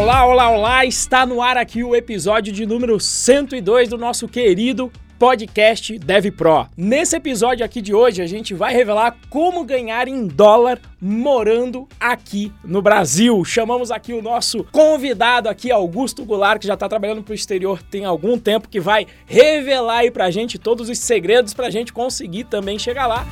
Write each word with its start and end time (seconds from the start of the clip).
Olá, 0.00 0.24
olá, 0.24 0.50
olá! 0.50 0.84
Está 0.86 1.26
no 1.26 1.42
ar 1.42 1.56
aqui 1.56 1.82
o 1.82 1.92
episódio 1.92 2.52
de 2.52 2.64
número 2.64 3.00
102 3.00 3.88
do 3.88 3.98
nosso 3.98 4.28
querido 4.28 4.92
podcast 5.18 5.98
Dev 5.98 6.30
Pro. 6.30 6.68
Nesse 6.76 7.16
episódio 7.16 7.66
aqui 7.66 7.82
de 7.82 7.92
hoje, 7.92 8.22
a 8.22 8.26
gente 8.26 8.54
vai 8.54 8.72
revelar 8.72 9.16
como 9.28 9.64
ganhar 9.64 10.06
em 10.06 10.28
dólar 10.28 10.80
morando 11.00 11.88
aqui 11.98 12.52
no 12.64 12.80
Brasil. 12.80 13.44
Chamamos 13.44 13.90
aqui 13.90 14.12
o 14.12 14.22
nosso 14.22 14.62
convidado 14.70 15.48
aqui, 15.48 15.72
Augusto 15.72 16.24
Goulart, 16.24 16.60
que 16.60 16.68
já 16.68 16.74
está 16.74 16.88
trabalhando 16.88 17.24
para 17.24 17.32
o 17.32 17.34
exterior 17.34 17.82
tem 17.82 18.04
algum 18.04 18.38
tempo, 18.38 18.68
que 18.68 18.78
vai 18.78 19.04
revelar 19.26 19.98
aí 19.98 20.12
para 20.12 20.26
a 20.26 20.30
gente 20.30 20.60
todos 20.60 20.88
os 20.88 20.98
segredos 21.00 21.52
para 21.52 21.66
a 21.66 21.70
gente 21.70 21.92
conseguir 21.92 22.44
também 22.44 22.78
chegar 22.78 23.08
lá. 23.08 23.26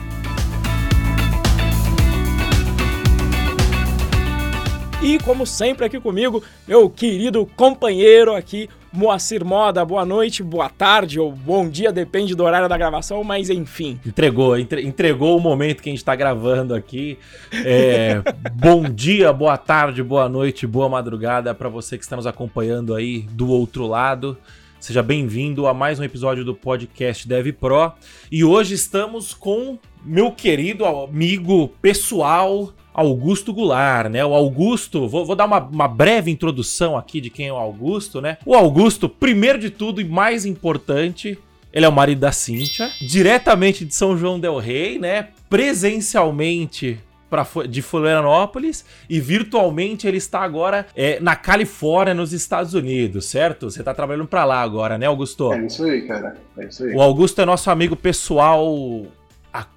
E 5.06 5.20
como 5.20 5.46
sempre 5.46 5.86
aqui 5.86 6.00
comigo, 6.00 6.42
meu 6.66 6.90
querido 6.90 7.46
companheiro 7.54 8.34
aqui, 8.34 8.68
Moacir 8.92 9.44
Moda, 9.44 9.84
boa 9.84 10.04
noite, 10.04 10.42
boa 10.42 10.68
tarde 10.68 11.20
ou 11.20 11.30
bom 11.30 11.68
dia, 11.68 11.92
depende 11.92 12.34
do 12.34 12.42
horário 12.42 12.68
da 12.68 12.76
gravação, 12.76 13.22
mas 13.22 13.48
enfim. 13.48 14.00
Entregou, 14.04 14.58
entre, 14.58 14.82
entregou 14.82 15.36
o 15.36 15.40
momento 15.40 15.80
que 15.80 15.88
a 15.88 15.92
gente 15.92 16.00
está 16.00 16.16
gravando 16.16 16.74
aqui. 16.74 17.16
É, 17.52 18.20
bom 18.52 18.82
dia, 18.82 19.32
boa 19.32 19.56
tarde, 19.56 20.02
boa 20.02 20.28
noite, 20.28 20.66
boa 20.66 20.88
madrugada 20.88 21.54
para 21.54 21.68
você 21.68 21.96
que 21.96 22.02
está 22.02 22.16
nos 22.16 22.26
acompanhando 22.26 22.92
aí 22.92 23.28
do 23.30 23.48
outro 23.48 23.86
lado. 23.86 24.36
Seja 24.80 25.04
bem-vindo 25.04 25.68
a 25.68 25.72
mais 25.72 26.00
um 26.00 26.04
episódio 26.04 26.44
do 26.44 26.52
podcast 26.52 27.28
Dev 27.28 27.52
Pro. 27.52 27.92
E 28.28 28.42
hoje 28.42 28.74
estamos 28.74 29.32
com 29.32 29.78
meu 30.04 30.32
querido 30.32 30.84
amigo 30.84 31.68
pessoal, 31.80 32.72
Augusto 32.96 33.52
Goulart, 33.52 34.10
né? 34.10 34.24
O 34.24 34.32
Augusto, 34.34 35.06
vou, 35.06 35.26
vou 35.26 35.36
dar 35.36 35.44
uma, 35.44 35.58
uma, 35.58 35.86
breve 35.86 36.30
introdução 36.30 36.96
aqui 36.96 37.20
de 37.20 37.28
quem 37.28 37.48
é 37.48 37.52
o 37.52 37.56
Augusto, 37.56 38.22
né? 38.22 38.38
O 38.46 38.54
Augusto, 38.54 39.06
primeiro 39.06 39.58
de 39.58 39.68
tudo 39.68 40.00
e 40.00 40.04
mais 40.04 40.46
importante, 40.46 41.38
ele 41.70 41.84
é 41.84 41.88
o 41.88 41.92
marido 41.92 42.20
da 42.20 42.32
Cíntia, 42.32 42.90
diretamente 42.98 43.84
de 43.84 43.94
São 43.94 44.16
João 44.16 44.40
Del 44.40 44.56
Rei, 44.56 44.98
né? 44.98 45.28
Presencialmente 45.50 46.98
pra, 47.28 47.46
de 47.68 47.82
Florianópolis 47.82 48.82
e 49.10 49.20
virtualmente 49.20 50.06
ele 50.06 50.16
está 50.16 50.40
agora 50.40 50.86
é, 50.96 51.20
na 51.20 51.36
Califórnia, 51.36 52.14
nos 52.14 52.32
Estados 52.32 52.72
Unidos, 52.72 53.26
certo? 53.26 53.70
Você 53.70 53.80
está 53.80 53.92
trabalhando 53.92 54.26
para 54.26 54.46
lá 54.46 54.62
agora, 54.62 54.96
né, 54.96 55.04
Augusto? 55.04 55.52
É 55.52 55.66
isso 55.66 55.84
aí, 55.84 56.06
cara. 56.06 56.34
É 56.56 56.64
isso 56.64 56.82
aí. 56.82 56.94
O 56.94 57.02
Augusto 57.02 57.42
é 57.42 57.44
nosso 57.44 57.70
amigo 57.70 57.94
pessoal 57.94 59.06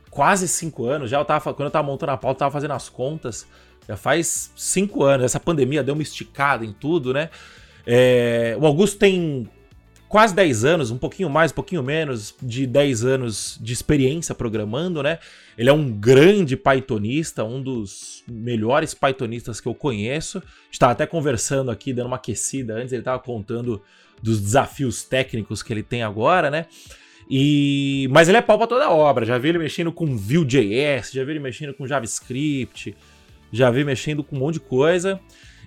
quase 0.09 0.47
cinco 0.47 0.85
anos. 0.85 1.09
Já 1.09 1.19
eu 1.19 1.25
tava, 1.25 1.53
quando 1.53 1.67
eu 1.67 1.71
tava 1.71 1.85
montando 1.85 2.11
a 2.11 2.17
pauta, 2.17 2.37
eu 2.37 2.39
tava 2.39 2.51
fazendo 2.51 2.71
as 2.71 2.89
contas. 2.89 3.47
Já 3.87 3.97
faz 3.97 4.51
cinco 4.55 5.03
anos. 5.03 5.25
Essa 5.25 5.39
pandemia 5.39 5.83
deu 5.83 5.93
uma 5.93 6.03
esticada 6.03 6.65
em 6.65 6.73
tudo, 6.73 7.13
né? 7.13 7.29
É, 7.85 8.55
o 8.59 8.65
Augusto 8.65 8.97
tem 8.97 9.49
quase 10.09 10.33
10 10.33 10.65
anos, 10.65 10.91
um 10.91 10.97
pouquinho 10.97 11.29
mais, 11.29 11.51
um 11.51 11.55
pouquinho 11.55 11.83
menos 11.83 12.35
de 12.41 12.65
10 12.65 13.05
anos 13.05 13.59
de 13.61 13.71
experiência 13.71 14.33
programando, 14.33 15.03
né? 15.03 15.19
Ele 15.55 15.69
é 15.69 15.73
um 15.73 15.91
grande 15.91 16.57
Pythonista, 16.57 17.43
um 17.43 17.61
dos 17.61 18.23
melhores 18.27 18.93
Pythonistas 18.95 19.61
que 19.61 19.67
eu 19.67 19.75
conheço. 19.75 20.41
Estava 20.71 20.93
até 20.93 21.05
conversando 21.05 21.69
aqui, 21.69 21.93
dando 21.93 22.07
uma 22.07 22.15
aquecida 22.15 22.73
antes, 22.73 22.91
ele 22.91 23.01
estava 23.01 23.19
contando 23.19 23.81
dos 24.21 24.41
desafios 24.41 25.03
técnicos 25.03 25.61
que 25.61 25.71
ele 25.71 25.83
tem 25.83 26.01
agora, 26.01 26.49
né? 26.49 26.65
E, 27.29 28.07
mas 28.11 28.27
ele 28.27 28.37
é 28.37 28.41
pau 28.41 28.57
pra 28.57 28.65
toda 28.65 28.89
obra. 28.89 29.25
Já 29.25 29.37
vi 29.37 29.49
ele 29.49 29.59
mexendo 29.59 29.91
com 29.91 30.17
Vue.js, 30.17 31.11
já 31.11 31.23
vi 31.23 31.31
ele 31.31 31.39
mexendo 31.39 31.73
com 31.73 31.85
JavaScript, 31.85 32.95
já 33.51 33.69
vi 33.69 33.83
mexendo 33.83 34.23
com 34.23 34.35
um 34.35 34.39
monte 34.39 34.55
de 34.55 34.61
coisa. 34.61 35.19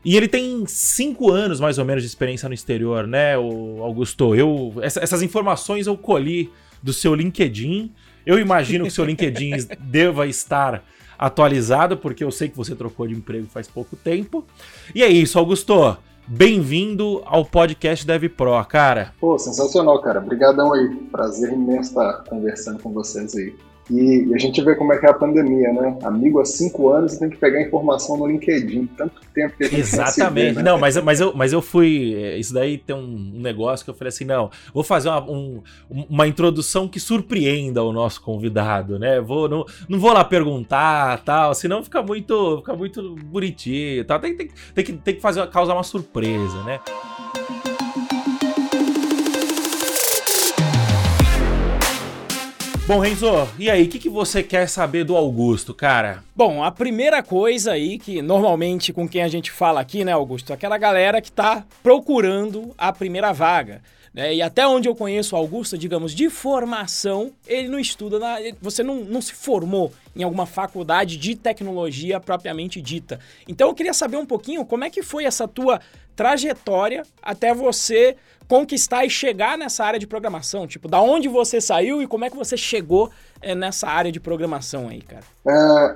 E 0.05 0.17
ele 0.17 0.27
tem 0.27 0.65
cinco 0.67 1.31
anos, 1.31 1.61
mais 1.61 1.79
ou 1.79 1.85
menos, 1.85 2.03
de 2.03 2.09
experiência 2.09 2.49
no 2.49 2.55
exterior, 2.55 3.07
né, 3.07 3.39
o 3.39 3.81
Augusto? 3.83 4.35
Eu, 4.35 4.75
essa, 4.83 4.99
essas 4.99 5.23
informações 5.23 5.87
eu 5.87 5.97
colhi 5.97 6.51
do 6.83 6.93
seu 6.93 7.15
LinkedIn. 7.15 7.93
Eu 8.27 8.39
imagino 8.39 8.85
que 8.85 8.89
o 8.89 8.93
seu 8.93 9.05
LinkedIn 9.05 9.53
deva 9.79 10.27
estar 10.27 10.85
atualizado, 11.17 11.97
porque 11.97 12.25
eu 12.25 12.33
sei 12.33 12.49
que 12.49 12.57
você 12.57 12.75
trocou 12.75 13.07
de 13.07 13.15
emprego 13.15 13.47
faz 13.47 13.69
pouco 13.69 13.95
tempo. 13.95 14.45
E 14.93 15.05
é 15.05 15.09
isso, 15.09 15.39
Augusto. 15.39 15.97
Bem-vindo 16.27 17.21
ao 17.27 17.45
podcast 17.45 18.07
Dev 18.07 18.29
Pro, 18.29 18.65
cara. 18.65 19.13
Pô, 19.21 19.39
sensacional, 19.39 20.01
cara. 20.01 20.21
Obrigadão 20.21 20.73
aí. 20.73 20.89
Prazer 21.11 21.53
imenso 21.53 21.91
estar 21.91 22.25
conversando 22.29 22.81
com 22.81 22.93
vocês 22.93 23.35
aí. 23.35 23.55
E, 23.91 24.29
e, 24.29 24.35
a 24.35 24.39
gente 24.39 24.63
vê 24.63 24.77
como 24.77 24.93
é 24.93 24.99
que 24.99 25.07
é 25.07 25.11
a 25.11 25.15
pandemia, 25.15 25.73
né? 25.73 25.99
Amigo 26.05 26.41
há 26.41 26.45
cinco 26.45 26.89
anos 26.89 27.17
tem 27.17 27.29
que 27.29 27.37
pegar 27.37 27.61
informação 27.61 28.17
no 28.17 28.27
LinkedIn. 28.27 28.87
Tanto 28.97 29.21
tempo 29.35 29.57
que 29.57 29.65
a 29.65 29.69
gente 29.69 29.81
Exatamente. 29.81 30.57
Né? 30.57 30.63
Não, 30.63 30.79
mas, 30.79 30.97
mas, 31.03 31.21
eu, 31.21 31.33
mas 31.35 31.53
eu 31.53 31.61
fui. 31.61 32.15
Eh, 32.15 32.39
isso 32.39 32.55
daí 32.55 32.79
tem 32.79 32.95
um 32.95 33.33
negócio 33.35 33.85
que 33.85 33.91
eu 33.91 33.95
falei 33.95 34.11
assim: 34.11 34.25
não, 34.25 34.51
vou 34.73 34.85
fazer 34.85 35.09
uma, 35.09 35.23
um, 35.29 35.63
uma 35.91 36.27
introdução 36.29 36.87
que 36.87 37.01
surpreenda 37.01 37.83
o 37.83 37.93
nosso 37.93 38.23
convidado, 38.23 38.99
né? 38.99 39.21
Vou, 39.21 39.49
não, 39.49 39.65
não 39.89 39.99
vou 39.99 40.13
lá 40.13 40.25
perguntar 40.25 41.23
tal, 41.25 41.55
senão 41.55 41.83
fica 41.83 42.03
muito, 42.03 42.59
fica 42.59 42.77
muito 42.77 43.17
bonitinho 43.17 44.05
tal. 44.05 44.21
Tem, 44.21 44.37
tem, 44.37 44.49
tem, 44.75 44.85
que, 44.85 44.93
tem 44.93 45.15
que 45.17 45.21
fazer, 45.21 45.47
causar 45.49 45.75
uma 45.75 45.83
surpresa, 45.83 46.63
né? 46.63 46.79
Bom, 52.85 52.99
Renzo, 52.99 53.49
e 53.61 53.71
aí, 53.71 53.85
o 53.85 53.89
que, 53.89 53.97
que 53.97 54.09
você 54.09 54.43
quer 54.43 54.69
saber 54.69 55.05
do 55.05 55.17
Augusto, 55.17 55.73
cara? 55.73 56.25
Bom, 56.35 56.65
a 56.65 56.71
primeira 56.73 57.23
coisa 57.23 57.73
aí 57.73 57.97
que 57.97 58.21
normalmente 58.21 58.93
com 58.93 59.09
quem 59.09 59.23
a 59.23 59.29
gente 59.29 59.53
fala 59.53 59.81
aqui, 59.81 60.05
né, 60.05 60.11
Augusto, 60.11 60.53
aquela 60.53 60.77
galera 60.77 61.23
que 61.23 61.31
tá 61.31 61.65
procurando 61.81 62.75
a 62.77 62.93
primeira 62.93 63.33
vaga. 63.33 63.81
Né? 64.13 64.35
E 64.35 64.43
até 64.43 64.67
onde 64.67 64.89
eu 64.89 64.97
conheço 64.97 65.37
o 65.37 65.39
Augusto, 65.39 65.79
digamos, 65.79 66.13
de 66.13 66.29
formação, 66.29 67.33
ele 67.47 67.69
não 67.69 67.79
estuda, 67.79 68.19
na, 68.19 68.39
você 68.61 68.83
não, 68.83 68.97
não 68.97 69.23
se 69.23 69.33
formou 69.33 69.93
em 70.15 70.25
alguma 70.25 70.45
faculdade 70.45 71.17
de 71.17 71.37
tecnologia 71.37 72.19
propriamente 72.19 72.81
dita. 72.81 73.21
Então 73.47 73.69
eu 73.69 73.75
queria 73.75 73.95
saber 73.95 74.17
um 74.17 74.27
pouquinho 74.27 74.67
como 74.67 74.83
é 74.83 74.91
que 74.91 75.05
foi 75.05 75.25
essa 75.25 75.47
tua 75.47 75.81
trajetória 76.17 77.05
até 77.23 77.55
você 77.55 78.17
conquistar 78.53 79.07
e 79.07 79.09
chegar 79.09 79.57
nessa 79.57 79.83
área 79.83 79.99
de 79.99 80.07
programação? 80.07 80.67
Tipo, 80.67 80.87
da 80.87 81.01
onde 81.01 81.27
você 81.27 81.59
saiu 81.59 82.03
e 82.03 82.07
como 82.07 82.27
é 82.27 82.29
que 82.29 82.37
você 82.37 82.55
chegou 82.55 83.11
é, 83.41 83.55
nessa 83.55 83.89
área 83.89 84.13
de 84.13 84.21
programação 84.21 84.91
aí, 84.91 85.01
cara? 85.01 85.25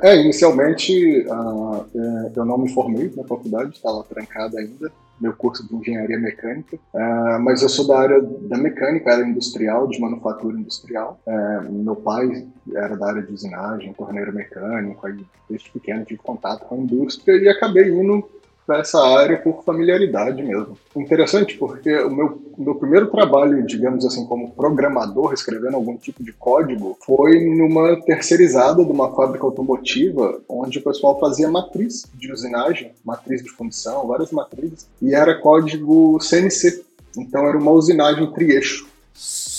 É, 0.03 0.13
é 0.13 0.17
inicialmente 0.23 1.27
uh, 1.29 1.87
eu 2.35 2.47
não 2.47 2.57
me 2.57 2.73
formei 2.73 3.13
na 3.15 3.25
faculdade, 3.25 3.77
estava 3.77 4.03
trancada 4.05 4.59
ainda, 4.59 4.91
meu 5.21 5.35
curso 5.35 5.69
de 5.69 5.77
engenharia 5.77 6.19
mecânica, 6.19 6.79
uh, 6.95 7.39
mas 7.43 7.61
eu 7.61 7.69
sou 7.69 7.87
da 7.87 7.99
área 7.99 8.23
da 8.23 8.57
mecânica, 8.57 9.13
área 9.13 9.27
industrial, 9.27 9.87
de 9.89 10.01
manufatura 10.01 10.59
industrial. 10.59 11.21
Uh, 11.27 11.71
meu 11.71 11.97
pai 11.97 12.47
era 12.75 12.97
da 12.97 13.09
área 13.09 13.23
de 13.23 13.35
usinagem, 13.35 13.93
torneiro 13.93 14.33
mecânico, 14.33 15.07
aí 15.07 15.23
desde 15.51 15.71
pequeno 15.71 16.07
tive 16.07 16.21
contato 16.23 16.65
com 16.65 16.75
a 16.75 16.79
indústria 16.79 17.37
e 17.37 17.51
acabei 17.51 17.91
indo 17.91 18.27
para 18.67 18.81
essa 18.81 19.01
área 19.01 19.37
por 19.39 19.63
familiaridade 19.63 20.43
mesmo. 20.43 20.77
Interessante 20.97 21.57
porque 21.57 21.97
o 22.01 22.11
meu, 22.11 22.43
meu 22.59 22.75
primeiro 22.75 23.07
trabalho, 23.07 23.65
digamos 23.65 24.05
assim, 24.05 24.27
como 24.27 24.51
programador, 24.51 25.33
escrevendo 25.33 25.77
algum 25.77 25.97
tipo 25.97 26.23
de 26.25 26.33
código, 26.33 26.99
foi 27.07 27.45
numa 27.45 27.97
terceirizada 28.03 28.85
de 28.85 28.91
uma 28.91 29.15
fábrica 29.15 29.45
automotiva, 29.45 30.41
onde 30.49 30.79
o 30.79 30.83
pessoal 30.83 31.19
fazia 31.21 31.49
matriz 31.49 32.07
de 32.15 32.33
usinagem, 32.33 32.91
matriz 33.05 33.43
de 33.43 33.51
função, 33.51 34.07
várias 34.07 34.33
matrizes, 34.33 34.89
e 35.01 35.15
era 35.15 35.39
código 35.41 36.19
CNC. 36.21 36.85
Então 37.17 37.47
era 37.47 37.57
uma 37.57 37.71
usinagem 37.71 38.31
tri-eixo. 38.33 38.89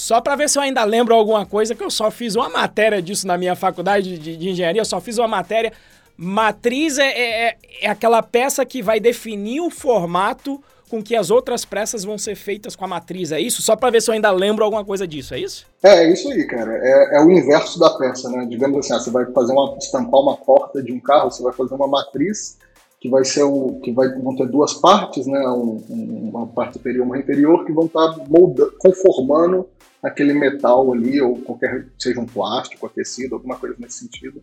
Só 0.07 0.21
para 0.21 0.35
ver 0.35 0.49
se 0.49 0.57
eu 0.57 0.61
ainda 0.61 0.83
lembro 0.83 1.15
alguma 1.15 1.45
coisa, 1.45 1.73
que 1.73 1.83
eu 1.83 1.89
só 1.89 2.11
fiz 2.11 2.35
uma 2.35 2.47
matéria 2.47 3.01
disso 3.01 3.25
na 3.25 3.37
minha 3.37 3.55
faculdade 3.55 4.17
de, 4.17 4.37
de 4.37 4.49
engenharia, 4.49 4.81
eu 4.81 4.85
só 4.85 5.01
fiz 5.01 5.17
uma 5.17 5.27
matéria 5.27 5.73
Matriz 6.17 6.97
é, 6.97 7.09
é, 7.09 7.57
é, 7.81 7.87
aquela 7.87 8.23
peça 8.23 8.65
que 8.65 8.81
vai 8.81 8.99
definir 8.99 9.61
o 9.61 9.69
formato 9.69 10.59
com 10.89 11.03
que 11.03 11.15
as 11.15 11.29
outras 11.29 11.63
peças 11.63 12.03
vão 12.03 12.17
ser 12.17 12.35
feitas 12.35 12.75
com 12.75 12.85
a 12.85 12.87
matriz, 12.87 13.31
é 13.31 13.39
isso? 13.39 13.61
Só 13.61 13.75
para 13.75 13.91
ver 13.91 14.01
se 14.01 14.09
eu 14.09 14.15
ainda 14.15 14.31
lembro 14.31 14.63
alguma 14.63 14.83
coisa 14.83 15.05
disso, 15.07 15.35
é 15.35 15.39
isso? 15.39 15.67
É, 15.83 16.05
é 16.05 16.11
isso 16.11 16.31
aí, 16.31 16.47
cara. 16.47 16.71
É, 16.81 17.17
é, 17.17 17.21
o 17.21 17.29
inverso 17.29 17.77
da 17.77 17.91
peça, 17.91 18.29
né? 18.31 18.47
Digamos 18.49 18.79
assim, 18.79 18.93
ah, 18.93 18.99
você 18.99 19.11
vai 19.11 19.31
fazer 19.31 19.51
uma 19.51 19.77
estampar 19.77 20.21
uma 20.21 20.37
porta 20.37 20.81
de 20.81 20.91
um 20.91 20.99
carro, 20.99 21.29
você 21.29 21.43
vai 21.43 21.53
fazer 21.53 21.75
uma 21.75 21.87
matriz 21.87 22.57
que 22.99 23.09
vai 23.09 23.23
ser 23.23 23.43
o 23.43 23.79
que 23.83 23.91
vai 23.91 24.09
vão 24.09 24.35
ter 24.35 24.47
duas 24.47 24.73
partes, 24.73 25.27
né? 25.27 25.39
Um, 25.49 25.83
um, 25.87 26.29
uma 26.33 26.47
parte 26.47 26.73
superior, 26.73 27.05
uma 27.05 27.19
inferior, 27.19 27.63
que 27.63 27.71
vão 27.71 27.85
estar 27.85 28.13
tá 28.13 28.23
moldando, 28.27 28.73
conformando 28.79 29.67
aquele 30.01 30.33
metal 30.33 30.91
ali 30.93 31.21
ou 31.21 31.35
qualquer 31.41 31.85
seja 31.99 32.19
um 32.19 32.25
plástico 32.25 32.87
aquecido, 32.87 33.35
alguma 33.35 33.57
coisa 33.57 33.75
nesse 33.77 33.99
sentido 33.99 34.41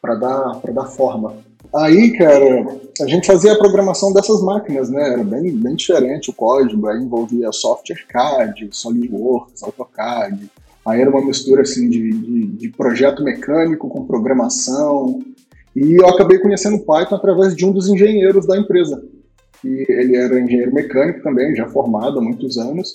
para 0.00 0.14
dar, 0.14 0.60
dar 0.72 0.86
forma. 0.86 1.34
Aí, 1.74 2.16
cara, 2.16 2.66
a 3.00 3.06
gente 3.06 3.26
fazia 3.26 3.52
a 3.52 3.58
programação 3.58 4.12
dessas 4.12 4.42
máquinas, 4.42 4.88
né? 4.88 5.12
Era 5.12 5.24
bem, 5.24 5.50
bem 5.56 5.74
diferente 5.74 6.30
o 6.30 6.34
código, 6.34 6.86
aí 6.86 6.98
envolvia 6.98 7.52
software 7.52 8.06
CAD, 8.08 8.68
SolidWorks, 8.72 9.62
AutoCAD. 9.62 10.50
Aí 10.86 11.00
era 11.00 11.10
uma 11.10 11.24
mistura 11.24 11.62
assim 11.62 11.90
de, 11.90 12.10
de, 12.12 12.46
de 12.46 12.68
projeto 12.70 13.22
mecânico 13.22 13.88
com 13.88 14.06
programação. 14.06 15.20
E 15.74 15.96
eu 16.00 16.08
acabei 16.08 16.38
conhecendo 16.38 16.78
Python 16.78 17.16
através 17.16 17.54
de 17.54 17.66
um 17.66 17.72
dos 17.72 17.88
engenheiros 17.88 18.46
da 18.46 18.56
empresa. 18.56 19.02
que 19.60 19.84
ele 19.88 20.16
era 20.16 20.38
engenheiro 20.40 20.72
mecânico 20.72 21.22
também, 21.22 21.56
já 21.56 21.68
formado 21.68 22.18
há 22.18 22.22
muitos 22.22 22.56
anos, 22.56 22.94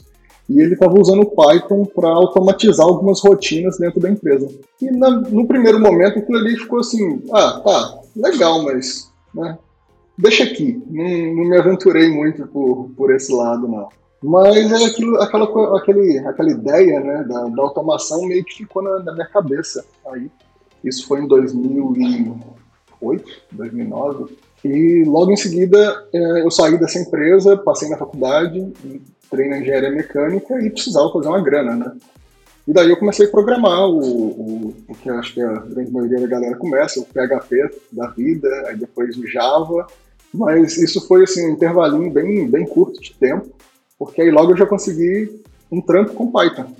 e 0.51 0.59
ele 0.59 0.73
estava 0.73 0.99
usando 0.99 1.21
o 1.21 1.31
Python 1.31 1.85
para 1.85 2.09
automatizar 2.09 2.85
algumas 2.85 3.21
rotinas 3.21 3.77
dentro 3.77 4.01
da 4.01 4.09
empresa. 4.09 4.49
E 4.81 4.91
na, 4.91 5.09
no 5.09 5.47
primeiro 5.47 5.79
momento 5.79 6.19
aquilo 6.19 6.37
ali 6.37 6.57
ficou 6.57 6.79
assim, 6.79 7.23
ah, 7.31 7.61
tá, 7.63 7.99
legal, 8.17 8.61
mas 8.63 9.09
né, 9.33 9.57
deixa 10.17 10.43
aqui, 10.43 10.83
não, 10.89 11.03
não, 11.35 11.45
me 11.45 11.57
aventurei 11.57 12.11
muito 12.11 12.45
por, 12.47 12.89
por 12.97 13.15
esse 13.15 13.31
lado, 13.33 13.65
não. 13.65 13.87
Mas 14.21 14.71
é 14.71 14.85
aquilo, 14.85 15.21
aquela, 15.21 15.77
aquele, 15.77 16.19
aquela 16.19 16.51
ideia 16.51 16.99
né, 16.99 17.23
da, 17.23 17.45
da 17.45 17.61
automação 17.63 18.21
meio 18.25 18.43
que 18.43 18.57
ficou 18.57 18.83
na, 18.83 18.99
na 18.99 19.13
minha 19.13 19.27
cabeça. 19.27 19.85
Aí, 20.07 20.29
isso 20.83 21.07
foi 21.07 21.21
em 21.21 21.27
2008, 21.27 23.25
2009. 23.51 24.37
E 24.63 25.03
logo 25.07 25.31
em 25.31 25.37
seguida 25.37 26.05
é, 26.13 26.43
eu 26.43 26.51
saí 26.51 26.77
dessa 26.77 26.99
empresa, 26.99 27.57
passei 27.57 27.89
na 27.89 27.97
faculdade, 27.97 28.71
entrei 29.31 29.47
na 29.47 29.59
engenharia 29.59 29.89
mecânica 29.89 30.59
e 30.61 30.69
precisava 30.69 31.11
fazer 31.11 31.29
uma 31.29 31.41
grana, 31.41 31.75
né? 31.75 31.95
E 32.67 32.73
daí 32.73 32.89
eu 32.89 32.97
comecei 32.97 33.25
a 33.25 33.29
programar 33.29 33.87
o, 33.87 33.99
o, 33.99 34.75
o 34.87 34.95
que 34.95 35.09
acho 35.09 35.33
que 35.33 35.41
a 35.41 35.53
grande 35.53 35.91
maioria 35.91 36.19
da 36.19 36.27
galera 36.27 36.55
começa, 36.57 36.99
o 36.99 37.05
PHP 37.05 37.81
da 37.91 38.07
vida, 38.07 38.47
aí 38.67 38.77
depois 38.77 39.17
o 39.17 39.25
Java, 39.27 39.87
mas 40.33 40.77
isso 40.77 41.05
foi 41.07 41.23
assim 41.23 41.47
um 41.47 41.53
intervalinho 41.53 42.11
bem, 42.11 42.47
bem 42.47 42.65
curto 42.65 43.01
de 43.01 43.13
tempo, 43.13 43.49
porque 43.97 44.21
aí 44.21 44.29
logo 44.29 44.51
eu 44.51 44.57
já 44.57 44.65
consegui 44.65 45.41
um 45.71 45.81
trampo 45.81 46.13
com 46.13 46.31
Python. 46.31 46.71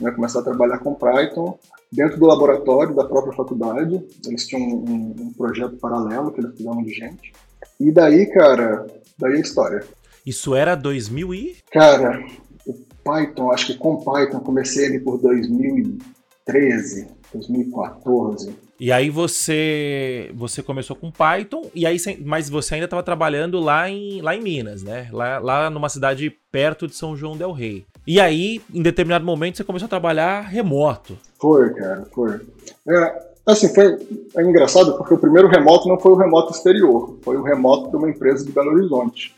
Né? 0.00 0.10
Começar 0.10 0.40
a 0.40 0.44
trabalhar 0.44 0.78
com 0.78 0.94
Python 0.94 1.58
dentro 1.90 2.18
do 2.18 2.26
laboratório 2.26 2.94
da 2.94 3.04
própria 3.04 3.34
faculdade. 3.34 4.02
Eles 4.26 4.46
tinham 4.46 4.62
um, 4.62 5.14
um 5.18 5.32
projeto 5.32 5.76
paralelo 5.76 6.32
que 6.32 6.40
eles 6.40 6.56
fizeram 6.56 6.82
de 6.82 6.92
gente. 6.92 7.32
E 7.78 7.90
daí, 7.92 8.26
cara, 8.26 8.86
daí 9.18 9.34
a 9.34 9.40
história. 9.40 9.84
Isso 10.24 10.54
era 10.54 10.74
2000 10.74 11.34
e? 11.34 11.56
Cara, 11.70 12.24
o 12.66 12.74
Python, 13.04 13.50
acho 13.52 13.66
que 13.66 13.74
com 13.74 13.96
Python 13.96 14.40
comecei 14.40 14.86
ali 14.86 15.00
por 15.00 15.20
2013, 15.20 17.08
2014. 17.32 18.54
E 18.78 18.90
aí 18.90 19.10
você 19.10 20.30
você 20.34 20.60
começou 20.60 20.96
com 20.96 21.10
Python 21.10 21.70
e 21.72 21.86
aí 21.86 21.96
mas 22.24 22.50
você 22.50 22.74
ainda 22.74 22.86
estava 22.86 23.02
trabalhando 23.02 23.60
lá 23.60 23.88
em, 23.88 24.20
lá 24.20 24.34
em 24.34 24.42
Minas, 24.42 24.82
né? 24.82 25.08
Lá, 25.12 25.38
lá 25.38 25.70
numa 25.70 25.88
cidade 25.88 26.36
perto 26.50 26.88
de 26.88 26.96
São 26.96 27.16
João 27.16 27.36
del 27.36 27.52
Rei. 27.52 27.86
E 28.04 28.20
aí, 28.20 28.60
em 28.74 28.82
determinado 28.82 29.24
momento, 29.24 29.56
você 29.56 29.62
começou 29.62 29.86
a 29.86 29.88
trabalhar 29.88 30.40
remoto. 30.40 31.16
Foi, 31.40 31.72
cara, 31.74 32.04
foi. 32.12 32.40
É, 32.88 33.22
assim, 33.46 33.72
foi 33.72 33.98
é 34.36 34.42
engraçado 34.42 34.96
porque 34.96 35.14
o 35.14 35.18
primeiro 35.18 35.46
remoto 35.46 35.88
não 35.88 35.98
foi 36.00 36.10
o 36.10 36.16
remoto 36.16 36.52
exterior, 36.52 37.16
foi 37.22 37.36
o 37.36 37.42
remoto 37.42 37.90
de 37.90 37.96
uma 37.96 38.10
empresa 38.10 38.44
de 38.44 38.50
Belo 38.50 38.72
Horizonte. 38.72 39.32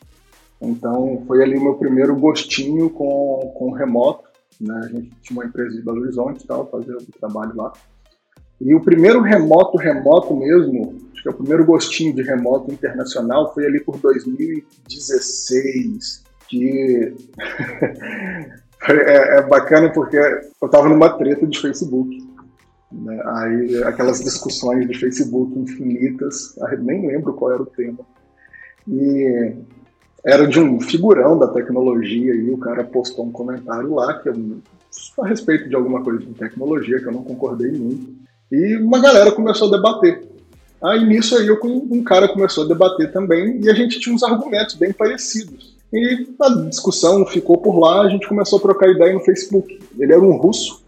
Então, 0.61 1.23
foi 1.27 1.43
ali 1.43 1.57
o 1.57 1.63
meu 1.63 1.75
primeiro 1.75 2.15
gostinho 2.17 2.91
com, 2.91 3.53
com 3.57 3.73
remoto. 3.73 4.29
Né? 4.61 4.81
A 4.85 4.89
gente 4.89 5.11
tinha 5.23 5.39
uma 5.39 5.47
empresa 5.47 5.77
de 5.77 5.83
Belo 5.83 6.01
Horizonte 6.01 6.45
e 6.45 6.47
tal, 6.47 6.71
fazia 6.71 6.97
o 6.97 7.19
trabalho 7.19 7.57
lá. 7.57 7.73
E 8.61 8.73
o 8.75 8.81
primeiro 8.81 9.21
remoto, 9.21 9.77
remoto 9.77 10.37
mesmo, 10.37 10.97
acho 11.13 11.23
que 11.23 11.29
é 11.29 11.31
o 11.31 11.35
primeiro 11.35 11.65
gostinho 11.65 12.15
de 12.15 12.23
remoto 12.23 12.73
internacional 12.73 13.53
foi 13.53 13.67
ali 13.67 13.81
por 13.81 13.99
2016, 13.99 16.23
que 16.49 17.13
é, 18.89 19.39
é, 19.39 19.43
bacana 19.43 19.93
porque 19.93 20.17
eu 20.17 20.67
estava 20.67 20.89
numa 20.89 21.11
treta 21.19 21.47
de 21.47 21.61
Facebook. 21.61 22.17
Né? 22.93 23.21
Aí 23.27 23.83
aquelas 23.85 24.21
discussões 24.21 24.87
de 24.87 24.99
Facebook 24.99 25.59
infinitas, 25.59 26.55
nem 26.79 27.07
lembro 27.07 27.35
qual 27.35 27.53
era 27.53 27.63
o 27.63 27.67
tema. 27.67 28.01
E 28.87 29.57
era 30.25 30.47
de 30.47 30.59
um 30.59 30.81
figurão 30.81 31.39
da 31.39 31.49
tecnologia 31.49 32.35
e 32.35 32.51
o 32.51 32.57
cara 32.57 32.83
postou 32.83 33.27
um 33.27 33.31
comentário 33.31 33.95
lá 33.95 34.15
que 34.15 34.31
eu, 34.31 34.35
a 35.21 35.27
respeito 35.27 35.69
de 35.69 35.75
alguma 35.75 36.03
coisa 36.03 36.21
de 36.21 36.33
tecnologia 36.33 36.99
que 36.99 37.07
eu 37.07 37.13
não 37.13 37.23
concordei 37.23 37.71
muito. 37.73 38.15
E 38.51 38.77
uma 38.77 39.01
galera 39.01 39.31
começou 39.33 39.69
a 39.69 39.77
debater. 39.77 40.27
Aí 40.83 41.05
nisso 41.05 41.37
aí 41.37 41.47
eu, 41.47 41.59
um 41.63 42.03
cara 42.03 42.29
começou 42.29 42.65
a 42.65 42.69
debater 42.69 43.13
também 43.13 43.61
e 43.63 43.69
a 43.69 43.75
gente 43.75 44.01
tinha 44.01 44.15
uns 44.15 44.23
argumentos 44.23 44.75
bem 44.77 44.93
parecidos. 44.93 45.75
E 45.93 46.27
a 46.41 46.49
discussão 46.69 47.25
ficou 47.27 47.59
por 47.59 47.79
lá, 47.79 48.03
a 48.03 48.09
gente 48.09 48.27
começou 48.27 48.59
a 48.59 48.63
trocar 48.63 48.89
ideia 48.89 49.13
no 49.13 49.21
Facebook. 49.21 49.79
Ele 49.99 50.13
era 50.13 50.21
um 50.21 50.37
russo, 50.37 50.83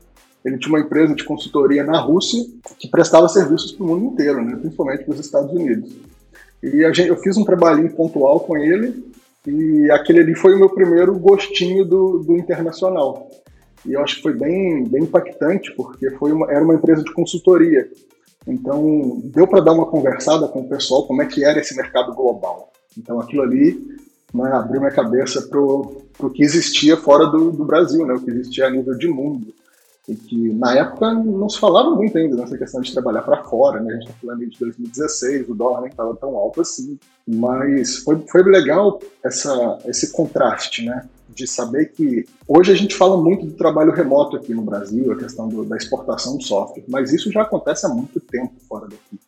ele 0.45 0.59
tinha 0.59 0.75
uma 0.75 0.81
empresa 0.81 1.15
de 1.15 1.25
consultoria 1.25 1.85
na 1.85 2.01
Rússia 2.01 2.45
que 2.79 2.89
prestava 2.89 3.29
serviços 3.29 3.73
para 3.73 3.85
o 3.85 3.89
mundo 3.89 4.15
inteiro, 4.15 4.43
né, 4.43 4.57
principalmente 4.57 5.05
para 5.05 5.15
os 5.15 5.21
Estados 5.21 5.53
Unidos. 5.53 5.93
E 6.63 6.83
gente, 6.95 7.09
eu 7.09 7.17
fiz 7.17 7.37
um 7.37 7.45
trabalhinho 7.45 7.91
pontual 7.91 8.41
com 8.41 8.57
ele 8.57 9.15
e 9.47 9.91
aquele 9.91 10.21
ali 10.21 10.35
foi 10.35 10.55
o 10.55 10.59
meu 10.59 10.69
primeiro 10.69 11.19
gostinho 11.19 11.85
do, 11.85 12.19
do 12.19 12.37
internacional. 12.37 13.31
E 13.87 13.93
eu 13.93 14.03
acho 14.03 14.17
que 14.17 14.23
foi 14.23 14.35
bem, 14.35 14.85
bem 14.85 15.05
impactante, 15.05 15.73
porque 15.77 16.11
foi 16.13 16.33
uma, 16.33 16.51
era 16.51 16.65
uma 16.65 16.75
empresa 16.75 17.05
de 17.05 17.13
consultoria. 17.13 17.89
Então, 18.47 19.21
deu 19.25 19.47
para 19.47 19.61
dar 19.61 19.73
uma 19.73 19.87
conversada 19.87 20.49
com 20.49 20.61
o 20.61 20.69
pessoal 20.69 21.07
como 21.07 21.23
é 21.23 21.27
que 21.27 21.45
era 21.45 21.61
esse 21.61 21.77
mercado 21.77 22.15
global. 22.15 22.73
Então, 22.97 23.21
aquilo 23.21 23.43
ali 23.43 23.79
né, 24.33 24.51
abriu 24.53 24.81
minha 24.81 24.93
cabeça 24.93 25.43
para 25.43 25.61
o 25.61 26.31
que 26.33 26.43
existia 26.43 26.97
fora 26.97 27.27
do, 27.27 27.51
do, 27.51 27.65
Brasil, 27.65 28.05
né, 28.07 28.15
o 28.15 28.21
que 28.21 28.31
existia 28.31 28.67
a 28.67 28.71
nível 28.71 28.97
de 28.97 29.09
mundo. 29.09 29.53
E 30.09 30.15
que 30.15 30.53
na 30.53 30.73
época 30.77 31.13
não 31.15 31.49
se 31.49 31.59
falava 31.59 31.91
muito 31.91 32.17
ainda 32.17 32.37
nessa 32.37 32.57
questão 32.57 32.81
de 32.81 32.93
trabalhar 32.93 33.23
para 33.23 33.43
fora, 33.43 33.81
né? 33.81 33.91
A 33.91 33.97
gente 33.97 34.09
está 34.09 34.21
falando 34.21 34.47
de 34.49 34.59
2016, 34.59 35.49
o 35.49 35.55
dólar 35.55 35.81
nem 35.81 35.91
estava 35.91 36.15
tão 36.15 36.37
alto 36.37 36.61
assim. 36.61 36.97
Mas 37.27 37.99
foi, 37.99 38.25
foi 38.31 38.43
legal 38.45 39.01
essa, 39.25 39.79
esse 39.87 40.13
contraste, 40.13 40.85
né? 40.85 41.09
De 41.29 41.47
saber 41.47 41.87
que 41.87 42.25
hoje 42.47 42.71
a 42.71 42.75
gente 42.77 42.95
fala 42.95 43.17
muito 43.17 43.47
do 43.47 43.55
trabalho 43.55 43.93
remoto 43.93 44.37
aqui 44.37 44.55
no 44.55 44.63
Brasil, 44.63 45.11
a 45.11 45.17
questão 45.17 45.49
do, 45.49 45.65
da 45.65 45.77
exportação 45.77 46.39
de 46.39 46.47
software, 46.47 46.85
mas 46.87 47.13
isso 47.13 47.31
já 47.33 47.43
acontece 47.43 47.85
há 47.85 47.89
muito 47.89 48.21
tempo 48.21 48.55
fora 48.69 48.87
daqui. 48.87 49.19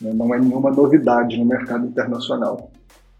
Né? 0.00 0.12
Não 0.12 0.34
é 0.34 0.40
nenhuma 0.40 0.70
novidade 0.70 1.38
no 1.38 1.44
mercado 1.44 1.86
internacional. 1.86 2.70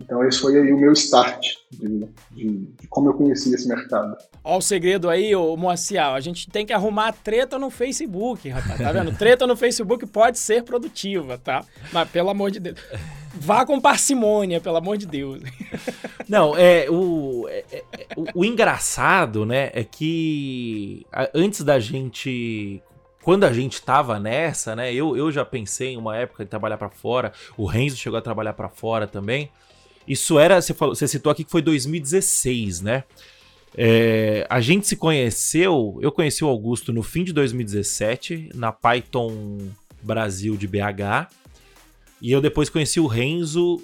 Então 0.04 0.22
esse 0.26 0.38
foi 0.38 0.60
aí 0.60 0.72
o 0.72 0.78
meu 0.78 0.92
start 0.92 1.54
de, 1.70 2.06
de, 2.30 2.58
de 2.80 2.86
como 2.88 3.08
eu 3.08 3.14
conheci 3.14 3.54
esse 3.54 3.66
mercado. 3.66 4.16
Olha 4.42 4.58
o 4.58 4.60
segredo 4.60 5.08
aí, 5.08 5.34
ô 5.34 5.56
Moacir, 5.56 6.02
a 6.02 6.20
gente 6.20 6.50
tem 6.50 6.66
que 6.66 6.72
arrumar 6.72 7.12
treta 7.12 7.58
no 7.58 7.70
Facebook, 7.70 8.48
rapaz, 8.48 8.78
tá 8.78 8.92
vendo? 8.92 9.16
treta 9.16 9.46
no 9.46 9.56
Facebook 9.56 10.06
pode 10.06 10.38
ser 10.38 10.62
produtiva, 10.62 11.38
tá? 11.38 11.64
Mas 11.92 12.08
pelo 12.10 12.28
amor 12.28 12.50
de 12.50 12.60
Deus, 12.60 12.78
vá 13.32 13.64
com 13.64 13.80
parcimônia, 13.80 14.60
pelo 14.60 14.76
amor 14.76 14.98
de 14.98 15.06
Deus. 15.06 15.42
Não, 16.28 16.56
é 16.56 16.86
o, 16.90 17.48
é, 17.48 17.64
é, 17.72 17.84
o, 18.16 18.40
o 18.40 18.44
engraçado, 18.44 19.46
né, 19.46 19.70
é 19.72 19.82
que 19.82 21.06
antes 21.34 21.62
da 21.62 21.80
gente 21.80 22.82
quando 23.22 23.44
a 23.44 23.52
gente 23.54 23.80
tava 23.80 24.20
nessa, 24.20 24.76
né? 24.76 24.92
Eu, 24.92 25.16
eu 25.16 25.32
já 25.32 25.46
pensei 25.46 25.94
em 25.94 25.96
uma 25.96 26.14
época 26.14 26.44
de 26.44 26.50
trabalhar 26.50 26.76
para 26.76 26.90
fora. 26.90 27.32
O 27.56 27.64
Renzo 27.64 27.96
chegou 27.96 28.18
a 28.18 28.22
trabalhar 28.22 28.52
para 28.52 28.68
fora 28.68 29.06
também. 29.06 29.50
Isso 30.06 30.38
era, 30.38 30.60
você, 30.60 30.74
falou, 30.74 30.94
você 30.94 31.08
citou 31.08 31.32
aqui 31.32 31.44
que 31.44 31.50
foi 31.50 31.62
2016, 31.62 32.80
né? 32.82 33.04
É, 33.76 34.46
a 34.48 34.60
gente 34.60 34.86
se 34.86 34.96
conheceu, 34.96 35.98
eu 36.00 36.12
conheci 36.12 36.44
o 36.44 36.48
Augusto 36.48 36.92
no 36.92 37.02
fim 37.02 37.24
de 37.24 37.32
2017, 37.32 38.50
na 38.54 38.70
Python 38.70 39.58
Brasil 40.00 40.56
de 40.56 40.66
BH. 40.66 41.28
E 42.20 42.30
eu 42.30 42.40
depois 42.40 42.68
conheci 42.68 43.00
o 43.00 43.06
Renzo 43.06 43.80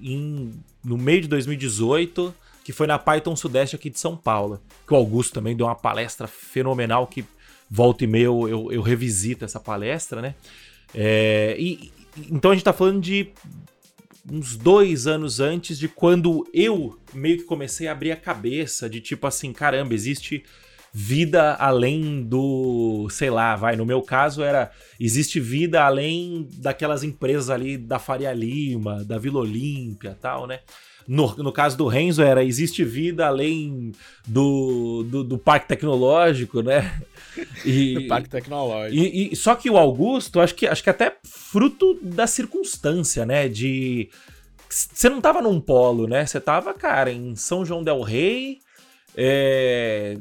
em, 0.00 0.52
no 0.84 0.96
meio 0.96 1.22
de 1.22 1.28
2018, 1.28 2.34
que 2.64 2.72
foi 2.72 2.86
na 2.86 2.98
Python 2.98 3.34
Sudeste 3.34 3.74
aqui 3.74 3.90
de 3.90 3.98
São 3.98 4.16
Paulo. 4.16 4.60
Que 4.86 4.94
o 4.94 4.96
Augusto 4.96 5.32
também 5.34 5.56
deu 5.56 5.66
uma 5.66 5.74
palestra 5.74 6.26
fenomenal 6.26 7.06
que 7.06 7.24
volta 7.68 8.04
e 8.04 8.06
meia 8.06 8.24
eu, 8.24 8.48
eu, 8.48 8.72
eu 8.72 8.82
revisito 8.82 9.44
essa 9.44 9.58
palestra, 9.58 10.22
né? 10.22 10.34
É, 10.94 11.56
e, 11.58 11.92
então 12.30 12.52
a 12.52 12.54
gente 12.54 12.64
tá 12.64 12.72
falando 12.72 13.00
de 13.00 13.28
uns 14.30 14.56
dois 14.56 15.06
anos 15.06 15.40
antes 15.40 15.78
de 15.78 15.88
quando 15.88 16.46
eu 16.52 16.98
meio 17.14 17.38
que 17.38 17.44
comecei 17.44 17.86
a 17.88 17.92
abrir 17.92 18.12
a 18.12 18.16
cabeça 18.16 18.88
de 18.88 19.00
tipo 19.00 19.26
assim, 19.26 19.52
caramba, 19.52 19.94
existe 19.94 20.44
vida 20.92 21.54
além 21.56 22.22
do, 22.22 23.06
sei 23.10 23.28
lá, 23.28 23.54
vai, 23.54 23.76
no 23.76 23.84
meu 23.84 24.00
caso 24.00 24.42
era, 24.42 24.70
existe 24.98 25.38
vida 25.38 25.84
além 25.84 26.48
daquelas 26.54 27.04
empresas 27.04 27.50
ali 27.50 27.76
da 27.76 27.98
Faria 27.98 28.32
Lima, 28.32 29.04
da 29.04 29.18
Vila 29.18 29.40
Olímpia 29.40 30.16
tal, 30.18 30.46
né? 30.46 30.60
No, 31.06 31.34
no 31.36 31.52
caso 31.52 31.76
do 31.76 31.86
Renzo 31.86 32.22
era, 32.22 32.42
existe 32.42 32.84
vida 32.84 33.26
além 33.26 33.92
do, 34.26 35.04
do, 35.04 35.22
do 35.22 35.38
Parque 35.38 35.68
Tecnológico, 35.68 36.62
né? 36.62 37.00
E, 37.66 38.06
Parque 38.08 38.30
Tecnológico. 38.30 38.96
E, 38.96 39.30
e, 39.30 39.36
só 39.36 39.54
que 39.54 39.68
o 39.68 39.76
Augusto, 39.76 40.40
acho 40.40 40.54
que, 40.54 40.66
acho 40.66 40.82
que 40.82 40.88
até 40.88 41.18
fruto 41.22 41.98
da 42.00 42.26
circunstância, 42.26 43.26
né? 43.26 43.46
De. 43.46 44.08
Você 44.70 45.10
não 45.10 45.20
tava 45.20 45.42
num 45.42 45.60
polo, 45.60 46.06
né? 46.06 46.24
Você 46.24 46.40
tava, 46.40 46.72
cara, 46.72 47.12
em 47.12 47.36
São 47.36 47.62
João 47.62 47.82
Del 47.82 48.00
Rei. 48.00 48.60
É, 49.14 50.16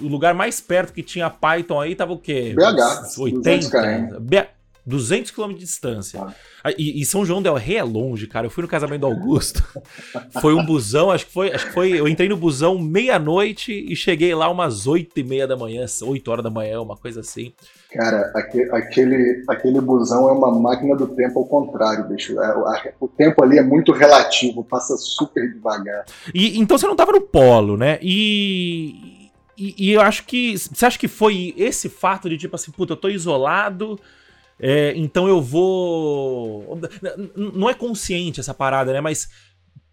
o 0.00 0.06
lugar 0.06 0.32
mais 0.32 0.60
perto 0.60 0.92
que 0.92 1.02
tinha 1.02 1.28
Python 1.28 1.80
aí 1.80 1.96
tava 1.96 2.12
o 2.12 2.18
quê? 2.18 2.54
BH. 2.54 3.18
80? 3.18 4.20
B... 4.20 4.46
200 4.86 5.30
km 5.30 5.48
de 5.48 5.60
distância. 5.60 6.20
Ah. 6.62 6.70
E, 6.76 7.00
e, 7.00 7.04
São 7.06 7.24
João 7.24 7.42
del 7.42 7.54
Rei 7.54 7.78
é 7.78 7.82
longe, 7.82 8.26
cara. 8.26 8.46
Eu 8.46 8.50
fui 8.50 8.62
no 8.62 8.68
casamento 8.68 9.00
do 9.00 9.06
Augusto. 9.06 9.62
foi 10.42 10.54
um 10.54 10.64
busão, 10.64 11.10
acho 11.10 11.26
que 11.26 11.32
foi, 11.32 11.52
acho 11.52 11.66
que 11.66 11.72
foi. 11.72 11.98
Eu 11.98 12.06
entrei 12.06 12.28
no 12.28 12.36
busão 12.36 12.78
meia-noite 12.78 13.72
e 13.72 13.96
cheguei 13.96 14.34
lá 14.34 14.48
umas 14.50 14.86
8 14.86 15.18
e 15.18 15.24
meia 15.24 15.46
da 15.46 15.56
manhã, 15.56 15.86
8 16.02 16.30
horas 16.30 16.44
da 16.44 16.50
manhã, 16.50 16.80
uma 16.80 16.96
coisa 16.96 17.20
assim. 17.20 17.52
Cara, 17.92 18.30
aquele, 18.70 19.42
aquele 19.48 19.80
busão 19.80 20.28
é 20.28 20.32
uma 20.32 20.50
máquina 20.52 20.96
do 20.96 21.06
tempo 21.06 21.38
ao 21.38 21.46
contrário, 21.46 22.08
bicho. 22.08 22.38
É, 22.40 22.94
o 23.00 23.08
tempo 23.08 23.42
ali 23.42 23.58
é 23.58 23.62
muito 23.62 23.92
relativo, 23.92 24.64
passa 24.64 24.96
super 24.98 25.50
devagar. 25.50 26.04
E 26.34 26.58
então 26.58 26.76
você 26.76 26.86
não 26.86 26.96
tava 26.96 27.12
no 27.12 27.20
polo, 27.22 27.76
né? 27.76 27.98
E, 28.02 29.30
e, 29.56 29.74
e 29.78 29.92
eu 29.92 30.02
acho 30.02 30.24
que. 30.26 30.58
Você 30.58 30.84
acha 30.84 30.98
que 30.98 31.08
foi 31.08 31.54
esse 31.56 31.88
fato 31.88 32.28
de 32.28 32.36
tipo 32.36 32.54
assim, 32.56 32.70
puta, 32.70 32.92
eu 32.92 32.96
tô 32.96 33.08
isolado 33.08 33.98
é, 34.58 34.92
então 34.96 35.28
eu 35.28 35.40
vou. 35.40 36.78
Não 37.36 37.68
é 37.68 37.74
consciente 37.74 38.40
essa 38.40 38.54
parada, 38.54 38.92
né? 38.92 39.00
Mas, 39.00 39.28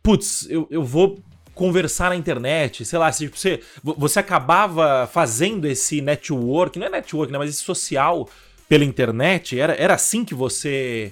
putz, 0.03 0.47
eu, 0.49 0.67
eu 0.69 0.83
vou 0.83 1.19
conversar 1.53 2.09
na 2.09 2.15
internet, 2.15 2.85
sei 2.85 2.97
lá, 2.97 3.11
se 3.11 3.25
tipo, 3.25 3.37
você, 3.37 3.59
você 3.83 4.19
acabava 4.19 5.07
fazendo 5.11 5.67
esse 5.67 6.01
network, 6.01 6.79
não 6.79 6.87
é 6.87 6.89
network, 6.89 7.31
né? 7.31 7.37
Mas 7.37 7.49
esse 7.49 7.61
social 7.61 8.27
pela 8.71 8.85
internet, 8.85 9.59
era, 9.59 9.73
era 9.73 9.95
assim 9.95 10.23
que 10.23 10.33
você, 10.33 11.11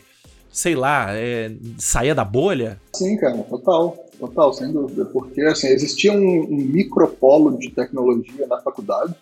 sei 0.49 0.75
lá, 0.75 1.13
é, 1.13 1.51
saía 1.77 2.15
da 2.15 2.23
bolha? 2.23 2.79
Sim, 2.95 3.17
cara, 3.17 3.37
total, 3.39 3.97
total, 4.17 4.53
sem 4.53 4.71
dúvida. 4.71 5.03
Porque, 5.03 5.41
assim, 5.41 5.67
existia 5.67 6.13
um, 6.13 6.47
um 6.49 6.55
micropolo 6.55 7.57
de 7.57 7.69
tecnologia 7.69 8.47
na 8.47 8.61
faculdade, 8.61 9.13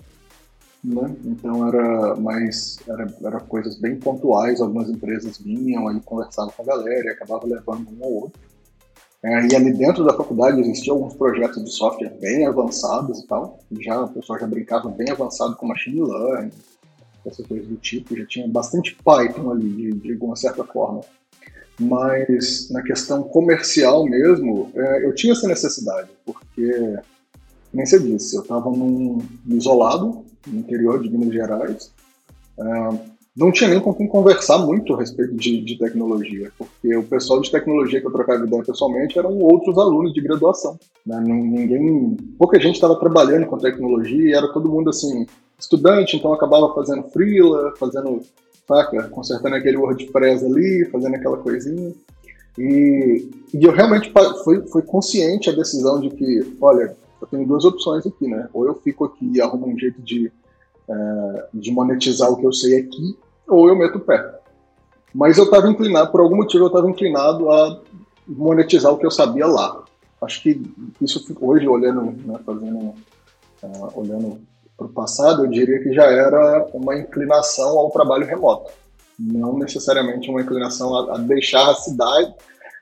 né? 0.84 1.16
Então 1.26 1.68
era 1.68 2.16
mais 2.16 2.78
era, 2.88 3.08
era 3.24 3.40
coisas 3.40 3.78
bem 3.80 3.98
pontuais, 3.98 4.62
algumas 4.62 4.90
empresas 4.90 5.38
vinham 5.38 5.88
aí 5.88 6.00
conversavam 6.02 6.54
com 6.56 6.64
a 6.64 6.66
galera 6.66 7.08
e 7.08 7.10
acabavam 7.10 7.50
levando 7.50 7.88
um 7.90 8.04
ou 8.04 8.14
outro. 8.24 8.40
É, 9.24 9.48
e 9.48 9.56
ali 9.56 9.74
dentro 9.74 10.06
da 10.06 10.14
faculdade 10.14 10.62
existiam 10.62 10.96
alguns 10.98 11.16
projetos 11.16 11.64
de 11.64 11.72
software 11.72 12.16
bem 12.22 12.46
avançados 12.46 13.20
e 13.20 13.28
tal. 13.28 13.60
Já 13.80 14.04
o 14.04 14.10
pessoal 14.10 14.40
já 14.40 14.48
brincava 14.48 14.90
bem 14.90 15.10
avançado 15.10 15.56
com 15.56 15.68
machine 15.68 16.02
learning, 16.02 16.52
essas 17.26 17.46
coisas 17.46 17.68
do 17.68 17.76
tipo. 17.78 18.16
Já 18.16 18.26
tinha 18.26 18.48
bastante 18.48 18.96
Python 19.04 19.52
ali, 19.52 19.94
de, 19.94 20.16
de 20.16 20.40
certa 20.40 20.64
forma. 20.64 21.02
Mas 21.80 22.70
na 22.72 22.82
questão 22.82 23.24
comercial 23.24 24.06
mesmo, 24.06 24.72
é, 24.76 25.06
eu 25.06 25.14
tinha 25.14 25.34
essa 25.34 25.48
necessidade, 25.48 26.10
porque, 26.26 26.98
nem 27.72 27.86
você 27.86 28.00
disse, 28.00 28.36
eu 28.36 28.42
estava 28.42 28.72
num 28.72 29.20
isolado, 29.46 30.26
no 30.48 30.60
interior 30.60 31.02
de 31.02 31.10
Minas 31.10 31.34
Gerais. 31.34 31.92
Uh, 32.58 33.18
não 33.38 33.52
tinha 33.52 33.70
nem 33.70 33.80
com 33.80 33.94
quem 33.94 34.08
conversar 34.08 34.58
muito 34.58 34.96
a 34.96 34.98
respeito 34.98 35.36
de, 35.36 35.62
de, 35.62 35.78
tecnologia, 35.78 36.52
porque 36.58 36.96
o 36.96 37.04
pessoal 37.04 37.40
de 37.40 37.52
tecnologia 37.52 38.02
que 38.02 38.08
eu 38.08 38.12
trocava 38.12 38.44
ideia 38.44 38.64
pessoalmente 38.64 39.20
eram 39.20 39.38
outros 39.38 39.78
alunos 39.78 40.12
de 40.12 40.22
graduação. 40.22 40.76
Né? 41.06 41.20
Ninguém, 41.20 42.18
pouca 42.40 42.60
gente 42.60 42.76
estava 42.76 43.00
trabalhando 43.00 43.46
com 43.46 43.60
tecnologia 43.60 44.30
e 44.30 44.34
era 44.34 44.52
todo 44.52 44.68
mundo 44.68 44.90
assim 44.90 45.28
estudante, 45.60 46.18
então 46.18 46.34
acabava 46.34 46.74
fazendo 46.74 47.04
freela, 47.10 47.74
fazendo, 47.80 48.22
saca, 48.68 49.04
consertando 49.10 49.56
aquele 49.56 49.78
WordPress 49.78 50.44
ali, 50.44 50.90
fazendo 50.92 51.16
aquela 51.16 51.38
coisinha. 51.38 51.94
E, 52.58 53.30
e 53.54 53.64
eu 53.64 53.72
realmente 53.72 54.12
fui, 54.44 54.66
fui 54.68 54.82
consciente 54.82 55.48
a 55.48 55.54
decisão 55.54 56.02
de 56.02 56.10
que, 56.10 56.56
olha, 56.60 56.96
eu 57.22 57.28
tenho 57.28 57.48
duas 57.48 57.66
opções 57.66 58.06
aqui, 58.06 58.28
né? 58.28 58.48
Ou 58.54 58.66
eu 58.66 58.76
fico 58.76 59.06
aqui 59.06 59.32
e 59.34 59.42
arrumo 59.42 59.68
um 59.68 59.78
jeito 59.78 60.02
de, 60.02 60.32
é, 60.90 61.48
de 61.54 61.72
monetizar 61.72 62.32
o 62.32 62.38
que 62.38 62.46
eu 62.46 62.54
sei 62.54 62.80
aqui, 62.80 63.18
ou 63.48 63.68
eu 63.68 63.76
meto 63.76 63.98
o 63.98 64.02
pé. 64.02 64.40
Mas 65.14 65.38
eu 65.38 65.46
estava 65.46 65.70
inclinado, 65.70 66.12
por 66.12 66.22
algum 66.22 66.36
motivo 66.36 66.66
eu 66.66 66.68
estava 66.68 66.90
inclinado 66.90 67.50
a 67.52 67.82
monetizar 68.28 68.92
o 68.92 68.98
que 68.98 69.06
eu 69.06 69.12
sabia 69.12 69.48
lá. 69.48 69.84
Acho 70.22 70.42
que 70.42 70.62
isso 71.02 71.24
hoje, 71.40 71.68
olhando, 71.68 72.02
né, 72.26 72.40
fazendo, 72.46 72.78
uh, 73.64 73.92
olhando 73.96 74.40
para 74.76 74.88
o 74.88 74.90
passado, 74.90 75.46
eu 75.46 75.50
diria 75.50 75.82
que 75.82 75.94
já 75.94 76.06
era 76.06 76.68
uma 76.74 76.98
inclinação 76.98 77.80
ao 77.80 77.90
trabalho 77.92 78.26
remoto. 78.26 78.72
Não 79.20 79.58
necessariamente 79.58 80.30
uma 80.30 80.42
inclinação 80.42 80.96
a, 80.96 81.16
a 81.16 81.18
deixar 81.18 81.70
a 81.70 81.76
cidade. 81.76 82.34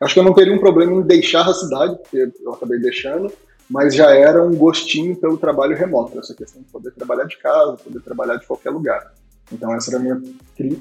Acho 0.01 0.13
que 0.13 0.20
eu 0.20 0.24
não 0.24 0.34
teria 0.34 0.54
um 0.54 0.60
problema 0.60 0.92
em 0.94 1.01
deixar 1.01 1.48
a 1.48 1.54
cidade, 1.54 1.96
porque 1.98 2.32
eu 2.42 2.54
acabei 2.54 2.80
deixando, 2.80 3.32
mas 3.69 3.95
já 3.95 4.12
era 4.12 4.43
um 4.43 4.55
gostinho 4.55 5.15
pelo 5.15 5.38
trabalho 5.38 5.75
remoto, 5.75 6.19
essa 6.19 6.34
questão 6.34 6.62
de 6.62 6.67
poder 6.69 6.91
trabalhar 6.91 7.25
de 7.25 7.38
casa, 7.38 7.77
poder 7.77 8.01
trabalhar 8.01 8.38
de 8.38 8.45
qualquer 8.45 8.69
lugar. 8.69 9.13
Então 9.51 9.74
essa 9.74 9.91
era 9.91 10.00
a 10.00 10.01
minha. 10.01 10.22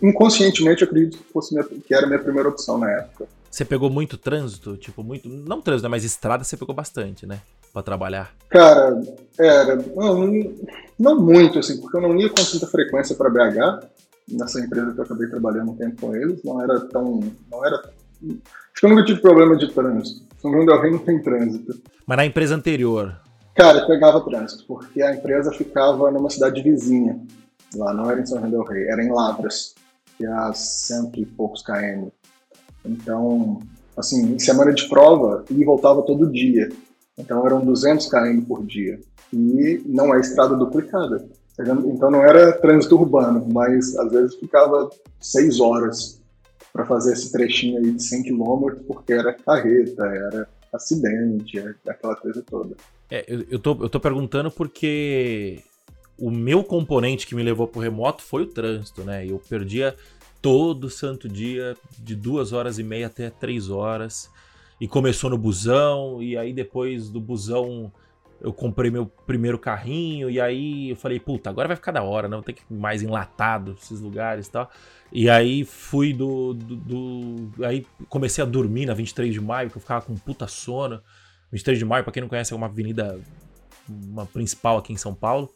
Inconscientemente 0.02 0.82
eu 0.82 0.88
acredito 0.88 1.18
que, 1.18 1.32
fosse 1.32 1.54
minha, 1.54 1.64
que 1.64 1.94
era 1.94 2.06
a 2.06 2.08
minha 2.08 2.18
primeira 2.18 2.48
opção 2.48 2.78
na 2.78 2.90
época. 2.90 3.26
Você 3.50 3.64
pegou 3.64 3.88
muito 3.88 4.16
trânsito? 4.16 4.76
Tipo, 4.76 5.02
muito. 5.02 5.28
Não 5.28 5.60
trânsito, 5.60 5.84
né, 5.84 5.90
mas 5.90 6.04
estrada 6.04 6.42
você 6.42 6.56
pegou 6.56 6.74
bastante, 6.74 7.26
né? 7.26 7.40
Pra 7.72 7.82
trabalhar. 7.82 8.34
Cara, 8.48 9.00
era. 9.38 9.76
Não, 9.76 10.54
não 10.98 11.20
muito, 11.20 11.58
assim, 11.58 11.80
porque 11.80 11.96
eu 11.96 12.00
não 12.00 12.16
ia 12.18 12.28
com 12.28 12.34
tanta 12.34 12.66
frequência 12.66 13.14
para 13.14 13.30
BH. 13.30 13.86
Nessa 14.28 14.58
empresa 14.58 14.92
que 14.92 15.00
eu 15.00 15.04
acabei 15.04 15.28
trabalhando 15.28 15.72
um 15.72 15.76
tempo 15.76 16.00
com 16.00 16.16
eles, 16.16 16.42
não 16.42 16.62
era 16.62 16.80
tão. 16.80 17.20
Não 17.50 17.64
era. 17.64 17.90
Acho 18.74 18.80
que 18.80 18.86
eu 18.86 18.90
nunca 18.90 19.04
tive 19.04 19.20
problema 19.20 19.56
de 19.56 19.72
trânsito. 19.72 20.26
São 20.38 20.50
João 20.50 20.66
del 20.66 20.80
Rei 20.80 20.90
não 20.90 20.98
tem 20.98 21.22
trânsito. 21.22 21.80
Mas 22.04 22.16
na 22.16 22.26
empresa 22.26 22.56
anterior? 22.56 23.20
Cara, 23.54 23.86
pegava 23.86 24.20
trânsito, 24.20 24.64
porque 24.66 25.00
a 25.00 25.14
empresa 25.14 25.52
ficava 25.52 26.10
numa 26.10 26.28
cidade 26.28 26.60
vizinha. 26.60 27.20
Lá 27.76 27.94
não 27.94 28.10
era 28.10 28.20
em 28.20 28.26
São 28.26 28.40
João 28.40 28.50
del 28.50 28.64
Rei, 28.64 28.88
era 28.88 29.00
em 29.02 29.12
Lavras, 29.12 29.76
que 30.18 30.26
é 30.26 30.28
a 30.28 30.52
cento 30.52 31.20
e 31.20 31.24
poucos 31.24 31.62
km. 31.62 32.08
Então, 32.84 33.60
assim, 33.96 34.34
em 34.34 34.38
semana 34.40 34.72
de 34.72 34.88
prova, 34.88 35.44
e 35.48 35.64
voltava 35.64 36.02
todo 36.02 36.32
dia. 36.32 36.68
Então 37.16 37.46
eram 37.46 37.64
200 37.64 38.10
km 38.10 38.42
por 38.42 38.66
dia. 38.66 38.98
E 39.32 39.80
não 39.86 40.12
é 40.12 40.18
estrada 40.18 40.56
duplicada. 40.56 41.24
Então 41.86 42.10
não 42.10 42.22
era 42.24 42.52
trânsito 42.60 42.96
urbano, 42.98 43.46
mas 43.52 43.96
às 43.96 44.10
vezes 44.10 44.34
ficava 44.34 44.90
seis 45.20 45.60
horas 45.60 46.20
para 46.74 46.84
fazer 46.84 47.12
esse 47.12 47.30
trechinho 47.30 47.78
aí 47.78 47.92
de 47.92 48.02
100 48.02 48.24
km, 48.24 48.82
porque 48.88 49.12
era 49.12 49.32
carreta, 49.32 50.04
era 50.04 50.48
acidente, 50.72 51.56
aquela 51.88 52.16
coisa 52.16 52.42
toda. 52.42 52.76
É, 53.08 53.24
eu, 53.28 53.46
eu, 53.48 53.58
tô, 53.60 53.78
eu 53.80 53.88
tô 53.88 54.00
perguntando 54.00 54.50
porque 54.50 55.62
o 56.18 56.32
meu 56.32 56.64
componente 56.64 57.28
que 57.28 57.34
me 57.36 57.44
levou 57.44 57.68
pro 57.68 57.80
remoto 57.80 58.22
foi 58.22 58.42
o 58.42 58.48
trânsito, 58.48 59.04
né? 59.04 59.24
Eu 59.24 59.38
perdia 59.38 59.94
todo 60.42 60.90
santo 60.90 61.28
dia 61.28 61.76
de 61.96 62.16
duas 62.16 62.52
horas 62.52 62.76
e 62.76 62.82
meia 62.82 63.06
até 63.06 63.30
três 63.30 63.70
horas. 63.70 64.28
E 64.80 64.88
começou 64.88 65.30
no 65.30 65.38
busão, 65.38 66.20
e 66.20 66.36
aí 66.36 66.52
depois 66.52 67.08
do 67.08 67.20
busão 67.20 67.92
eu 68.44 68.52
comprei 68.52 68.90
meu 68.90 69.06
primeiro 69.06 69.58
carrinho, 69.58 70.28
e 70.28 70.38
aí 70.38 70.90
eu 70.90 70.96
falei, 70.96 71.18
puta, 71.18 71.48
agora 71.48 71.66
vai 71.66 71.76
ficar 71.76 71.92
da 71.92 72.02
hora, 72.02 72.28
não 72.28 72.42
tem 72.42 72.54
que 72.54 72.60
ir 72.70 72.76
mais 72.76 73.02
enlatado 73.02 73.74
esses 73.80 74.02
lugares 74.02 74.48
e 74.48 74.50
tal. 74.50 74.70
E 75.10 75.30
aí 75.30 75.64
fui 75.64 76.12
do, 76.12 76.52
do, 76.52 76.76
do, 76.76 77.64
Aí 77.64 77.86
comecei 78.06 78.44
a 78.44 78.46
dormir 78.46 78.84
na 78.84 78.92
23 78.92 79.32
de 79.32 79.40
maio, 79.40 79.70
que 79.70 79.78
eu 79.78 79.80
ficava 79.80 80.04
com 80.04 80.14
puta 80.14 80.46
sono. 80.46 81.00
23 81.52 81.78
de 81.78 81.84
maio, 81.86 82.04
pra 82.04 82.12
quem 82.12 82.20
não 82.20 82.28
conhece, 82.28 82.52
é 82.52 82.56
uma 82.56 82.66
avenida 82.66 83.18
uma 83.88 84.26
principal 84.26 84.76
aqui 84.76 84.92
em 84.92 84.98
São 84.98 85.14
Paulo. 85.14 85.50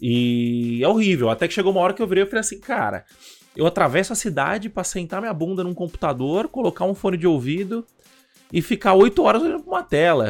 E 0.00 0.82
é 0.82 0.88
horrível. 0.88 1.28
Até 1.28 1.46
que 1.46 1.52
chegou 1.52 1.72
uma 1.72 1.82
hora 1.82 1.92
que 1.92 2.00
eu 2.00 2.06
virei 2.06 2.24
e 2.24 2.26
falei 2.26 2.40
assim, 2.40 2.58
cara, 2.58 3.04
eu 3.54 3.66
atravesso 3.66 4.14
a 4.14 4.16
cidade 4.16 4.70
para 4.70 4.82
sentar 4.82 5.20
minha 5.20 5.34
bunda 5.34 5.62
num 5.62 5.74
computador, 5.74 6.48
colocar 6.48 6.86
um 6.86 6.94
fone 6.94 7.18
de 7.18 7.26
ouvido 7.26 7.84
e 8.52 8.60
ficar 8.60 8.94
oito 8.94 9.22
horas 9.22 9.42
olhando 9.42 9.62
pra 9.62 9.72
uma 9.72 9.82
tela 9.82 10.26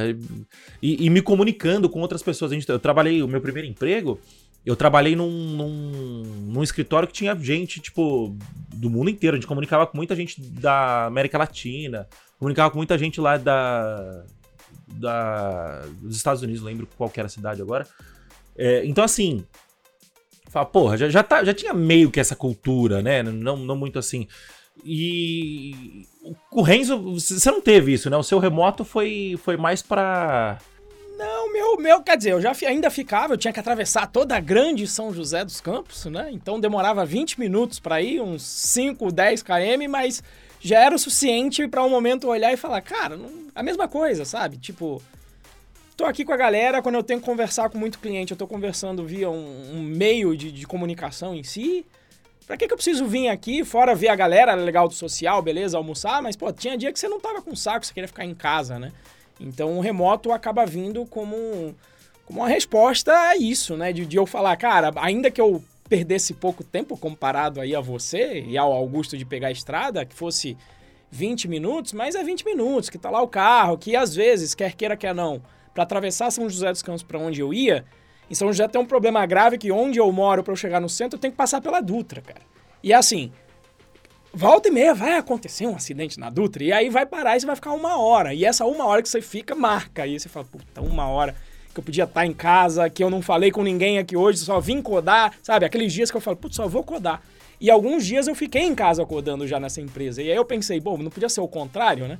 e, 0.82 1.06
e, 1.06 1.10
me 1.10 1.22
comunicando 1.22 1.88
com 1.88 2.00
outras 2.00 2.22
pessoas. 2.22 2.52
Eu 2.68 2.78
trabalhei, 2.78 3.22
o 3.22 3.28
meu 3.28 3.40
primeiro 3.40 3.68
emprego, 3.68 4.20
eu 4.64 4.76
trabalhei 4.76 5.16
num, 5.16 5.30
num, 5.30 6.22
num, 6.22 6.62
escritório 6.62 7.08
que 7.08 7.14
tinha 7.14 7.34
gente, 7.34 7.80
tipo, 7.80 8.36
do 8.74 8.90
mundo 8.90 9.08
inteiro. 9.08 9.36
A 9.36 9.40
gente 9.40 9.48
comunicava 9.48 9.86
com 9.86 9.96
muita 9.96 10.14
gente 10.14 10.40
da 10.40 11.06
América 11.06 11.38
Latina, 11.38 12.06
comunicava 12.38 12.70
com 12.70 12.76
muita 12.76 12.98
gente 12.98 13.20
lá 13.20 13.38
da, 13.38 14.24
da 14.86 15.86
dos 16.02 16.16
Estados 16.16 16.42
Unidos, 16.42 16.62
lembro 16.62 16.86
qual 16.96 17.10
era 17.16 17.26
a 17.26 17.30
cidade 17.30 17.62
agora. 17.62 17.86
É, 18.56 18.84
então, 18.84 19.02
assim, 19.02 19.44
fala, 20.50 20.66
porra, 20.66 20.98
já, 20.98 21.08
já, 21.08 21.22
tá, 21.22 21.42
já 21.42 21.54
tinha 21.54 21.72
meio 21.72 22.10
que 22.10 22.20
essa 22.20 22.36
cultura, 22.36 23.00
né? 23.00 23.22
Não, 23.22 23.56
não 23.56 23.76
muito 23.76 23.98
assim. 23.98 24.28
E 24.84 26.06
o 26.50 26.62
Renzo, 26.62 27.14
você 27.14 27.50
não 27.50 27.60
teve 27.60 27.92
isso, 27.92 28.08
né? 28.10 28.16
O 28.16 28.22
seu 28.22 28.38
remoto 28.38 28.84
foi, 28.84 29.38
foi 29.42 29.56
mais 29.56 29.82
para 29.82 30.58
não, 31.20 31.52
meu, 31.52 31.76
meu, 31.76 32.02
quer 32.02 32.16
dizer, 32.16 32.32
eu 32.32 32.40
já 32.40 32.56
ainda 32.66 32.88
ficava, 32.88 33.34
eu 33.34 33.36
tinha 33.36 33.52
que 33.52 33.60
atravessar 33.60 34.06
toda 34.06 34.34
a 34.34 34.40
grande 34.40 34.86
São 34.86 35.12
José 35.12 35.44
dos 35.44 35.60
Campos, 35.60 36.06
né? 36.06 36.30
Então 36.32 36.58
demorava 36.58 37.04
20 37.04 37.38
minutos 37.38 37.78
para 37.78 38.00
ir, 38.00 38.22
uns 38.22 38.42
5, 38.42 39.12
10 39.12 39.42
km, 39.42 39.86
mas 39.90 40.22
já 40.58 40.80
era 40.80 40.94
o 40.94 40.98
suficiente 40.98 41.68
para 41.68 41.84
um 41.84 41.90
momento 41.90 42.26
olhar 42.26 42.50
e 42.54 42.56
falar, 42.56 42.80
cara, 42.80 43.18
não, 43.18 43.28
a 43.54 43.62
mesma 43.62 43.86
coisa, 43.86 44.24
sabe? 44.24 44.56
Tipo, 44.56 45.02
tô 45.94 46.06
aqui 46.06 46.24
com 46.24 46.32
a 46.32 46.38
galera, 46.38 46.80
quando 46.80 46.94
eu 46.94 47.02
tenho 47.02 47.20
que 47.20 47.26
conversar 47.26 47.68
com 47.68 47.76
muito 47.76 47.98
cliente, 47.98 48.32
eu 48.32 48.38
tô 48.38 48.46
conversando 48.46 49.04
via 49.04 49.28
um, 49.28 49.74
um 49.74 49.82
meio 49.82 50.34
de, 50.34 50.50
de 50.50 50.66
comunicação 50.66 51.34
em 51.34 51.42
si 51.42 51.84
Pra 52.50 52.56
que, 52.56 52.66
que 52.66 52.72
eu 52.72 52.76
preciso 52.76 53.06
vir 53.06 53.28
aqui, 53.28 53.64
fora 53.64 53.94
ver 53.94 54.08
a 54.08 54.16
galera 54.16 54.56
legal 54.56 54.88
do 54.88 54.94
social, 54.94 55.40
beleza, 55.40 55.76
almoçar, 55.76 56.20
mas, 56.20 56.34
pô, 56.34 56.52
tinha 56.52 56.76
dia 56.76 56.92
que 56.92 56.98
você 56.98 57.08
não 57.08 57.20
tava 57.20 57.40
com 57.40 57.54
saco, 57.54 57.86
você 57.86 57.94
queria 57.94 58.08
ficar 58.08 58.24
em 58.24 58.34
casa, 58.34 58.76
né? 58.76 58.90
Então 59.38 59.78
o 59.78 59.80
remoto 59.80 60.32
acaba 60.32 60.66
vindo 60.66 61.06
como, 61.06 61.72
como 62.26 62.40
uma 62.40 62.48
resposta 62.48 63.16
a 63.16 63.36
isso, 63.36 63.76
né? 63.76 63.92
De, 63.92 64.04
de 64.04 64.16
eu 64.16 64.26
falar, 64.26 64.56
cara, 64.56 64.90
ainda 64.96 65.30
que 65.30 65.40
eu 65.40 65.62
perdesse 65.88 66.34
pouco 66.34 66.64
tempo 66.64 66.96
comparado 66.96 67.60
aí 67.60 67.72
a 67.72 67.80
você 67.80 68.40
e 68.44 68.58
ao 68.58 68.72
Augusto 68.72 69.16
de 69.16 69.24
pegar 69.24 69.46
a 69.46 69.52
estrada, 69.52 70.04
que 70.04 70.16
fosse 70.16 70.56
20 71.08 71.46
minutos, 71.46 71.92
mas 71.92 72.16
é 72.16 72.24
20 72.24 72.44
minutos, 72.44 72.90
que 72.90 72.98
tá 72.98 73.10
lá 73.10 73.22
o 73.22 73.28
carro, 73.28 73.78
que 73.78 73.94
às 73.94 74.12
vezes, 74.12 74.56
quer 74.56 74.74
queira, 74.74 74.96
quer 74.96 75.14
não, 75.14 75.40
para 75.72 75.84
atravessar 75.84 76.32
São 76.32 76.50
José 76.50 76.72
dos 76.72 76.82
Campos 76.82 77.04
para 77.04 77.16
onde 77.16 77.40
eu 77.40 77.54
ia, 77.54 77.84
em 78.30 78.34
São 78.34 78.48
José 78.48 78.68
tem 78.68 78.80
um 78.80 78.86
problema 78.86 79.26
grave 79.26 79.58
que 79.58 79.72
onde 79.72 79.98
eu 79.98 80.10
moro 80.12 80.44
para 80.44 80.52
eu 80.52 80.56
chegar 80.56 80.80
no 80.80 80.88
centro, 80.88 81.16
eu 81.16 81.20
tenho 81.20 81.32
que 81.32 81.36
passar 81.36 81.60
pela 81.60 81.80
Dutra, 81.80 82.22
cara. 82.22 82.40
E 82.82 82.92
assim, 82.92 83.32
volta 84.32 84.68
e 84.68 84.70
meia 84.70 84.94
vai 84.94 85.18
acontecer 85.18 85.66
um 85.66 85.74
acidente 85.74 86.18
na 86.18 86.30
Dutra 86.30 86.62
e 86.62 86.72
aí 86.72 86.88
vai 86.88 87.04
parar 87.04 87.36
e 87.36 87.40
você 87.40 87.46
vai 87.46 87.56
ficar 87.56 87.72
uma 87.72 87.98
hora. 87.98 88.32
E 88.32 88.44
essa 88.44 88.64
uma 88.64 88.86
hora 88.86 89.02
que 89.02 89.08
você 89.08 89.20
fica, 89.20 89.54
marca. 89.56 90.06
E 90.06 90.18
você 90.18 90.28
fala, 90.28 90.46
puta, 90.46 90.80
uma 90.80 91.08
hora 91.08 91.34
que 91.74 91.80
eu 91.80 91.82
podia 91.82 92.04
estar 92.04 92.24
em 92.24 92.32
casa, 92.32 92.88
que 92.88 93.02
eu 93.02 93.10
não 93.10 93.20
falei 93.20 93.50
com 93.50 93.64
ninguém 93.64 93.98
aqui 93.98 94.16
hoje, 94.16 94.38
só 94.38 94.60
vim 94.60 94.80
codar, 94.80 95.34
sabe? 95.42 95.66
Aqueles 95.66 95.92
dias 95.92 96.10
que 96.10 96.16
eu 96.16 96.20
falo, 96.20 96.36
putz, 96.36 96.56
só 96.56 96.68
vou 96.68 96.84
codar. 96.84 97.20
E 97.60 97.68
alguns 97.68 98.06
dias 98.06 98.28
eu 98.28 98.34
fiquei 98.34 98.62
em 98.62 98.74
casa 98.74 99.04
codando 99.04 99.46
já 99.46 99.58
nessa 99.60 99.80
empresa. 99.80 100.22
E 100.22 100.30
aí 100.30 100.36
eu 100.36 100.44
pensei, 100.44 100.80
bom, 100.80 100.96
não 100.96 101.10
podia 101.10 101.28
ser 101.28 101.40
o 101.40 101.48
contrário, 101.48 102.06
né? 102.06 102.18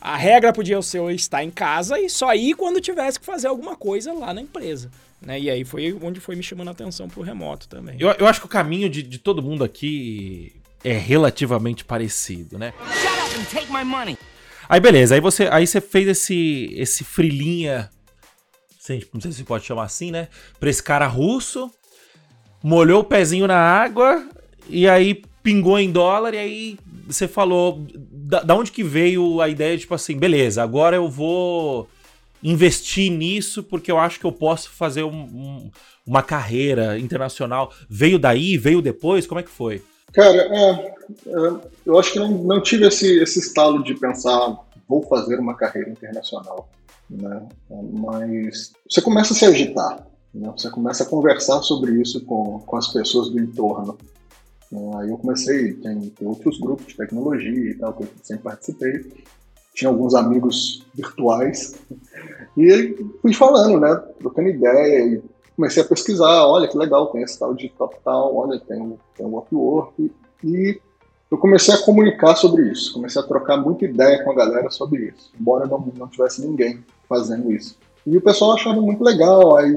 A 0.00 0.16
regra 0.16 0.52
podia 0.52 0.82
ser 0.82 0.98
eu 0.98 1.10
estar 1.10 1.44
em 1.44 1.50
casa 1.50 1.98
e 2.00 2.10
só 2.10 2.34
ir 2.34 2.54
quando 2.54 2.80
tivesse 2.80 3.20
que 3.20 3.24
fazer 3.24 3.46
alguma 3.46 3.76
coisa 3.76 4.12
lá 4.12 4.34
na 4.34 4.40
empresa. 4.40 4.90
Né? 5.24 5.40
E 5.40 5.50
aí 5.50 5.64
foi 5.64 5.96
onde 6.02 6.20
foi 6.20 6.34
me 6.34 6.42
chamando 6.42 6.68
a 6.68 6.72
atenção 6.72 7.08
pro 7.08 7.22
remoto 7.22 7.68
também. 7.68 7.96
Eu, 7.98 8.10
eu 8.18 8.26
acho 8.26 8.40
que 8.40 8.46
o 8.46 8.48
caminho 8.48 8.88
de, 8.88 9.02
de 9.02 9.18
todo 9.18 9.42
mundo 9.42 9.62
aqui 9.62 10.52
é 10.82 10.92
relativamente 10.92 11.84
parecido, 11.84 12.58
né? 12.58 12.74
Aí 14.68 14.80
beleza, 14.80 15.14
aí 15.14 15.20
você, 15.20 15.48
aí 15.48 15.66
você 15.66 15.80
fez 15.80 16.08
esse 16.08 16.72
esse 16.76 17.04
frilinha, 17.04 17.90
não 19.12 19.20
sei 19.20 19.32
se 19.32 19.44
pode 19.44 19.64
chamar 19.64 19.84
assim, 19.84 20.10
né? 20.10 20.28
Pra 20.58 20.70
esse 20.70 20.82
cara 20.82 21.06
russo, 21.06 21.70
molhou 22.62 23.00
o 23.00 23.04
pezinho 23.04 23.46
na 23.46 23.58
água 23.58 24.26
e 24.68 24.88
aí 24.88 25.22
pingou 25.42 25.78
em 25.78 25.90
dólar 25.90 26.34
e 26.34 26.38
aí 26.38 26.78
você 27.06 27.28
falou 27.28 27.84
da, 27.94 28.42
da 28.42 28.54
onde 28.54 28.72
que 28.72 28.82
veio 28.82 29.40
a 29.40 29.48
ideia 29.48 29.76
de 29.76 29.82
tipo 29.82 29.94
assim, 29.94 30.16
beleza, 30.16 30.62
agora 30.62 30.96
eu 30.96 31.08
vou 31.08 31.88
investir 32.42 33.10
nisso 33.10 33.62
porque 33.62 33.90
eu 33.90 33.98
acho 33.98 34.18
que 34.18 34.26
eu 34.26 34.32
posso 34.32 34.70
fazer 34.70 35.04
um, 35.04 35.22
um, 35.22 35.70
uma 36.06 36.22
carreira 36.22 36.98
internacional. 36.98 37.72
Veio 37.88 38.18
daí? 38.18 38.58
Veio 38.58 38.82
depois? 38.82 39.26
Como 39.26 39.40
é 39.40 39.42
que 39.42 39.50
foi? 39.50 39.82
Cara, 40.12 40.36
é, 40.36 40.70
é, 41.26 41.60
eu 41.86 41.98
acho 41.98 42.12
que 42.12 42.18
não, 42.18 42.30
não 42.30 42.60
tive 42.60 42.86
esse, 42.86 43.20
esse 43.20 43.38
estalo 43.38 43.82
de 43.82 43.94
pensar, 43.94 44.58
vou 44.88 45.02
fazer 45.06 45.38
uma 45.38 45.54
carreira 45.54 45.90
internacional. 45.90 46.68
Né? 47.08 47.46
Mas 47.70 48.72
você 48.88 49.00
começa 49.00 49.32
a 49.32 49.36
se 49.36 49.44
agitar, 49.44 50.06
né? 50.34 50.52
você 50.56 50.70
começa 50.70 51.04
a 51.04 51.06
conversar 51.06 51.62
sobre 51.62 52.00
isso 52.00 52.24
com, 52.24 52.58
com 52.60 52.76
as 52.76 52.88
pessoas 52.88 53.30
do 53.30 53.40
entorno. 53.40 53.96
Aí 54.98 55.10
eu 55.10 55.18
comecei, 55.18 55.74
tem, 55.74 56.00
tem 56.00 56.26
outros 56.26 56.58
grupos 56.58 56.86
de 56.86 56.96
tecnologia 56.96 57.70
e 57.70 57.74
tal, 57.74 57.92
que 57.92 58.04
eu 58.04 58.08
sempre 58.22 58.44
participei 58.44 59.04
tinha 59.74 59.88
alguns 59.88 60.14
amigos 60.14 60.84
virtuais, 60.94 61.78
e 62.56 62.96
fui 63.20 63.32
falando, 63.32 63.80
né, 63.80 63.94
trocando 64.18 64.48
ideia, 64.48 65.06
e 65.06 65.22
comecei 65.56 65.82
a 65.82 65.86
pesquisar, 65.86 66.46
olha 66.46 66.68
que 66.68 66.76
legal, 66.76 67.06
tem 67.08 67.22
esse 67.22 67.38
tal 67.38 67.54
de 67.54 67.68
top 67.70 67.96
tal, 68.04 68.34
olha, 68.36 68.60
tem, 68.60 68.98
tem 69.16 69.26
o 69.26 69.38
Upwork, 69.38 70.10
e 70.44 70.80
eu 71.30 71.38
comecei 71.38 71.74
a 71.74 71.78
comunicar 71.78 72.36
sobre 72.36 72.70
isso, 72.70 72.92
comecei 72.92 73.20
a 73.20 73.24
trocar 73.24 73.56
muita 73.56 73.84
ideia 73.86 74.22
com 74.22 74.32
a 74.32 74.34
galera 74.34 74.70
sobre 74.70 75.06
isso, 75.06 75.32
embora 75.38 75.66
não, 75.66 75.92
não 75.96 76.08
tivesse 76.08 76.46
ninguém 76.46 76.84
fazendo 77.08 77.50
isso. 77.52 77.78
E 78.06 78.16
o 78.16 78.20
pessoal 78.20 78.52
achava 78.52 78.80
muito 78.80 79.02
legal, 79.02 79.56
aí 79.56 79.72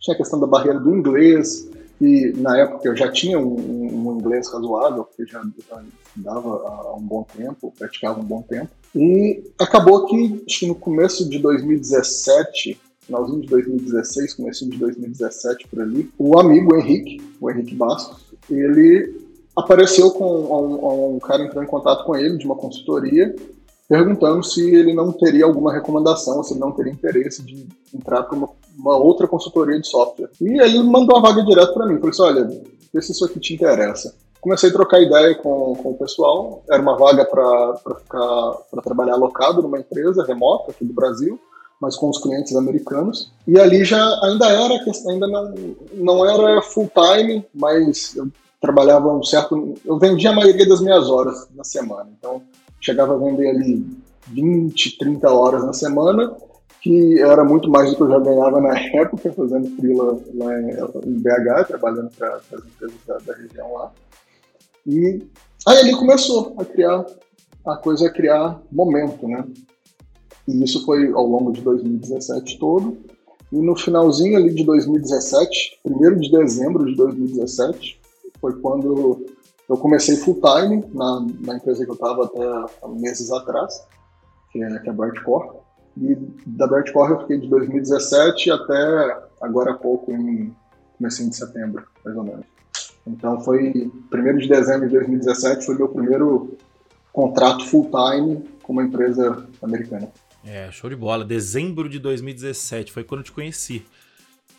tinha 0.00 0.14
a 0.14 0.16
questão 0.16 0.40
da 0.40 0.46
barreira 0.46 0.80
do 0.80 0.96
inglês, 0.96 1.70
e 2.00 2.32
na 2.38 2.58
época 2.58 2.88
eu 2.88 2.96
já 2.96 3.12
tinha 3.12 3.38
um, 3.38 4.08
um 4.08 4.18
inglês 4.18 4.50
razoável, 4.50 5.04
porque 5.04 5.30
já, 5.30 5.42
já 5.68 5.82
estudava 6.16 6.48
há 6.48 6.96
um 6.96 7.02
bom 7.02 7.26
tempo, 7.36 7.72
praticava 7.78 8.20
um 8.20 8.24
bom 8.24 8.42
tempo. 8.42 8.68
E 8.94 9.42
acabou 9.58 10.06
que, 10.06 10.42
acho 10.46 10.60
que 10.60 10.66
no 10.66 10.74
começo 10.74 11.28
de 11.28 11.38
2017, 11.38 12.80
finalzinho 13.00 13.40
de 13.40 13.48
2016, 13.48 14.34
começo 14.34 14.68
de 14.68 14.76
2017 14.76 15.68
por 15.68 15.80
ali, 15.80 16.10
o 16.18 16.38
amigo 16.38 16.76
Henrique, 16.76 17.22
o 17.40 17.50
Henrique 17.50 17.74
Bastos, 17.74 18.18
ele 18.50 19.28
apareceu 19.56 20.10
com 20.10 20.26
um, 20.26 21.16
um 21.16 21.18
cara 21.18 21.44
entrou 21.44 21.62
em 21.62 21.66
contato 21.66 22.04
com 22.04 22.16
ele 22.16 22.36
de 22.38 22.46
uma 22.46 22.56
consultoria 22.56 23.34
perguntando 23.90 24.44
se 24.44 24.72
ele 24.72 24.94
não 24.94 25.10
teria 25.10 25.44
alguma 25.44 25.72
recomendação, 25.72 26.44
se 26.44 26.52
ele 26.52 26.60
não 26.60 26.70
teria 26.70 26.92
interesse 26.92 27.42
de 27.42 27.66
entrar 27.92 28.22
para 28.22 28.38
uma, 28.38 28.48
uma, 28.78 28.96
outra 28.96 29.26
consultoria 29.26 29.80
de 29.80 29.88
software. 29.88 30.30
E 30.40 30.60
ele 30.62 30.80
mandou 30.84 31.16
a 31.16 31.20
vaga 31.20 31.42
direto 31.42 31.74
para 31.74 31.86
mim. 31.86 31.96
Falei 31.96 32.10
assim, 32.10 32.22
olha, 32.22 32.62
vê 32.94 33.02
se 33.02 33.10
isso 33.10 33.24
aqui 33.24 33.40
te 33.40 33.52
interessa. 33.52 34.14
Comecei 34.40 34.70
a 34.70 34.72
trocar 34.72 35.00
ideia 35.00 35.34
com, 35.34 35.74
com 35.74 35.90
o 35.90 35.98
pessoal. 35.98 36.62
Era 36.70 36.80
uma 36.80 36.96
vaga 36.96 37.24
para 37.24 38.82
trabalhar 38.82 39.14
alocado 39.14 39.62
numa 39.62 39.78
empresa 39.78 40.24
remota 40.24 40.70
aqui 40.70 40.84
do 40.84 40.94
Brasil, 40.94 41.38
mas 41.80 41.96
com 41.96 42.08
os 42.08 42.18
clientes 42.18 42.54
americanos. 42.56 43.32
E 43.46 43.58
ali 43.58 43.84
já 43.84 44.02
ainda 44.22 44.46
era 44.46 44.74
ainda 45.08 45.26
não, 45.26 45.54
não 45.94 46.26
era 46.26 46.62
full 46.62 46.90
time, 46.94 47.44
mas 47.54 48.16
eu 48.16 48.28
trabalhava 48.60 49.08
um 49.08 49.22
certo. 49.22 49.74
Eu 49.84 49.98
vendia 49.98 50.30
a 50.30 50.34
maioria 50.34 50.68
das 50.68 50.80
minhas 50.80 51.08
horas 51.08 51.48
na 51.54 51.64
semana. 51.64 52.08
Então 52.18 52.42
chegava 52.80 53.14
a 53.14 53.18
vender 53.18 53.48
ali 53.48 53.86
20, 54.28 54.98
30 54.98 55.30
horas 55.30 55.64
na 55.64 55.72
semana, 55.72 56.34
que 56.80 57.20
era 57.20 57.44
muito 57.44 57.70
mais 57.70 57.90
do 57.90 57.96
que 57.96 58.02
eu 58.02 58.08
já 58.08 58.18
ganhava 58.18 58.60
na 58.60 58.78
época, 58.78 59.32
fazendo 59.32 59.76
freela 59.76 60.18
lá 60.34 60.60
em, 60.60 61.20
BH, 61.20 61.66
trabalhando 61.66 62.10
para 62.16 62.36
as 62.36 62.64
empresas 62.64 62.96
da, 63.06 63.18
da, 63.18 63.34
região 63.34 63.72
lá. 63.74 63.92
E 64.90 65.24
aí 65.68 65.78
ele 65.78 65.94
começou 65.94 66.56
a 66.58 66.64
criar, 66.64 67.06
a 67.64 67.76
coisa 67.76 68.08
a 68.08 68.12
criar 68.12 68.60
momento, 68.72 69.28
né? 69.28 69.44
E 70.48 70.64
isso 70.64 70.84
foi 70.84 71.12
ao 71.12 71.26
longo 71.26 71.52
de 71.52 71.60
2017 71.60 72.58
todo. 72.58 72.98
E 73.52 73.56
no 73.56 73.76
finalzinho 73.76 74.36
ali 74.36 74.52
de 74.52 74.64
2017, 74.64 75.80
1 75.84 76.16
de 76.16 76.30
dezembro 76.32 76.84
de 76.86 76.96
2017, 76.96 78.00
foi 78.40 78.60
quando 78.60 79.24
eu 79.68 79.76
comecei 79.76 80.16
full 80.16 80.40
time 80.40 80.84
na, 80.92 81.24
na 81.40 81.56
empresa 81.56 81.84
que 81.84 81.90
eu 81.90 81.94
estava 81.94 82.24
até 82.24 82.88
meses 82.88 83.30
atrás, 83.30 83.86
que 84.50 84.60
é, 84.60 84.78
que 84.80 84.88
é 84.88 84.90
a 84.90 84.94
Brightcore. 84.94 85.50
E 85.98 86.16
da 86.46 86.66
Brightcore 86.66 87.12
eu 87.12 87.20
fiquei 87.20 87.38
de 87.38 87.48
2017 87.48 88.50
até 88.50 89.22
agora 89.40 89.70
há 89.70 89.74
pouco, 89.74 90.10
em 90.10 90.52
comecinho 90.98 91.30
de 91.30 91.36
setembro, 91.36 91.84
mais 92.04 92.16
ou 92.16 92.24
menos. 92.24 92.59
Então 93.06 93.40
foi 93.40 93.90
1 94.12 94.36
de 94.38 94.48
dezembro 94.48 94.88
de 94.88 94.94
2017 94.94 95.66
foi 95.66 95.76
meu 95.76 95.88
primeiro 95.88 96.56
contrato 97.12 97.66
full 97.66 97.90
time 97.90 98.44
com 98.62 98.72
uma 98.72 98.82
empresa 98.82 99.46
americana. 99.62 100.08
É, 100.44 100.70
show 100.70 100.88
de 100.88 100.96
bola. 100.96 101.24
Dezembro 101.24 101.88
de 101.88 101.98
2017 101.98 102.92
foi 102.92 103.04
quando 103.04 103.20
eu 103.20 103.24
te 103.24 103.32
conheci. 103.32 103.84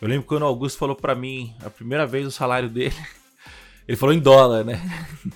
Eu 0.00 0.08
lembro 0.08 0.26
quando 0.26 0.42
o 0.42 0.46
Augusto 0.46 0.78
falou 0.78 0.96
para 0.96 1.14
mim 1.14 1.54
a 1.64 1.70
primeira 1.70 2.06
vez 2.06 2.26
o 2.26 2.30
salário 2.30 2.68
dele. 2.68 2.94
Ele 3.86 3.96
falou 3.96 4.14
em 4.14 4.20
dólar, 4.20 4.64
né? 4.64 4.80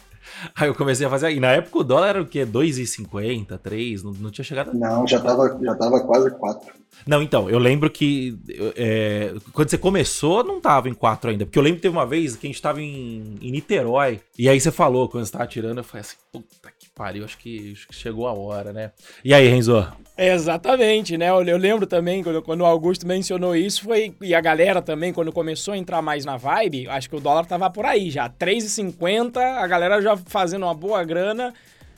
Aí 0.55 0.69
eu 0.69 0.75
comecei 0.75 1.07
a 1.07 1.11
fazer. 1.11 1.33
E 1.33 1.41
na 1.41 1.53
época 1.53 1.79
o 1.79 1.85
dólar 1.85 2.09
era 2.09 2.23
o 2.23 2.27
quê? 2.27 2.45
2,50, 2.45 3.59
3? 3.59 4.03
Não, 4.03 4.12
não 4.12 4.31
tinha 4.31 4.45
chegado. 4.45 4.73
Não, 4.75 5.07
já 5.07 5.21
tava, 5.21 5.59
já 5.62 5.75
tava 5.75 6.01
quase 6.01 6.31
4. 6.31 6.75
Não, 7.07 7.23
então, 7.23 7.49
eu 7.49 7.59
lembro 7.59 7.91
que 7.91 8.37
é, 8.77 9.35
quando 9.53 9.69
você 9.69 9.79
começou, 9.79 10.43
não 10.43 10.61
tava 10.61 10.89
em 10.89 10.95
4 10.95 11.31
ainda. 11.31 11.47
Porque 11.47 11.59
eu 11.59 11.63
lembro 11.63 11.77
que 11.77 11.83
teve 11.83 11.97
uma 11.97 12.07
vez 12.07 12.37
que 12.37 12.47
a 12.47 12.51
gente 12.51 12.61
tava 12.61 12.81
em, 12.81 13.37
em 13.41 13.51
Niterói. 13.51 14.21
E 14.39 14.49
aí 14.49 14.61
você 14.61 14.71
falou, 14.71 15.09
quando 15.09 15.25
você 15.25 15.33
tava 15.33 15.47
tirando, 15.47 15.79
eu 15.79 15.85
falei 15.85 16.01
assim, 16.01 16.17
puta 16.33 16.71
que 16.79 16.89
pariu, 16.91 17.25
acho 17.25 17.39
que, 17.39 17.73
acho 17.73 17.89
que 17.89 17.95
chegou 17.95 18.27
a 18.27 18.33
hora, 18.33 18.73
né? 18.73 18.93
E 19.25 19.33
aí, 19.33 19.47
Renzo? 19.49 19.87
Exatamente, 20.19 21.17
né? 21.17 21.29
Eu, 21.29 21.43
eu, 21.45 21.57
lembro 21.57 21.87
também, 21.87 22.23
quando, 22.23 22.43
quando 22.43 22.63
o 22.63 22.67
Augusto 22.67 23.07
mencionou 23.07 23.55
isso, 23.55 23.83
foi. 23.83 24.15
E 24.21 24.35
a 24.35 24.41
galera 24.41 24.81
também, 24.81 25.13
quando 25.13 25.31
começou 25.31 25.75
a 25.75 25.79
entrar 25.79 26.03
mais 26.03 26.25
na 26.25 26.37
vibe, 26.37 26.89
acho 26.89 27.09
que 27.09 27.17
o 27.17 27.21
dólar 27.21 27.45
tava 27.45 27.71
por 27.71 27.85
aí 27.85 28.11
já. 28.11 28.29
3,50, 28.29 29.37
a 29.37 29.67
galera 29.67 30.01
já 30.01 30.17
fazendo 30.17 30.65
uma 30.65 30.75
boa 30.75 31.05
grana. 31.05 31.53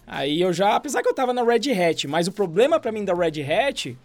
Aí 0.07 0.41
eu 0.41 0.53
já. 0.53 0.75
Apesar 0.75 1.03
que 1.03 1.09
eu 1.09 1.15
tava 1.15 1.33
na 1.33 1.45
Red 1.45 1.71
Hat, 1.71 2.09
mas 2.09 2.27
o 2.27 2.33
problema 2.33 2.81
para 2.81 2.91
mim 2.91 3.05
da 3.05 3.15
Red 3.15 3.43
Hat 3.43 3.97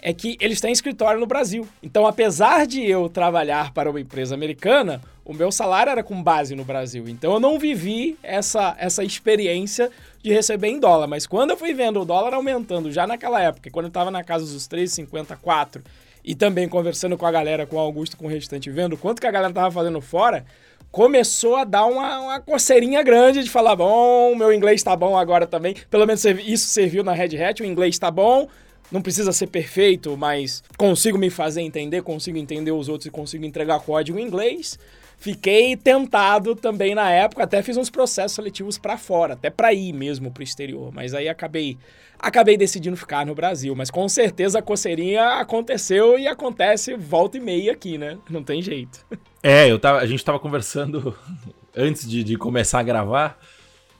é 0.00 0.12
que 0.12 0.36
eles 0.40 0.60
têm 0.60 0.72
escritório 0.72 1.18
no 1.18 1.26
Brasil. 1.26 1.66
Então, 1.82 2.06
apesar 2.06 2.66
de 2.66 2.82
eu 2.84 3.08
trabalhar 3.08 3.72
para 3.72 3.90
uma 3.90 4.00
empresa 4.00 4.34
americana, 4.34 5.00
o 5.24 5.34
meu 5.34 5.50
salário 5.50 5.90
era 5.90 6.02
com 6.02 6.22
base 6.22 6.54
no 6.54 6.64
Brasil. 6.64 7.08
Então, 7.08 7.32
eu 7.32 7.40
não 7.40 7.58
vivi 7.58 8.16
essa, 8.22 8.76
essa 8.78 9.02
experiência 9.02 9.90
de 10.22 10.32
receber 10.32 10.68
em 10.68 10.78
dólar. 10.78 11.06
Mas 11.06 11.26
quando 11.26 11.50
eu 11.50 11.56
fui 11.56 11.74
vendo 11.74 12.00
o 12.00 12.04
dólar 12.04 12.34
aumentando, 12.34 12.90
já 12.92 13.06
naquela 13.06 13.40
época, 13.40 13.70
quando 13.70 13.86
eu 13.86 13.90
estava 13.90 14.10
na 14.10 14.22
casa 14.22 14.44
dos 14.44 14.68
3,54 14.68 15.82
e 16.24 16.34
também 16.34 16.68
conversando 16.68 17.16
com 17.16 17.26
a 17.26 17.30
galera, 17.30 17.66
com 17.66 17.76
o 17.76 17.80
Augusto, 17.80 18.16
com 18.16 18.26
o 18.26 18.28
restante, 18.28 18.70
vendo 18.70 18.96
quanto 18.96 19.20
que 19.20 19.26
a 19.26 19.30
galera 19.30 19.52
tava 19.52 19.70
fazendo 19.70 20.00
fora, 20.00 20.44
começou 20.90 21.56
a 21.56 21.64
dar 21.64 21.86
uma, 21.86 22.20
uma 22.20 22.40
coceirinha 22.40 23.02
grande 23.02 23.44
de 23.44 23.50
falar: 23.50 23.76
bom, 23.76 24.34
meu 24.34 24.52
inglês 24.52 24.82
tá 24.82 24.96
bom 24.96 25.16
agora 25.16 25.46
também. 25.46 25.74
Pelo 25.90 26.06
menos 26.06 26.24
isso 26.24 26.68
serviu 26.68 27.04
na 27.04 27.12
Red 27.12 27.40
Hat, 27.40 27.62
o 27.62 27.66
inglês 27.66 27.98
tá 27.98 28.10
bom. 28.10 28.48
Não 28.90 29.02
precisa 29.02 29.32
ser 29.32 29.48
perfeito, 29.48 30.16
mas 30.16 30.62
consigo 30.76 31.18
me 31.18 31.30
fazer 31.30 31.62
entender, 31.62 32.02
consigo 32.02 32.38
entender 32.38 32.70
os 32.70 32.88
outros 32.88 33.06
e 33.06 33.10
consigo 33.10 33.44
entregar 33.44 33.80
código 33.80 34.18
em 34.18 34.22
inglês. 34.22 34.78
Fiquei 35.18 35.76
tentado 35.76 36.54
também 36.54 36.94
na 36.94 37.10
época, 37.10 37.44
até 37.44 37.62
fiz 37.62 37.76
uns 37.76 37.88
processos 37.88 38.32
seletivos 38.32 38.76
para 38.76 38.98
fora, 38.98 39.32
até 39.32 39.48
para 39.48 39.72
ir 39.72 39.92
mesmo 39.92 40.30
pro 40.30 40.42
exterior, 40.42 40.92
mas 40.92 41.14
aí 41.14 41.28
acabei 41.28 41.78
acabei 42.18 42.56
decidindo 42.56 42.96
ficar 42.96 43.26
no 43.26 43.34
Brasil, 43.34 43.74
mas 43.74 43.90
com 43.90 44.08
certeza 44.08 44.58
a 44.58 44.62
coceirinha 44.62 45.40
aconteceu 45.40 46.18
e 46.18 46.26
acontece 46.26 46.94
volta 46.94 47.36
e 47.36 47.40
meia 47.40 47.72
aqui, 47.72 47.98
né? 47.98 48.18
Não 48.28 48.42
tem 48.42 48.62
jeito. 48.62 49.04
É, 49.42 49.70
eu 49.70 49.78
tava, 49.78 49.98
a 49.98 50.06
gente 50.06 50.24
tava 50.24 50.38
conversando 50.38 51.16
antes 51.76 52.08
de, 52.08 52.22
de 52.24 52.36
começar 52.36 52.80
a 52.80 52.82
gravar 52.82 53.38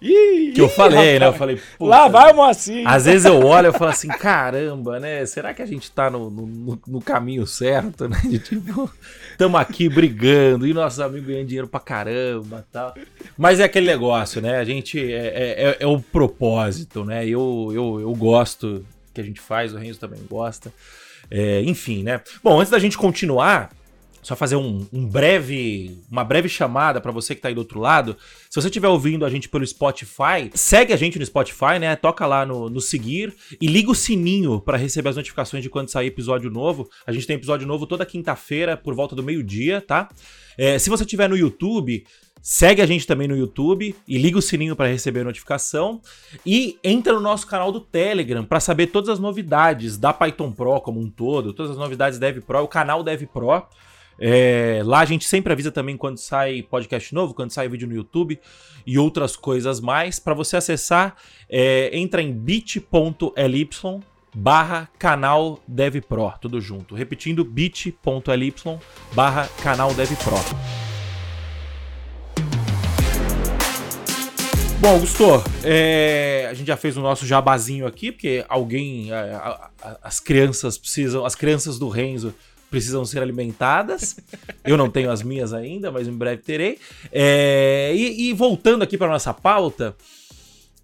Ih, 0.00 0.52
que 0.54 0.60
eu 0.60 0.68
falei, 0.68 1.14
rapaz. 1.14 1.20
né? 1.20 1.26
Eu 1.26 1.32
falei, 1.32 1.60
lá 1.80 2.08
vai 2.08 2.32
o 2.32 2.36
Moacir. 2.36 2.86
Às 2.86 3.06
vezes 3.06 3.24
eu 3.24 3.44
olho 3.44 3.70
e 3.70 3.72
falo 3.72 3.90
assim, 3.90 4.08
caramba, 4.08 5.00
né? 5.00 5.24
Será 5.24 5.54
que 5.54 5.62
a 5.62 5.66
gente 5.66 5.90
tá 5.90 6.10
no, 6.10 6.30
no, 6.30 6.80
no 6.86 7.00
caminho 7.00 7.46
certo, 7.46 8.08
né? 8.08 8.20
De 8.24 8.38
tipo, 8.38 8.90
tamo 9.38 9.56
aqui 9.56 9.88
brigando 9.88 10.66
e 10.66 10.74
nossos 10.74 11.00
amigos 11.00 11.28
ganhando 11.28 11.46
dinheiro 11.46 11.68
pra 11.68 11.80
caramba 11.80 12.66
tal. 12.70 12.94
Mas 13.38 13.58
é 13.58 13.64
aquele 13.64 13.86
negócio, 13.86 14.40
né? 14.40 14.58
A 14.58 14.64
gente 14.64 15.00
é, 15.00 15.26
é, 15.26 15.68
é, 15.70 15.76
é 15.80 15.86
o 15.86 16.00
propósito, 16.00 17.04
né? 17.04 17.26
Eu, 17.26 17.70
eu, 17.72 18.00
eu 18.00 18.14
gosto 18.14 18.84
que 19.14 19.20
a 19.20 19.24
gente 19.24 19.40
faz, 19.40 19.72
o 19.72 19.78
Renzo 19.78 19.98
também 19.98 20.20
gosta. 20.28 20.72
É, 21.30 21.62
enfim, 21.62 22.02
né? 22.02 22.20
Bom, 22.42 22.60
antes 22.60 22.70
da 22.70 22.78
gente 22.78 22.96
continuar, 22.96 23.70
só 24.26 24.34
fazer 24.34 24.56
um, 24.56 24.84
um 24.92 25.06
breve, 25.06 26.02
uma 26.10 26.24
breve 26.24 26.48
chamada 26.48 27.00
para 27.00 27.12
você 27.12 27.32
que 27.32 27.40
tá 27.40 27.46
aí 27.46 27.54
do 27.54 27.58
outro 27.58 27.78
lado. 27.78 28.16
Se 28.50 28.60
você 28.60 28.66
estiver 28.66 28.88
ouvindo 28.88 29.24
a 29.24 29.30
gente 29.30 29.48
pelo 29.48 29.64
Spotify, 29.64 30.50
segue 30.52 30.92
a 30.92 30.96
gente 30.96 31.16
no 31.16 31.24
Spotify, 31.24 31.78
né? 31.78 31.94
Toca 31.94 32.26
lá 32.26 32.44
no, 32.44 32.68
no 32.68 32.80
seguir 32.80 33.32
e 33.60 33.68
liga 33.68 33.88
o 33.88 33.94
sininho 33.94 34.60
para 34.60 34.76
receber 34.76 35.10
as 35.10 35.16
notificações 35.16 35.62
de 35.62 35.70
quando 35.70 35.90
sair 35.90 36.08
episódio 36.08 36.50
novo. 36.50 36.90
A 37.06 37.12
gente 37.12 37.24
tem 37.24 37.36
episódio 37.36 37.68
novo 37.68 37.86
toda 37.86 38.04
quinta-feira 38.04 38.76
por 38.76 38.96
volta 38.96 39.14
do 39.14 39.22
meio-dia, 39.22 39.80
tá? 39.80 40.08
É, 40.58 40.76
se 40.76 40.90
você 40.90 41.04
estiver 41.04 41.28
no 41.28 41.36
YouTube, 41.36 42.04
Segue 42.48 42.80
a 42.80 42.86
gente 42.86 43.04
também 43.08 43.26
no 43.26 43.36
YouTube 43.36 43.92
e 44.06 44.18
liga 44.18 44.38
o 44.38 44.42
sininho 44.42 44.76
para 44.76 44.86
receber 44.86 45.22
a 45.22 45.24
notificação. 45.24 46.00
E 46.46 46.78
entra 46.84 47.12
no 47.12 47.20
nosso 47.20 47.44
canal 47.44 47.72
do 47.72 47.80
Telegram 47.80 48.44
para 48.44 48.60
saber 48.60 48.86
todas 48.86 49.08
as 49.08 49.18
novidades 49.18 49.98
da 49.98 50.12
Python 50.12 50.52
Pro 50.52 50.80
como 50.80 51.00
um 51.00 51.10
todo, 51.10 51.52
todas 51.52 51.72
as 51.72 51.76
novidades 51.76 52.20
Dev 52.20 52.38
Pro, 52.42 52.62
o 52.62 52.68
canal 52.68 53.02
Dev 53.02 53.22
Pro. 53.26 53.66
É, 54.18 54.82
lá 54.84 55.00
a 55.00 55.04
gente 55.04 55.26
sempre 55.26 55.52
avisa 55.52 55.70
também 55.70 55.96
quando 55.96 56.18
sai 56.18 56.62
podcast 56.62 57.14
novo, 57.14 57.34
quando 57.34 57.50
sai 57.50 57.68
vídeo 57.68 57.86
no 57.86 57.94
YouTube 57.94 58.38
e 58.86 58.98
outras 58.98 59.36
coisas 59.36 59.80
mais. 59.80 60.18
Para 60.18 60.34
você 60.34 60.56
acessar, 60.56 61.16
é, 61.48 61.90
entra 61.96 62.22
em 62.22 62.32
bit.ly 62.32 63.70
barra 64.34 64.88
canal 64.98 65.60
DevPro, 65.66 66.32
tudo 66.40 66.60
junto. 66.60 66.94
Repetindo, 66.94 67.44
bit.ly 67.44 68.54
barra 69.14 69.48
canal 69.62 69.94
DevPro. 69.94 70.36
Bom, 74.78 74.88
Augusto, 74.88 75.24
é, 75.64 76.46
a 76.50 76.54
gente 76.54 76.66
já 76.66 76.76
fez 76.76 76.98
o 76.98 77.00
nosso 77.00 77.26
jabazinho 77.26 77.86
aqui, 77.86 78.12
porque 78.12 78.44
alguém, 78.46 79.10
a, 79.10 79.70
a, 79.82 79.98
as 80.02 80.20
crianças 80.20 80.76
precisam, 80.76 81.24
as 81.24 81.34
crianças 81.34 81.78
do 81.78 81.88
Renzo 81.88 82.34
precisam 82.76 83.06
ser 83.06 83.22
alimentadas. 83.22 84.16
Eu 84.62 84.76
não 84.76 84.90
tenho 84.90 85.10
as 85.10 85.22
minhas 85.22 85.54
ainda, 85.54 85.90
mas 85.90 86.06
em 86.06 86.12
breve 86.12 86.42
terei. 86.42 86.78
É, 87.10 87.90
e, 87.94 88.28
e, 88.28 88.32
voltando 88.34 88.82
aqui 88.82 88.98
para 88.98 89.08
nossa 89.08 89.32
pauta, 89.32 89.96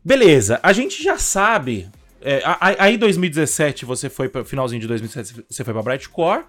beleza, 0.02 0.58
a 0.62 0.72
gente 0.72 1.02
já 1.02 1.18
sabe. 1.18 1.90
É, 2.22 2.40
aí 2.60 2.96
2017 2.96 3.84
você 3.84 4.08
foi 4.08 4.28
para 4.28 4.44
finalzinho 4.44 4.80
de 4.80 4.86
2017 4.86 5.44
você 5.50 5.64
foi 5.64 5.74
para 5.74 5.82
Brightcore, 5.82 6.44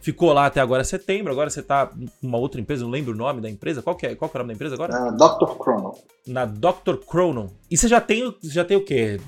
ficou 0.00 0.32
lá 0.32 0.46
até 0.46 0.60
agora 0.60 0.84
setembro. 0.84 1.32
Agora 1.32 1.50
você 1.50 1.62
tá 1.62 1.90
numa 2.22 2.38
outra 2.38 2.60
empresa, 2.60 2.84
não 2.84 2.90
lembro 2.90 3.12
o 3.12 3.16
nome 3.16 3.40
da 3.40 3.50
empresa. 3.50 3.82
Qual 3.82 3.96
que 3.96 4.06
é, 4.06 4.14
qual 4.14 4.30
que 4.30 4.36
é 4.36 4.38
o 4.38 4.42
nome 4.42 4.52
da 4.52 4.54
empresa 4.54 4.74
agora? 4.76 4.92
Uh, 4.92 5.16
Dr. 5.16 5.60
Chrono. 5.60 5.94
Na 6.24 6.44
Dr. 6.44 7.02
Chrono. 7.08 7.52
E 7.68 7.76
você 7.76 7.88
já 7.88 8.00
tem, 8.00 8.32
já 8.44 8.64
tem 8.64 8.76
o 8.76 8.84
quê? 8.84 9.18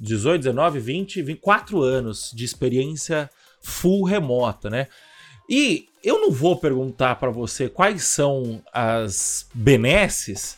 18, 0.00 0.40
19, 0.40 0.78
20, 0.78 1.22
24 1.22 1.82
anos 1.82 2.30
de 2.34 2.44
experiência 2.44 3.28
full 3.60 4.04
remota, 4.04 4.70
né? 4.70 4.86
E 5.50 5.88
eu 6.04 6.20
não 6.20 6.30
vou 6.30 6.56
perguntar 6.56 7.16
para 7.16 7.28
você 7.28 7.68
quais 7.68 8.04
são 8.04 8.62
as 8.72 9.48
benesses, 9.52 10.56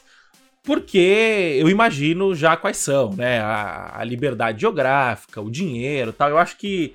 porque 0.62 1.56
eu 1.58 1.70
imagino 1.70 2.34
já 2.34 2.56
quais 2.58 2.76
são, 2.76 3.10
né? 3.14 3.40
A, 3.40 4.00
a 4.00 4.04
liberdade 4.04 4.60
geográfica, 4.60 5.40
o 5.40 5.50
dinheiro 5.50 6.12
tal. 6.12 6.28
Eu 6.28 6.38
acho 6.38 6.58
que 6.58 6.94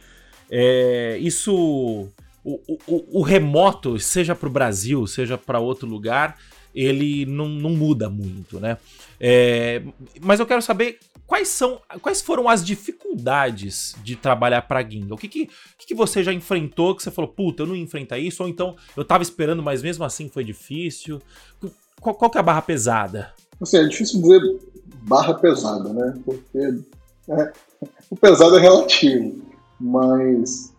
é, 0.49 1.17
isso. 1.19 2.07
O, 2.43 2.61
o, 2.87 3.19
o, 3.19 3.21
remoto, 3.23 3.99
seja 3.99 4.33
para 4.33 4.47
o 4.47 4.51
Brasil, 4.51 5.05
seja 5.05 5.37
para 5.37 5.59
outro 5.59 5.85
lugar, 5.85 6.37
ele 6.73 7.25
não, 7.25 7.49
não 7.49 7.71
muda 7.71 8.09
muito, 8.09 8.57
né? 8.57 8.77
É, 9.19 9.81
mas 10.21 10.39
eu 10.39 10.45
quero 10.45 10.61
saber 10.61 10.97
quais 11.27 11.49
são, 11.49 11.81
quais 12.01 12.21
foram 12.21 12.47
as 12.47 12.65
dificuldades 12.65 13.93
de 14.01 14.15
trabalhar 14.15 14.61
para 14.61 14.81
Ginga? 14.81 15.13
O 15.13 15.17
que 15.17 15.27
que, 15.27 15.49
que 15.77 15.93
você 15.93 16.23
já 16.23 16.33
enfrentou 16.33 16.95
que 16.95 17.03
você 17.03 17.11
falou, 17.11 17.29
puta, 17.29 17.63
eu 17.63 17.67
não 17.67 17.75
ia 17.75 17.83
enfrentar 17.83 18.17
isso, 18.17 18.41
ou 18.41 18.49
então 18.49 18.75
eu 18.95 19.03
tava 19.03 19.21
esperando, 19.21 19.61
mas 19.61 19.83
mesmo 19.83 20.05
assim 20.05 20.29
foi 20.29 20.43
difícil? 20.45 21.21
Qual, 21.99 22.15
qual 22.15 22.31
que 22.31 22.37
é 22.37 22.41
a 22.41 22.43
barra 22.43 22.61
pesada? 22.61 23.33
Assim, 23.61 23.77
é 23.77 23.83
difícil 23.83 24.21
dizer 24.21 24.41
barra 25.03 25.33
pesada, 25.33 25.91
né? 25.91 26.17
Porque 26.23 26.79
é, 27.29 27.53
o 28.09 28.15
pesado 28.15 28.57
é 28.57 28.61
relativo, 28.61 29.41
mas 29.79 30.73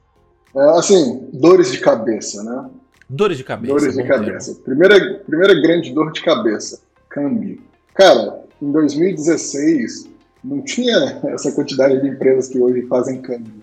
é, 0.56 0.78
assim, 0.78 1.28
dores 1.32 1.70
de 1.70 1.78
cabeça, 1.78 2.42
né? 2.42 2.70
Dores 3.08 3.36
de 3.36 3.44
cabeça. 3.44 3.74
Dores 3.74 3.94
de 3.94 4.04
cabeça. 4.04 4.54
Primeira, 4.64 5.18
primeira 5.26 5.54
grande 5.60 5.92
dor 5.92 6.12
de 6.12 6.22
cabeça, 6.22 6.80
câmbio. 7.08 7.60
Cara, 7.94 8.44
em 8.60 8.70
2016 8.70 10.07
não 10.42 10.62
tinha 10.62 11.20
essa 11.24 11.52
quantidade 11.52 12.00
de 12.00 12.08
empresas 12.08 12.48
que 12.48 12.58
hoje 12.58 12.86
fazem 12.86 13.20
câmbio, 13.20 13.62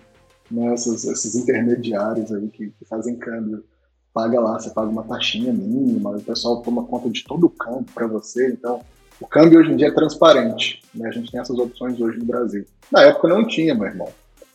né? 0.50 0.72
Essas, 0.72 1.04
esses 1.04 1.34
intermediários 1.34 2.32
aí 2.32 2.48
que, 2.48 2.70
que, 2.70 2.84
fazem 2.84 3.16
câmbio. 3.16 3.64
Paga 4.12 4.40
lá, 4.40 4.58
você 4.58 4.70
paga 4.70 4.88
uma 4.88 5.04
taxinha 5.04 5.52
mínima, 5.52 6.10
o 6.10 6.22
pessoal 6.22 6.62
toma 6.62 6.84
conta 6.84 7.10
de 7.10 7.22
todo 7.24 7.46
o 7.46 7.50
câmbio 7.50 7.86
para 7.94 8.06
você, 8.06 8.48
então 8.50 8.80
o 9.20 9.26
câmbio 9.26 9.60
hoje 9.60 9.72
em 9.72 9.76
dia 9.76 9.88
é 9.88 9.94
transparente, 9.94 10.82
né? 10.94 11.08
A 11.08 11.12
gente 11.12 11.30
tem 11.30 11.40
essas 11.40 11.58
opções 11.58 12.00
hoje 12.00 12.18
no 12.18 12.24
Brasil. 12.24 12.64
Na 12.90 13.02
época 13.02 13.28
não 13.28 13.46
tinha, 13.46 13.74
meu 13.74 13.86
irmão. 13.86 14.08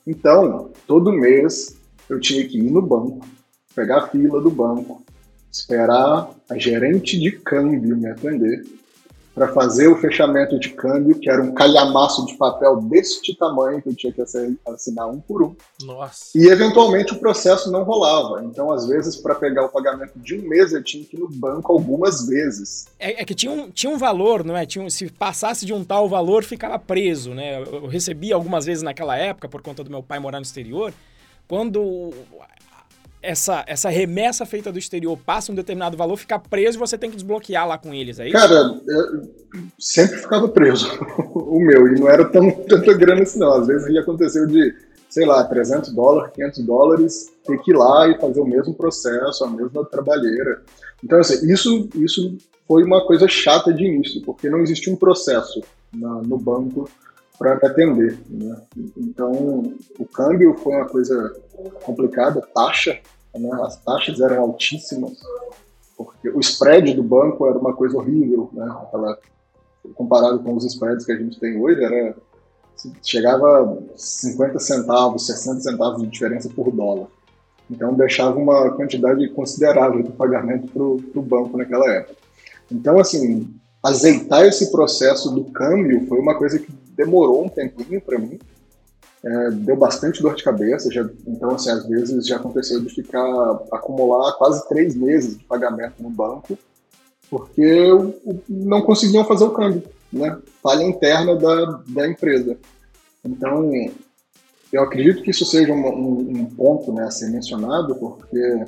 Então, 0.05 0.71
todo 0.87 1.11
mês 1.11 1.77
eu 2.09 2.19
tinha 2.19 2.47
que 2.47 2.57
ir 2.57 2.71
no 2.71 2.81
banco, 2.81 3.25
pegar 3.75 3.97
a 3.99 4.07
fila 4.07 4.41
do 4.41 4.49
banco, 4.49 5.03
esperar 5.51 6.29
a 6.49 6.57
gerente 6.57 7.19
de 7.19 7.31
câmbio 7.31 7.97
me 7.97 8.07
atender 8.07 8.63
para 9.33 9.47
fazer 9.53 9.87
o 9.87 9.95
fechamento 9.95 10.59
de 10.59 10.69
câmbio, 10.69 11.17
que 11.17 11.29
era 11.29 11.41
um 11.41 11.53
calhamaço 11.53 12.25
de 12.25 12.35
papel 12.35 12.81
deste 12.81 13.35
tamanho 13.35 13.81
que 13.81 13.89
eu 13.89 13.95
tinha 13.95 14.11
que 14.11 14.21
assinar 14.67 15.09
um 15.09 15.19
por 15.19 15.41
um. 15.41 15.55
Nossa. 15.83 16.37
E 16.37 16.47
eventualmente 16.47 17.13
o 17.13 17.19
processo 17.19 17.71
não 17.71 17.83
rolava. 17.83 18.43
Então, 18.43 18.71
às 18.71 18.87
vezes, 18.87 19.15
para 19.15 19.35
pegar 19.35 19.65
o 19.65 19.69
pagamento 19.69 20.19
de 20.19 20.37
um 20.37 20.41
mês, 20.47 20.73
eu 20.73 20.83
tinha 20.83 21.03
que 21.05 21.15
ir 21.15 21.19
no 21.19 21.29
banco 21.29 21.71
algumas 21.71 22.27
vezes. 22.27 22.87
É, 22.99 23.21
é 23.21 23.25
que 23.25 23.33
tinha 23.33 23.51
um, 23.51 23.71
tinha 23.71 23.91
um 23.91 23.97
valor, 23.97 24.43
não 24.43 24.55
é? 24.55 24.65
Tinha 24.65 24.83
um, 24.83 24.89
se 24.89 25.09
passasse 25.09 25.65
de 25.65 25.73
um 25.73 25.83
tal 25.83 26.09
valor, 26.09 26.43
ficava 26.43 26.77
preso, 26.77 27.33
né? 27.33 27.61
Eu, 27.61 27.83
eu 27.83 27.87
recebi 27.87 28.33
algumas 28.33 28.65
vezes 28.65 28.83
naquela 28.83 29.15
época, 29.15 29.47
por 29.47 29.61
conta 29.61 29.83
do 29.83 29.89
meu 29.89 30.03
pai 30.03 30.19
morar 30.19 30.39
no 30.39 30.45
exterior, 30.45 30.93
quando 31.47 32.11
essa, 33.21 33.63
essa 33.67 33.89
remessa 33.89 34.45
feita 34.45 34.71
do 34.71 34.79
exterior 34.79 35.17
passa 35.17 35.51
um 35.51 35.55
determinado 35.55 35.95
valor, 35.95 36.17
fica 36.17 36.39
preso 36.39 36.77
e 36.77 36.79
você 36.79 36.97
tem 36.97 37.09
que 37.09 37.15
desbloquear 37.15 37.67
lá 37.67 37.77
com 37.77 37.93
eles, 37.93 38.19
é 38.19 38.27
isso? 38.27 38.37
Cara, 38.37 38.79
sempre 39.79 40.17
ficava 40.17 40.47
preso 40.49 40.87
o 41.35 41.59
meu, 41.59 41.87
e 41.87 41.99
não 41.99 42.09
era 42.09 42.25
tão, 42.25 42.49
tanta 42.67 42.93
grana 42.93 43.21
assim 43.21 43.39
não. 43.39 43.53
Às 43.53 43.67
vezes 43.67 43.87
ia 43.89 44.01
aconteceu 44.01 44.47
de, 44.47 44.73
sei 45.09 45.25
lá, 45.25 45.43
300 45.43 45.93
dólares, 45.93 46.33
500 46.33 46.65
dólares, 46.65 47.33
ter 47.45 47.57
que 47.61 47.71
ir 47.71 47.75
lá 47.75 48.07
e 48.07 48.19
fazer 48.19 48.41
o 48.41 48.45
mesmo 48.45 48.73
processo, 48.73 49.43
a 49.43 49.49
mesma 49.49 49.85
trabalheira. 49.85 50.63
Então, 51.03 51.19
assim, 51.19 51.51
isso, 51.51 51.89
isso 51.95 52.37
foi 52.67 52.83
uma 52.83 53.05
coisa 53.05 53.27
chata 53.27 53.73
de 53.73 53.83
início, 53.83 54.21
porque 54.21 54.49
não 54.49 54.59
existia 54.59 54.93
um 54.93 54.97
processo 54.97 55.61
na, 55.93 56.21
no 56.21 56.37
banco 56.37 56.89
para 57.41 57.53
atender. 57.53 58.19
Né? 58.29 58.55
Então, 58.95 59.73
o 59.97 60.05
câmbio 60.05 60.55
foi 60.59 60.75
uma 60.75 60.87
coisa 60.87 61.33
complicada, 61.83 62.39
taxa, 62.53 62.99
né? 63.35 63.49
as 63.63 63.83
taxas 63.83 64.19
eram 64.21 64.43
altíssimas, 64.43 65.17
porque 65.97 66.29
o 66.29 66.39
spread 66.39 66.93
do 66.93 67.01
banco 67.01 67.47
era 67.47 67.57
uma 67.57 67.73
coisa 67.73 67.97
horrível, 67.97 68.47
né? 68.53 69.17
Comparado 69.95 70.39
com 70.39 70.55
os 70.55 70.65
spreads 70.65 71.03
que 71.03 71.11
a 71.11 71.17
gente 71.17 71.39
tem 71.39 71.59
hoje, 71.59 71.83
era 71.83 72.15
chegava 73.03 73.63
a 73.63 73.97
50 73.97 74.59
centavos, 74.59 75.25
60 75.25 75.61
centavos 75.61 76.01
de 76.01 76.07
diferença 76.07 76.49
por 76.49 76.71
dólar. 76.71 77.07
Então 77.69 77.93
deixava 77.93 78.37
uma 78.37 78.71
quantidade 78.71 79.27
considerável 79.29 80.03
de 80.03 80.11
pagamento 80.11 80.67
para 80.67 80.83
o 80.83 81.23
banco 81.23 81.57
naquela 81.57 81.89
época. 81.91 82.15
Então, 82.71 82.99
assim, 82.99 83.53
azeitar 83.83 84.45
esse 84.45 84.71
processo 84.71 85.31
do 85.31 85.45
câmbio 85.45 86.05
foi 86.07 86.19
uma 86.19 86.35
coisa 86.37 86.59
que 86.59 86.71
demorou 86.95 87.45
um 87.45 87.49
tempinho 87.49 88.01
para 88.01 88.19
mim. 88.19 88.39
É, 89.23 89.51
deu 89.51 89.75
bastante 89.75 90.21
dor 90.21 90.35
de 90.35 90.43
cabeça. 90.43 90.91
Já, 90.91 91.07
então, 91.27 91.51
assim, 91.51 91.69
às 91.69 91.85
vezes 91.87 92.25
já 92.25 92.37
aconteceu 92.37 92.79
de 92.79 92.89
ficar, 92.89 93.23
acumular 93.71 94.33
quase 94.33 94.67
três 94.67 94.95
meses 94.95 95.37
de 95.37 95.43
pagamento 95.43 96.01
no 96.01 96.09
banco, 96.09 96.57
porque 97.29 97.87
não 98.49 98.81
conseguiam 98.81 99.25
fazer 99.25 99.43
o 99.43 99.51
câmbio, 99.51 99.83
né? 100.11 100.37
Falha 100.61 100.83
interna 100.83 101.35
da, 101.35 101.81
da 101.87 102.07
empresa. 102.07 102.57
Então, 103.23 103.71
eu 104.73 104.83
acredito 104.83 105.21
que 105.21 105.31
isso 105.31 105.45
seja 105.45 105.71
um, 105.71 105.85
um, 105.87 106.41
um 106.41 106.45
ponto 106.45 106.91
né, 106.91 107.03
a 107.03 107.11
ser 107.11 107.29
mencionado, 107.29 107.95
porque 107.95 108.65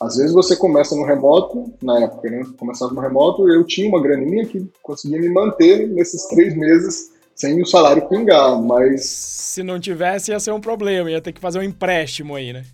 às 0.00 0.16
vezes 0.16 0.32
você 0.32 0.54
começa 0.54 0.94
no 0.94 1.04
remoto, 1.04 1.72
na 1.82 2.00
época, 2.00 2.30
né? 2.30 2.44
Começava 2.56 2.92
no 2.92 3.00
remoto, 3.00 3.48
eu 3.48 3.64
tinha 3.64 3.88
uma 3.88 4.02
graninha 4.02 4.46
que 4.46 4.70
conseguia 4.82 5.18
me 5.18 5.28
manter 5.28 5.88
nesses 5.88 6.26
três 6.26 6.54
meses 6.56 7.12
sem 7.38 7.62
o 7.62 7.66
salário 7.66 8.08
pingar, 8.08 8.60
mas. 8.60 9.04
Se 9.04 9.62
não 9.62 9.78
tivesse, 9.78 10.32
ia 10.32 10.40
ser 10.40 10.50
um 10.50 10.60
problema, 10.60 11.10
ia 11.10 11.22
ter 11.22 11.32
que 11.32 11.40
fazer 11.40 11.60
um 11.60 11.62
empréstimo 11.62 12.34
aí, 12.34 12.52
né? 12.52 12.64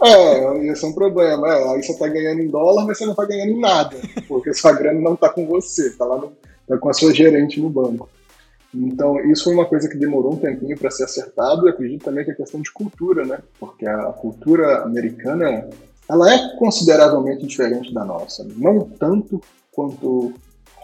É, 0.00 0.64
ia 0.64 0.76
ser 0.76 0.86
um 0.86 0.92
problema. 0.92 1.48
É, 1.48 1.74
aí 1.74 1.82
você 1.82 1.98
tá 1.98 2.06
ganhando 2.06 2.40
em 2.40 2.48
dólar, 2.48 2.86
mas 2.86 2.98
você 2.98 3.04
não 3.04 3.14
tá 3.14 3.24
ganhando 3.24 3.50
em 3.50 3.60
nada, 3.60 3.96
porque 4.28 4.54
sua 4.54 4.72
grana 4.72 5.00
não 5.00 5.16
tá 5.16 5.28
com 5.28 5.46
você, 5.46 5.90
tá 5.90 6.04
lá 6.04 6.18
no, 6.18 6.32
tá 6.68 6.78
com 6.78 6.88
a 6.88 6.94
sua 6.94 7.12
gerente 7.12 7.60
no 7.60 7.68
banco. 7.68 8.08
Então, 8.74 9.20
isso 9.30 9.44
foi 9.44 9.52
uma 9.52 9.66
coisa 9.66 9.88
que 9.88 9.98
demorou 9.98 10.32
um 10.32 10.38
tempinho 10.38 10.78
para 10.78 10.90
ser 10.90 11.04
acertado, 11.04 11.66
e 11.66 11.70
acredito 11.70 12.04
também 12.04 12.24
que 12.24 12.30
é 12.30 12.34
questão 12.34 12.62
de 12.62 12.72
cultura, 12.72 13.26
né? 13.26 13.38
Porque 13.58 13.86
a 13.86 14.04
cultura 14.12 14.82
americana, 14.82 15.68
ela 16.08 16.32
é 16.32 16.56
consideravelmente 16.56 17.46
diferente 17.46 17.92
da 17.92 18.04
nossa. 18.04 18.46
Não 18.56 18.88
tanto 18.98 19.42
quanto 19.72 20.32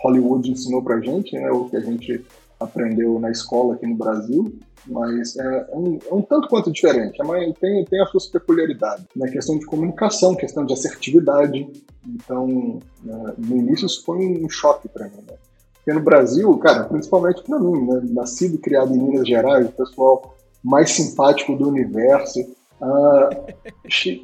Hollywood 0.03 0.51
ensinou 0.51 0.83
pra 0.83 1.01
gente, 1.01 1.35
né? 1.35 1.51
O 1.51 1.64
que 1.64 1.77
a 1.77 1.81
gente 1.81 2.24
aprendeu 2.61 3.18
na 3.18 3.31
escola 3.31 3.75
aqui 3.75 3.87
no 3.87 3.97
Brasil, 3.97 4.59
mas 4.87 5.37
é, 5.37 5.66
é, 5.71 5.77
um, 5.77 5.99
é 6.11 6.14
um, 6.14 6.23
tanto 6.23 6.49
quanto 6.49 6.73
diferente, 6.73 7.18
mas 7.25 7.53
tem, 7.59 7.85
tem 7.85 8.01
as 8.01 8.11
suas 8.11 8.27
peculiaridades. 8.27 9.07
Na 9.14 9.27
né? 9.27 9.33
questão 9.33 9.59
de 9.59 9.66
comunicação, 9.66 10.35
questão 10.35 10.64
de 10.64 10.73
assertividade. 10.73 11.68
Então, 12.07 12.79
é, 13.07 13.35
no 13.38 13.57
início 13.57 13.87
isso 13.87 14.05
foi 14.05 14.18
um 14.18 14.49
choque 14.49 14.88
para 14.88 15.07
mim. 15.07 15.23
Né? 15.29 15.37
Porque 15.75 15.92
no 15.92 16.01
Brasil, 16.01 16.57
cara, 16.59 16.85
principalmente 16.85 17.42
para 17.42 17.59
mim, 17.59 17.87
né? 17.87 18.01
nascido 18.11 18.55
e 18.55 18.59
criado 18.59 18.94
em 18.94 18.99
Minas 18.99 19.29
Gerais, 19.29 19.66
o 19.68 19.73
pessoal 19.73 20.35
mais 20.64 20.90
simpático 20.90 21.55
do 21.55 21.68
universo, 21.68 22.40
ah, 22.81 23.31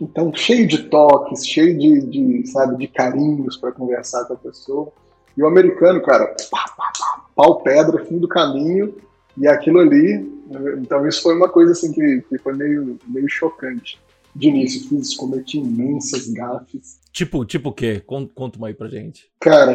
então 0.01 0.33
cheio 0.33 0.67
de 0.67 0.85
toques, 0.85 1.47
cheio 1.47 1.77
de, 1.77 2.01
de 2.07 2.47
sabe, 2.47 2.77
de 2.77 2.87
carinhos 2.87 3.57
para 3.57 3.73
conversar 3.73 4.25
com 4.25 4.35
a 4.35 4.37
pessoa. 4.37 4.93
E 5.37 5.43
o 5.43 5.47
americano, 5.47 6.01
cara, 6.03 6.27
pá, 6.51 6.65
pá, 6.77 6.93
pá, 6.99 7.25
pau 7.35 7.63
pedra, 7.63 8.05
fim 8.05 8.19
do 8.19 8.29
caminho, 8.29 8.95
e 9.37 9.47
aquilo 9.47 9.81
ali. 9.81 10.33
Então 10.79 11.07
isso 11.07 11.23
foi 11.23 11.35
uma 11.35 11.49
coisa 11.49 11.73
assim 11.73 11.93
que, 11.93 12.23
que 12.29 12.39
foi 12.39 12.55
meio, 12.55 12.99
meio 13.07 13.29
chocante. 13.29 13.99
De 14.35 14.49
início, 14.49 14.89
fiz, 14.89 15.17
cometi 15.17 15.59
imensas 15.59 16.29
gafes. 16.29 16.99
Tipo, 17.13 17.45
tipo 17.45 17.69
o 17.69 17.73
quê? 17.73 18.03
Conta 18.05 18.59
uma 18.59 18.67
aí 18.67 18.75
pra 18.75 18.89
gente. 18.89 19.31
Cara, 19.41 19.73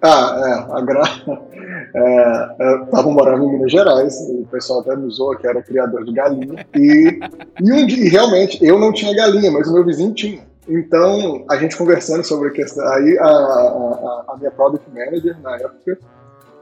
ah, 0.00 0.66
é, 0.70 0.76
a 0.76 0.80
gra... 0.80 1.02
É, 1.94 2.56
eu 2.60 2.86
tava 2.86 3.10
morando 3.10 3.44
em 3.44 3.52
Minas 3.52 3.72
Gerais, 3.72 4.14
o 4.28 4.46
pessoal 4.50 4.80
até 4.80 4.94
me 4.94 5.06
usou 5.06 5.34
que 5.36 5.46
era 5.46 5.62
criador 5.62 6.04
de 6.04 6.12
galinha, 6.12 6.66
e, 6.76 7.18
e, 7.60 7.72
um 7.72 7.86
dia, 7.86 8.10
realmente, 8.10 8.62
eu 8.62 8.78
não 8.78 8.92
tinha 8.92 9.14
galinha, 9.14 9.50
mas 9.50 9.68
o 9.68 9.72
meu 9.72 9.84
vizinho 9.84 10.12
tinha. 10.12 10.46
Então, 10.68 11.46
a 11.48 11.56
gente 11.56 11.76
conversando 11.76 12.22
sobre 12.22 12.48
a 12.48 12.52
questão, 12.52 12.86
aí 12.86 13.18
a, 13.18 13.26
a, 13.26 14.24
a 14.28 14.36
minha 14.36 14.50
product 14.50 14.88
manager, 14.90 15.40
na 15.40 15.56
época, 15.56 15.98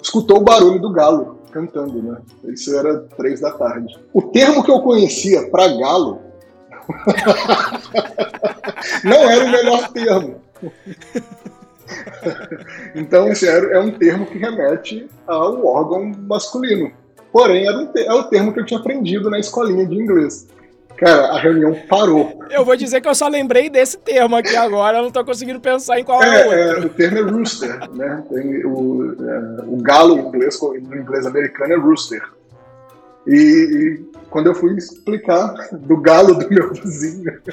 escutou 0.01 0.39
o 0.39 0.45
barulho 0.45 0.81
do 0.81 0.93
galo 0.93 1.41
cantando, 1.51 2.01
né? 2.01 2.19
Isso 2.45 2.77
era 2.77 3.01
três 3.17 3.41
da 3.41 3.51
tarde. 3.51 3.99
O 4.13 4.23
termo 4.23 4.63
que 4.63 4.71
eu 4.71 4.81
conhecia 4.81 5.51
para 5.51 5.77
galo 5.77 6.21
não 9.03 9.29
era 9.29 9.45
o 9.45 9.51
melhor 9.51 9.89
termo. 9.89 10.37
então, 12.95 13.29
esse 13.29 13.49
é 13.49 13.81
um 13.81 13.91
termo 13.91 14.27
que 14.27 14.39
remete 14.39 15.09
ao 15.27 15.67
órgão 15.67 16.13
masculino. 16.29 16.93
Porém, 17.33 17.67
era 17.67 17.77
um 17.77 17.91
é 17.95 18.15
o 18.15 18.25
termo 18.25 18.53
que 18.53 18.61
eu 18.61 18.65
tinha 18.65 18.79
aprendido 18.79 19.29
na 19.29 19.39
escolinha 19.39 19.85
de 19.85 19.97
inglês. 19.97 20.47
Cara, 20.99 21.27
a 21.27 21.39
reunião 21.39 21.77
parou. 21.89 22.43
Eu 22.51 22.65
vou 22.65 22.77
dizer 22.77 23.01
que 23.01 23.09
eu 23.09 23.15
só 23.15 23.29
lembrei 23.29 23.69
desse 23.69 23.99
termo 23.99 24.37
aqui 24.37 24.57
agora, 24.57 24.99
eu 24.99 25.03
não 25.03 25.11
tô 25.11 25.25
conseguindo 25.25 25.61
pensar 25.61 26.01
em 26.01 26.05
qual 26.05 26.23
é, 26.23 26.49
é, 26.49 26.69
é 26.69 26.79
o 26.79 26.89
termo 26.89 27.19
é 27.19 27.23
rooster, 27.23 27.91
né? 27.93 28.25
Tem 28.31 28.65
o, 28.65 29.13
é, 29.13 29.65
o 29.67 29.77
galo 29.77 30.19
inglês, 30.19 30.59
no 30.61 30.97
inglês 30.97 31.27
americano 31.27 31.75
é 31.75 31.77
rooster. 31.77 32.23
E, 33.27 33.35
e, 33.35 33.99
quando 34.31 34.47
eu 34.47 34.55
fui 34.55 34.75
explicar 34.77 35.53
do 35.73 35.99
galo 35.99 36.35
do 36.35 36.49
meu 36.49 36.73
vizinho, 36.73 37.41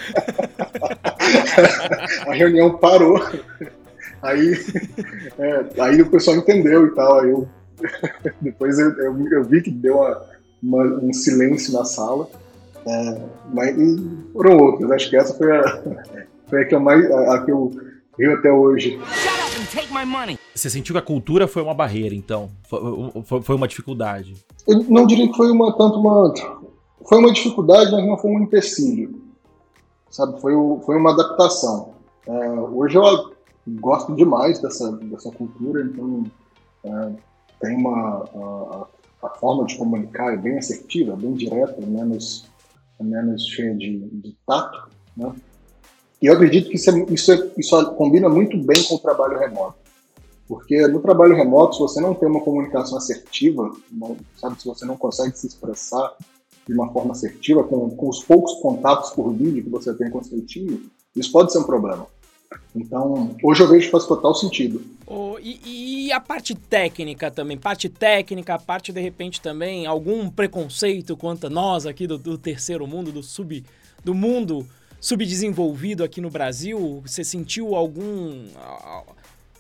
a 2.27 2.33
reunião 2.33 2.77
parou. 2.77 3.21
Aí, 4.21 4.53
é, 5.37 5.81
aí 5.81 6.01
o 6.01 6.09
pessoal 6.09 6.37
entendeu 6.37 6.87
e 6.87 6.91
tal. 6.91 7.19
Aí 7.19 7.29
eu, 7.29 7.49
depois 8.39 8.79
eu, 8.79 8.91
eu, 8.91 9.27
eu 9.31 9.43
vi 9.43 9.61
que 9.61 9.71
deu 9.71 9.97
uma, 9.97 10.21
uma, 10.61 10.83
um 11.03 11.11
silêncio 11.11 11.73
na 11.73 11.83
sala. 11.83 12.29
É, 12.85 13.21
mas 13.53 13.77
e 13.77 14.31
foram 14.33 14.57
outras. 14.57 14.91
Acho 14.91 15.09
que 15.09 15.17
essa 15.17 15.33
foi 15.35 15.55
a, 15.55 15.83
foi 16.47 16.61
a 16.61 16.65
que 16.65 16.75
eu 16.75 16.79
mais 16.79 17.09
a, 17.11 17.35
a 17.35 17.45
que 17.45 17.51
eu 17.51 17.71
rio 18.17 18.33
até 18.33 18.51
hoje. 18.51 18.99
Você 20.53 20.69
sentiu 20.69 20.93
que 20.93 20.99
a 20.99 21.01
cultura 21.01 21.47
foi 21.47 21.61
uma 21.61 21.73
barreira, 21.73 22.13
então? 22.13 22.49
Foi, 22.63 23.41
foi 23.41 23.55
uma 23.55 23.67
dificuldade? 23.67 24.35
Eu 24.67 24.83
não 24.83 25.05
diria 25.05 25.27
que 25.27 25.35
foi 25.35 25.51
uma 25.51 25.75
tanto 25.77 25.99
uma 25.99 26.33
foi 27.05 27.17
uma 27.17 27.31
dificuldade, 27.31 27.91
mas 27.91 28.05
não 28.05 28.17
foi 28.17 28.31
um 28.31 28.43
empecilho, 28.43 29.21
sabe? 30.09 30.39
Foi, 30.39 30.53
foi 30.85 30.97
uma 30.97 31.11
adaptação. 31.11 31.93
É, 32.25 32.49
hoje 32.51 32.95
eu 32.95 33.33
gosto 33.79 34.15
demais 34.15 34.59
dessa 34.59 34.91
dessa 34.91 35.31
cultura, 35.31 35.81
então 35.83 36.23
é, 36.83 37.11
tem 37.61 37.75
uma 37.75 38.25
a, 39.21 39.27
a, 39.27 39.29
forma 39.31 39.65
de 39.65 39.77
comunicar 39.77 40.33
é 40.33 40.37
bem 40.37 40.57
assertiva, 40.57 41.15
bem 41.15 41.33
direta, 41.33 41.85
menos 41.85 42.45
menos 43.03 43.45
cheia 43.47 43.75
de, 43.75 43.99
de 43.99 44.35
tato, 44.45 44.89
né? 45.15 45.33
E 46.21 46.27
eu 46.27 46.33
acredito 46.33 46.69
que 46.69 46.77
isso, 46.77 46.89
é, 46.89 47.05
isso, 47.09 47.31
é, 47.33 47.51
isso 47.57 47.91
combina 47.95 48.29
muito 48.29 48.57
bem 48.57 48.81
com 48.83 48.95
o 48.95 48.99
trabalho 48.99 49.37
remoto. 49.37 49.75
Porque 50.47 50.87
no 50.87 51.01
trabalho 51.01 51.35
remoto, 51.35 51.75
se 51.75 51.81
você 51.81 51.99
não 51.99 52.13
tem 52.13 52.29
uma 52.29 52.41
comunicação 52.41 52.97
assertiva, 52.97 53.75
sabe, 54.37 54.61
se 54.61 54.67
você 54.67 54.85
não 54.85 54.95
consegue 54.95 55.37
se 55.37 55.47
expressar 55.47 56.15
de 56.65 56.73
uma 56.73 56.91
forma 56.93 57.11
assertiva, 57.11 57.63
com, 57.63 57.89
com 57.89 58.07
os 58.07 58.23
poucos 58.23 58.53
contatos 58.61 59.11
por 59.11 59.33
vídeo 59.33 59.63
que 59.63 59.69
você 59.69 59.93
tem 59.93 60.09
com 60.09 60.23
seu 60.23 60.39
time, 60.45 60.89
isso 61.15 61.31
pode 61.31 61.51
ser 61.51 61.59
um 61.59 61.63
problema. 61.63 62.07
Então, 62.75 63.35
hoje 63.43 63.61
eu 63.61 63.67
vejo 63.67 63.85
que 63.85 63.91
faz 63.91 64.05
total 64.05 64.33
sentido. 64.35 64.81
Oh, 65.05 65.37
e, 65.41 66.07
e, 66.07 66.11
a 66.11 66.19
parte 66.19 66.55
técnica 66.55 67.29
também? 67.29 67.57
Parte 67.57 67.89
técnica, 67.89 68.57
parte 68.57 68.91
de 68.91 69.01
repente 69.01 69.41
também, 69.41 69.85
algum 69.85 70.29
preconceito 70.29 71.17
quanto 71.17 71.47
a 71.47 71.49
nós 71.49 71.85
aqui 71.85 72.07
do, 72.07 72.17
do 72.17 72.37
terceiro 72.37 72.87
mundo, 72.87 73.11
do 73.11 73.21
sub. 73.21 73.63
do 74.03 74.13
mundo 74.13 74.65
subdesenvolvido 75.01 76.03
aqui 76.03 76.21
no 76.21 76.29
Brasil? 76.29 77.01
Você 77.05 77.23
sentiu 77.23 77.75
algum. 77.75 78.45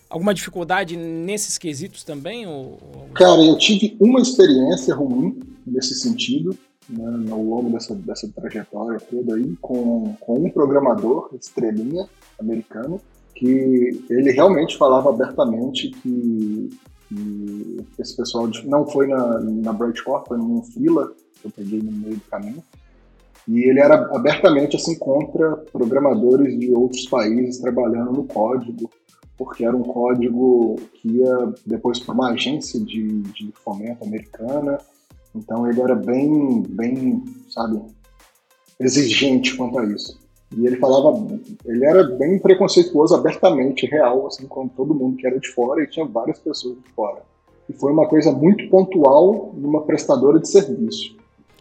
alguma 0.09 0.33
dificuldade 0.33 0.95
nesses 0.95 1.57
quesitos 1.57 2.03
também? 2.03 2.47
Ou... 2.47 2.79
Cara, 3.13 3.41
eu 3.41 3.57
tive 3.57 3.97
uma 3.99 4.21
experiência 4.21 4.95
ruim 4.95 5.39
nesse 5.65 5.95
sentido. 5.95 6.57
Né, 6.89 7.31
ao 7.31 7.41
longo 7.41 7.69
dessa, 7.69 7.95
dessa 7.95 8.27
trajetória 8.27 8.99
toda 8.99 9.35
aí, 9.35 9.55
com, 9.61 10.15
com 10.19 10.45
um 10.45 10.49
programador, 10.49 11.29
estrelinha, 11.39 12.09
americano, 12.37 12.99
que 13.35 14.05
ele 14.09 14.31
realmente 14.31 14.77
falava 14.77 15.09
abertamente 15.09 15.89
que, 15.89 16.69
que 17.09 17.85
esse 17.99 18.15
pessoal 18.15 18.49
não 18.65 18.87
foi 18.87 19.07
na, 19.07 19.39
na 19.39 19.73
Brightcore, 19.73 20.23
foi 20.27 20.37
num 20.37 20.63
fila 20.63 21.11
que 21.41 21.47
eu 21.47 21.51
peguei 21.51 21.81
no 21.81 21.91
meio 21.91 22.15
do 22.15 22.21
caminho, 22.29 22.63
e 23.47 23.63
ele 23.63 23.79
era 23.79 23.95
abertamente 24.15 24.75
assim 24.75 24.97
contra 24.97 25.57
programadores 25.71 26.57
de 26.57 26.71
outros 26.71 27.05
países 27.07 27.59
trabalhando 27.59 28.13
no 28.13 28.23
código, 28.23 28.89
porque 29.37 29.65
era 29.65 29.75
um 29.75 29.83
código 29.83 30.75
que 30.93 31.09
ia 31.09 31.53
depois 31.65 31.99
para 31.99 32.13
uma 32.13 32.31
agência 32.31 32.79
de, 32.79 33.21
de 33.21 33.51
fomento 33.63 34.05
americana, 34.05 34.77
então 35.35 35.67
ele 35.67 35.81
era 35.81 35.95
bem, 35.95 36.61
bem, 36.61 37.23
sabe, 37.49 37.81
exigente 38.79 39.57
quanto 39.57 39.79
a 39.79 39.85
isso. 39.85 40.22
E 40.55 40.67
ele 40.67 40.77
falava, 40.77 41.17
ele 41.65 41.85
era 41.85 42.03
bem 42.03 42.37
preconceituoso, 42.39 43.15
abertamente, 43.15 43.85
real, 43.85 44.27
assim, 44.27 44.47
com 44.47 44.67
todo 44.67 44.93
mundo 44.93 45.17
que 45.17 45.25
era 45.25 45.39
de 45.39 45.49
fora, 45.49 45.83
e 45.83 45.87
tinha 45.87 46.05
várias 46.05 46.39
pessoas 46.39 46.75
de 46.75 46.89
fora. 46.91 47.21
E 47.69 47.73
foi 47.73 47.91
uma 47.91 48.07
coisa 48.07 48.31
muito 48.31 48.69
pontual 48.69 49.53
numa 49.55 49.81
prestadora 49.81 50.39
de 50.39 50.49
serviço. 50.49 51.15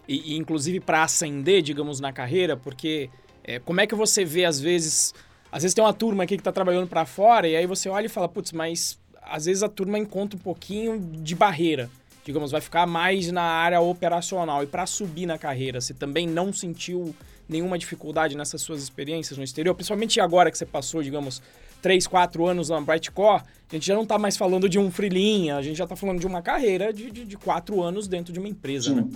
E, 0.06 0.34
e 0.34 0.36
inclusive 0.36 0.80
para 0.80 1.04
ascender, 1.04 1.62
digamos, 1.62 2.00
na 2.00 2.12
carreira, 2.12 2.56
porque 2.56 3.08
é, 3.44 3.58
como 3.58 3.80
é 3.80 3.86
que 3.86 3.94
você 3.94 4.24
vê, 4.24 4.44
às 4.44 4.60
vezes, 4.60 5.14
às 5.50 5.62
vezes 5.62 5.74
tem 5.74 5.82
uma 5.82 5.94
turma 5.94 6.24
aqui 6.24 6.36
que 6.36 6.40
está 6.40 6.52
trabalhando 6.52 6.88
para 6.88 7.06
fora, 7.06 7.48
e 7.48 7.56
aí 7.56 7.66
você 7.66 7.88
olha 7.88 8.06
e 8.06 8.10
fala, 8.10 8.28
putz, 8.28 8.52
mas 8.52 8.98
às 9.22 9.46
vezes 9.46 9.62
a 9.62 9.68
turma 9.68 9.98
encontra 9.98 10.36
um 10.36 10.42
pouquinho 10.42 10.98
de 10.98 11.34
barreira. 11.34 11.88
Digamos, 12.24 12.52
vai 12.52 12.60
ficar 12.60 12.86
mais 12.86 13.32
na 13.32 13.42
área 13.42 13.80
operacional. 13.80 14.62
E 14.62 14.66
para 14.66 14.86
subir 14.86 15.26
na 15.26 15.38
carreira, 15.38 15.80
você 15.80 15.92
também 15.92 16.26
não 16.26 16.52
sentiu 16.52 17.14
nenhuma 17.52 17.78
dificuldade 17.78 18.36
nessas 18.36 18.60
suas 18.60 18.82
experiências 18.82 19.38
no 19.38 19.44
exterior? 19.44 19.74
Principalmente 19.74 20.20
agora 20.20 20.50
que 20.50 20.58
você 20.58 20.66
passou, 20.66 21.02
digamos, 21.02 21.40
3, 21.80 22.06
4 22.06 22.46
anos 22.46 22.68
na 22.70 22.80
Brightcore, 22.80 23.42
a 23.70 23.74
gente 23.74 23.86
já 23.86 23.94
não 23.94 24.02
está 24.02 24.18
mais 24.18 24.36
falando 24.36 24.68
de 24.68 24.78
um 24.78 24.90
freelinha, 24.90 25.56
a 25.56 25.62
gente 25.62 25.76
já 25.76 25.84
está 25.84 25.96
falando 25.96 26.18
de 26.18 26.26
uma 26.26 26.42
carreira 26.42 26.92
de, 26.92 27.10
de, 27.10 27.24
de, 27.24 27.36
quatro 27.36 27.82
anos 27.82 28.08
dentro 28.08 28.32
de 28.32 28.38
uma 28.38 28.48
empresa, 28.48 28.90
Sim. 28.90 28.96
né? 28.96 29.08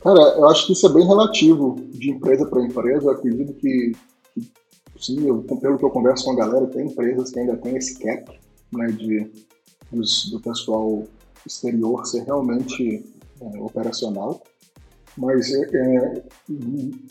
Cara, 0.00 0.20
eu 0.36 0.48
acho 0.48 0.66
que 0.66 0.72
isso 0.72 0.86
é 0.86 0.92
bem 0.92 1.06
relativo 1.06 1.76
de 1.90 2.10
empresa 2.10 2.46
para 2.46 2.64
empresa. 2.64 3.06
Eu 3.06 3.10
acredito 3.10 3.52
que, 3.54 3.92
que 4.34 4.50
sim, 5.00 5.26
eu, 5.26 5.42
pelo 5.42 5.78
que 5.78 5.84
eu 5.84 5.90
converso 5.90 6.24
com 6.24 6.32
a 6.32 6.36
galera, 6.36 6.66
tem 6.66 6.86
empresas 6.86 7.30
que 7.30 7.40
ainda 7.40 7.56
tem 7.56 7.76
esse 7.76 7.98
cap 7.98 8.38
né, 8.72 8.86
de, 8.86 9.28
dos, 9.90 10.30
do 10.30 10.40
pessoal 10.40 11.04
exterior 11.44 12.06
ser 12.06 12.22
realmente 12.24 13.04
é, 13.40 13.58
operacional. 13.60 14.42
Mas 15.16 15.52
é, 15.52 15.62
é, 15.72 16.22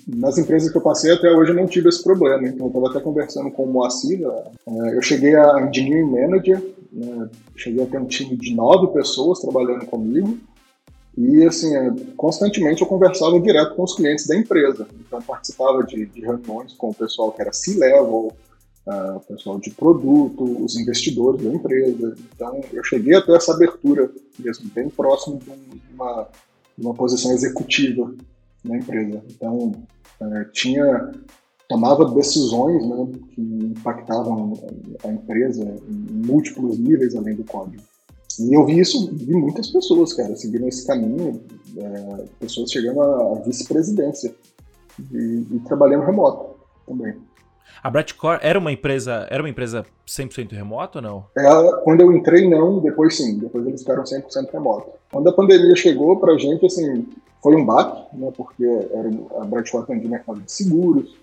nas 0.07 0.37
empresas 0.37 0.71
que 0.71 0.77
eu 0.77 0.81
passei 0.81 1.11
até 1.11 1.31
hoje 1.31 1.51
eu 1.51 1.55
não 1.55 1.65
tive 1.65 1.89
esse 1.89 2.03
problema. 2.03 2.47
Então 2.47 2.67
eu 2.67 2.67
estava 2.67 2.89
até 2.89 2.99
conversando 2.99 3.49
com 3.51 3.63
o 3.63 3.71
Moacir. 3.71 4.21
É, 4.67 4.95
eu 4.95 5.01
cheguei 5.01 5.35
a 5.35 5.67
engineering 5.67 6.09
manager, 6.09 6.61
né, 6.91 7.29
cheguei 7.55 7.83
a 7.83 7.87
ter 7.87 7.97
um 7.97 8.05
time 8.05 8.35
de 8.35 8.53
nove 8.53 8.93
pessoas 8.93 9.39
trabalhando 9.39 9.85
comigo. 9.85 10.37
E 11.17 11.45
assim, 11.45 11.75
é, 11.75 11.93
constantemente 12.15 12.81
eu 12.81 12.87
conversava 12.87 13.39
direto 13.39 13.75
com 13.75 13.83
os 13.83 13.95
clientes 13.95 14.27
da 14.27 14.35
empresa. 14.35 14.87
Então 14.99 15.21
participava 15.21 15.83
de, 15.83 16.05
de 16.05 16.21
reuniões 16.21 16.73
com 16.73 16.89
o 16.89 16.93
pessoal 16.93 17.31
que 17.31 17.41
era 17.41 17.53
C-level, 17.53 18.31
uh, 18.85 19.15
o 19.15 19.19
pessoal 19.21 19.57
de 19.57 19.71
produto, 19.71 20.43
os 20.63 20.77
investidores 20.77 21.41
da 21.41 21.53
empresa. 21.53 22.15
Então 22.35 22.61
eu 22.71 22.83
cheguei 22.83 23.15
a 23.15 23.21
ter 23.21 23.35
essa 23.35 23.53
abertura 23.53 24.11
mesmo, 24.37 24.69
bem 24.73 24.89
próximo 24.89 25.39
de 25.39 25.51
uma 25.93 26.27
uma 26.77 26.93
posição 26.93 27.31
executiva 27.31 28.13
na 28.63 28.77
empresa. 28.77 29.23
Então, 29.29 29.73
é, 30.21 30.45
tinha 30.53 31.11
tomava 31.67 32.13
decisões 32.13 32.85
né, 32.85 33.11
que 33.31 33.41
impactavam 33.41 34.53
a 35.03 35.07
empresa 35.07 35.63
em 35.63 36.27
múltiplos 36.27 36.77
níveis 36.77 37.15
além 37.15 37.35
do 37.35 37.43
código. 37.43 37.81
E 38.39 38.53
eu 38.53 38.65
vi 38.65 38.79
isso 38.79 39.13
de 39.15 39.33
muitas 39.33 39.69
pessoas, 39.69 40.13
cara, 40.13 40.35
seguindo 40.35 40.67
esse 40.67 40.85
caminho, 40.85 41.41
é, 41.77 42.25
pessoas 42.39 42.71
chegando 42.71 43.01
à 43.01 43.41
vice-presidência 43.45 44.35
e, 45.11 45.45
e 45.51 45.59
trabalhando 45.65 46.05
remoto 46.05 46.55
também. 46.85 47.15
A 47.83 47.89
Bratcore 47.89 48.39
era 48.41 48.57
uma 48.57 48.71
empresa, 48.71 49.27
era 49.29 49.41
uma 49.41 49.49
empresa 49.49 49.85
100% 50.07 50.51
remota 50.51 50.99
ou 50.99 51.01
não? 51.01 51.25
É, 51.37 51.81
quando 51.83 52.01
eu 52.01 52.11
entrei, 52.11 52.49
não, 52.49 52.79
depois 52.79 53.15
sim, 53.15 53.37
depois 53.37 53.65
eles 53.65 53.81
ficaram 53.81 54.03
100% 54.03 54.51
remoto. 54.51 54.91
Quando 55.11 55.29
a 55.29 55.33
pandemia 55.33 55.75
chegou 55.75 56.17
pra 56.19 56.37
gente, 56.37 56.65
assim, 56.65 57.07
foi 57.41 57.55
um 57.55 57.65
baque, 57.65 58.15
né, 58.17 58.31
porque 58.35 58.65
era, 58.65 59.09
a 59.41 59.45
Bratcore 59.45 59.83
atendia 59.83 60.09
mercado 60.09 60.41
de 60.41 60.51
seguros, 60.51 61.15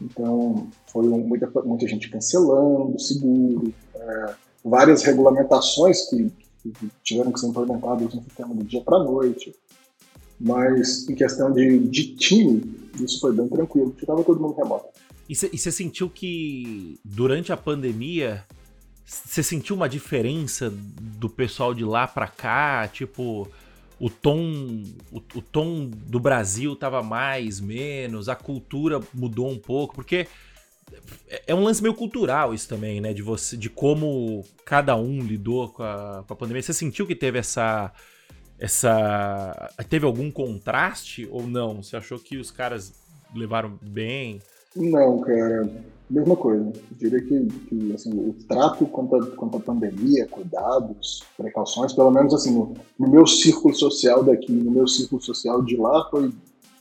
então 0.00 0.68
foi 0.86 1.06
muita, 1.06 1.50
muita 1.64 1.86
gente 1.86 2.08
cancelando 2.08 2.98
seguro, 2.98 3.72
é, 3.94 4.34
várias 4.64 5.02
regulamentações 5.02 6.08
que, 6.08 6.30
que, 6.62 6.72
tiveram 7.02 7.32
que 7.32 7.40
ser 7.40 7.46
implementadas 7.46 8.14
no 8.14 8.22
sistema 8.22 8.54
do 8.54 8.64
dia 8.64 8.82
para 8.82 8.98
noite. 8.98 9.54
Mas 10.38 11.08
em 11.08 11.14
questão 11.14 11.52
de, 11.52 11.78
de 11.78 12.14
time, 12.16 12.62
isso 12.98 13.20
foi 13.20 13.32
bem 13.32 13.46
tranquilo, 13.48 13.90
porque 13.90 14.04
estava 14.04 14.24
todo 14.24 14.40
mundo 14.40 14.56
remoto. 14.56 14.88
E 15.30 15.34
você 15.36 15.70
sentiu 15.70 16.10
que 16.10 16.98
durante 17.04 17.52
a 17.52 17.56
pandemia 17.56 18.44
você 19.04 19.44
sentiu 19.44 19.76
uma 19.76 19.88
diferença 19.88 20.68
do 20.74 21.30
pessoal 21.30 21.72
de 21.72 21.84
lá 21.84 22.08
para 22.08 22.26
cá? 22.26 22.88
Tipo, 22.88 23.48
o 24.00 24.10
tom, 24.10 24.82
o, 25.12 25.18
o, 25.36 25.40
tom 25.40 25.88
do 25.88 26.18
Brasil 26.18 26.74
tava 26.74 27.00
mais, 27.00 27.60
menos, 27.60 28.28
a 28.28 28.34
cultura 28.34 29.00
mudou 29.14 29.48
um 29.48 29.56
pouco, 29.56 29.94
porque 29.94 30.26
é 31.46 31.54
um 31.54 31.62
lance 31.62 31.80
meio 31.80 31.94
cultural 31.94 32.52
isso 32.52 32.68
também, 32.68 33.00
né? 33.00 33.12
De 33.12 33.22
você, 33.22 33.56
de 33.56 33.70
como 33.70 34.44
cada 34.64 34.96
um 34.96 35.22
lidou 35.22 35.68
com 35.68 35.84
a, 35.84 36.24
com 36.26 36.32
a 36.32 36.36
pandemia. 36.36 36.60
Você 36.60 36.74
sentiu 36.74 37.06
que 37.06 37.14
teve 37.14 37.38
essa, 37.38 37.92
essa, 38.58 39.72
teve 39.88 40.04
algum 40.04 40.28
contraste 40.28 41.28
ou 41.30 41.46
não? 41.46 41.84
Você 41.84 41.96
achou 41.96 42.18
que 42.18 42.36
os 42.36 42.50
caras 42.50 42.92
levaram 43.32 43.78
bem? 43.80 44.40
Não, 44.76 45.20
cara, 45.20 45.68
mesma 46.08 46.36
coisa. 46.36 46.64
Eu 46.64 46.96
diria 46.96 47.20
que, 47.20 47.46
que 47.68 47.92
assim, 47.92 48.12
o 48.12 48.34
trato 48.48 48.86
quanto 48.86 49.16
a, 49.16 49.26
quanto 49.32 49.56
a 49.56 49.60
pandemia, 49.60 50.26
cuidados, 50.28 51.24
precauções, 51.36 51.92
pelo 51.92 52.10
menos 52.10 52.34
assim, 52.34 52.52
no, 52.52 52.74
no 52.98 53.08
meu 53.08 53.26
círculo 53.26 53.74
social 53.74 54.22
daqui, 54.22 54.52
no 54.52 54.70
meu 54.70 54.86
círculo 54.86 55.20
social 55.20 55.62
de 55.62 55.76
lá, 55.76 56.08
foi 56.10 56.32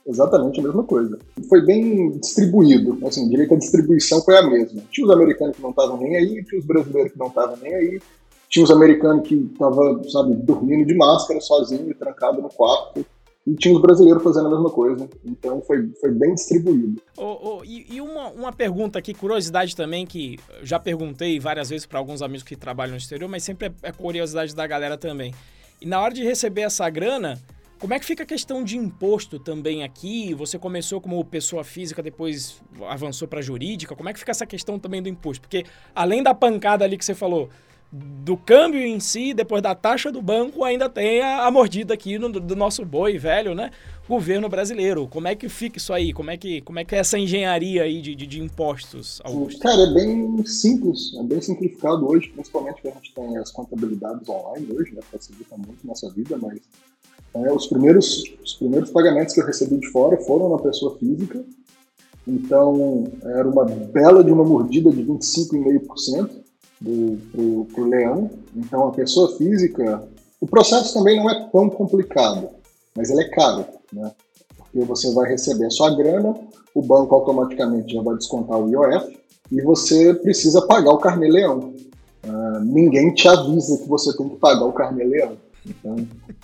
exatamente 0.05 0.59
a 0.59 0.63
mesma 0.63 0.83
coisa. 0.83 1.19
Foi 1.47 1.61
bem 1.65 2.11
distribuído, 2.17 2.97
assim, 3.05 3.33
a 3.35 3.55
distribuição 3.55 4.21
foi 4.21 4.37
a 4.37 4.47
mesma. 4.47 4.81
Tinha 4.91 5.05
os 5.05 5.13
americanos 5.13 5.55
que 5.55 5.61
não 5.61 5.69
estavam 5.69 5.97
nem 5.97 6.15
aí, 6.15 6.43
tinha 6.43 6.59
os 6.59 6.65
brasileiros 6.65 7.13
que 7.13 7.19
não 7.19 7.27
estavam 7.27 7.57
nem 7.57 7.75
aí, 7.75 8.01
tinha 8.49 8.63
os 8.63 8.71
americanos 8.71 9.27
que 9.27 9.35
estavam, 9.35 10.03
sabe, 10.09 10.33
dormindo 10.35 10.87
de 10.87 10.95
máscara 10.95 11.39
sozinho, 11.39 11.93
trancado 11.93 12.41
no 12.41 12.49
quarto, 12.49 13.05
e 13.59 13.69
os 13.69 13.81
brasileiros 13.81 14.23
fazendo 14.23 14.47
a 14.47 14.49
mesma 14.49 14.69
coisa. 14.69 15.09
Então 15.25 15.61
foi, 15.61 15.89
foi 15.99 16.11
bem 16.11 16.33
distribuído. 16.33 17.01
Oh, 17.17 17.37
oh, 17.41 17.65
e, 17.65 17.85
e 17.95 18.01
uma, 18.01 18.29
uma 18.29 18.53
pergunta 18.53 18.99
aqui, 18.99 19.13
curiosidade 19.13 19.75
também, 19.75 20.05
que 20.05 20.37
já 20.61 20.79
perguntei 20.79 21.39
várias 21.39 21.69
vezes 21.69 21.85
para 21.85 21.99
alguns 21.99 22.21
amigos 22.21 22.43
que 22.43 22.55
trabalham 22.55 22.91
no 22.91 22.97
exterior, 22.97 23.29
mas 23.29 23.43
sempre 23.43 23.67
é, 23.67 23.89
é 23.89 23.91
curiosidade 23.91 24.55
da 24.55 24.65
galera 24.67 24.97
também. 24.97 25.33
E 25.81 25.85
na 25.85 26.01
hora 26.01 26.13
de 26.13 26.23
receber 26.23 26.61
essa 26.61 26.89
grana, 26.89 27.39
como 27.79 27.93
é 27.93 27.99
que 27.99 28.05
fica 28.05 28.23
a 28.23 28.25
questão 28.25 28.61
de 28.61 28.77
imposto 28.77 29.39
também 29.39 29.83
aqui? 29.83 30.33
Você 30.33 30.59
começou 30.59 30.99
como 30.99 31.23
pessoa 31.23 31.63
física, 31.63 32.03
depois 32.03 32.61
avançou 32.89 33.25
para 33.25 33.41
jurídica. 33.41 33.95
Como 33.95 34.09
é 34.09 34.13
que 34.13 34.19
fica 34.19 34.31
essa 34.31 34.45
questão 34.45 34.77
também 34.77 35.01
do 35.01 35.07
imposto? 35.07 35.41
Porque 35.41 35.63
além 35.95 36.21
da 36.21 36.33
pancada 36.33 36.83
ali 36.83 36.97
que 36.97 37.05
você 37.05 37.15
falou, 37.15 37.49
do 37.91 38.37
câmbio 38.37 38.79
em 38.79 38.99
si, 38.99 39.33
depois 39.33 39.63
da 39.63 39.73
taxa 39.73 40.11
do 40.11 40.21
banco, 40.21 40.63
ainda 40.63 40.87
tem 40.87 41.21
a, 41.21 41.47
a 41.47 41.51
mordida 41.51 41.93
aqui 41.93 42.19
no, 42.19 42.29
do 42.29 42.55
nosso 42.55 42.85
boi 42.85 43.17
velho, 43.17 43.55
né? 43.55 43.71
Governo 44.07 44.47
brasileiro. 44.47 45.07
Como 45.07 45.27
é 45.27 45.35
que 45.35 45.49
fica 45.49 45.77
isso 45.77 45.91
aí? 45.91 46.13
Como 46.13 46.29
é 46.29 46.37
que, 46.37 46.61
como 46.61 46.77
é, 46.77 46.85
que 46.85 46.93
é 46.93 46.99
essa 46.99 47.17
engenharia 47.17 47.83
aí 47.83 47.99
de, 47.99 48.13
de, 48.13 48.27
de 48.27 48.41
impostos, 48.41 49.19
Augusto? 49.23 49.59
Cara, 49.59 49.81
é 49.81 49.93
bem 49.93 50.45
simples, 50.45 51.15
é 51.17 51.23
bem 51.23 51.41
simplificado 51.41 52.07
hoje, 52.07 52.29
principalmente 52.29 52.81
que 52.81 52.87
a 52.87 52.91
gente 52.91 53.13
tem 53.13 53.37
as 53.37 53.51
contabilidades 53.51 54.27
online 54.29 54.67
hoje, 54.71 54.93
né? 54.93 55.01
Facilita 55.11 55.57
muito 55.57 55.85
nossa 55.85 56.11
vida, 56.11 56.37
mas 56.39 56.59
é, 57.33 57.51
os, 57.51 57.65
primeiros, 57.65 58.23
os 58.43 58.53
primeiros 58.53 58.91
pagamentos 58.91 59.33
que 59.33 59.41
eu 59.41 59.45
recebi 59.45 59.77
de 59.77 59.87
fora 59.87 60.15
foram 60.17 60.49
na 60.49 60.59
pessoa 60.59 60.95
física, 60.99 61.43
então 62.27 63.11
era 63.23 63.49
uma 63.49 63.65
bela 63.65 64.23
de 64.23 64.31
uma 64.31 64.43
mordida 64.43 64.91
de 64.91 65.03
25,5% 65.03 66.48
do, 66.79 67.17
pro, 67.31 67.65
pro 67.73 67.87
leão. 67.87 68.29
Então, 68.55 68.87
a 68.87 68.91
pessoa 68.91 69.37
física, 69.37 70.03
o 70.39 70.47
processo 70.47 70.93
também 70.93 71.17
não 71.17 71.29
é 71.29 71.49
tão 71.51 71.69
complicado, 71.69 72.49
mas 72.95 73.09
ele 73.09 73.21
é 73.21 73.29
caro, 73.29 73.65
né? 73.91 74.11
Porque 74.57 74.79
você 74.79 75.13
vai 75.13 75.29
receber 75.29 75.65
a 75.65 75.71
sua 75.71 75.95
grana, 75.95 76.35
o 76.73 76.81
banco 76.81 77.15
automaticamente 77.15 77.93
já 77.93 78.01
vai 78.01 78.15
descontar 78.15 78.59
o 78.59 78.69
IOF 78.69 79.17
e 79.51 79.61
você 79.61 80.13
precisa 80.13 80.61
pagar 80.67 80.91
o 80.91 80.99
carnê-leão. 80.99 81.73
Uh, 82.25 82.59
ninguém 82.63 83.13
te 83.13 83.27
avisa 83.27 83.77
que 83.77 83.87
você 83.87 84.15
tem 84.15 84.29
que 84.29 84.35
pagar 84.35 84.65
o 84.65 84.73
carnê-leão. 84.73 85.37
Então, 85.65 85.95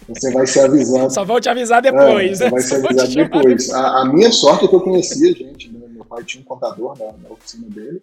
você 0.07 0.31
vai 0.31 0.45
ser 0.45 0.61
avisado. 0.61 1.13
Só 1.13 1.23
vão 1.23 1.39
te 1.39 1.49
avisar 1.49 1.81
depois, 1.81 2.41
é, 2.41 2.45
né? 2.45 2.51
Vai 2.51 2.61
ser 2.61 2.85
avisado 2.85 3.13
depois. 3.13 3.69
A, 3.71 4.01
a, 4.01 4.05
minha 4.05 4.31
sorte 4.31 4.65
é 4.65 4.67
que 4.67 4.75
eu 4.75 4.81
conhecia 4.81 5.33
gente, 5.33 5.71
né? 5.71 5.79
meu 5.89 6.05
pai 6.05 6.23
tinha 6.23 6.41
um 6.41 6.45
contador 6.45 6.97
na, 6.97 7.05
na 7.05 7.29
oficina 7.29 7.67
dele, 7.69 8.01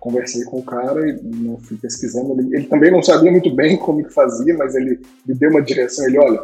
conversei 0.00 0.42
com 0.44 0.58
o 0.58 0.62
cara 0.62 1.08
e 1.08 1.20
fui 1.62 1.76
pesquisando. 1.76 2.40
Ele, 2.40 2.56
ele, 2.56 2.66
também 2.66 2.90
não 2.90 3.02
sabia 3.02 3.30
muito 3.30 3.54
bem 3.54 3.76
como 3.76 4.02
que 4.02 4.12
fazia, 4.12 4.56
mas 4.56 4.74
ele 4.74 4.98
me 5.26 5.34
deu 5.34 5.50
uma 5.50 5.62
direção. 5.62 6.06
Ele, 6.06 6.18
olha, 6.18 6.40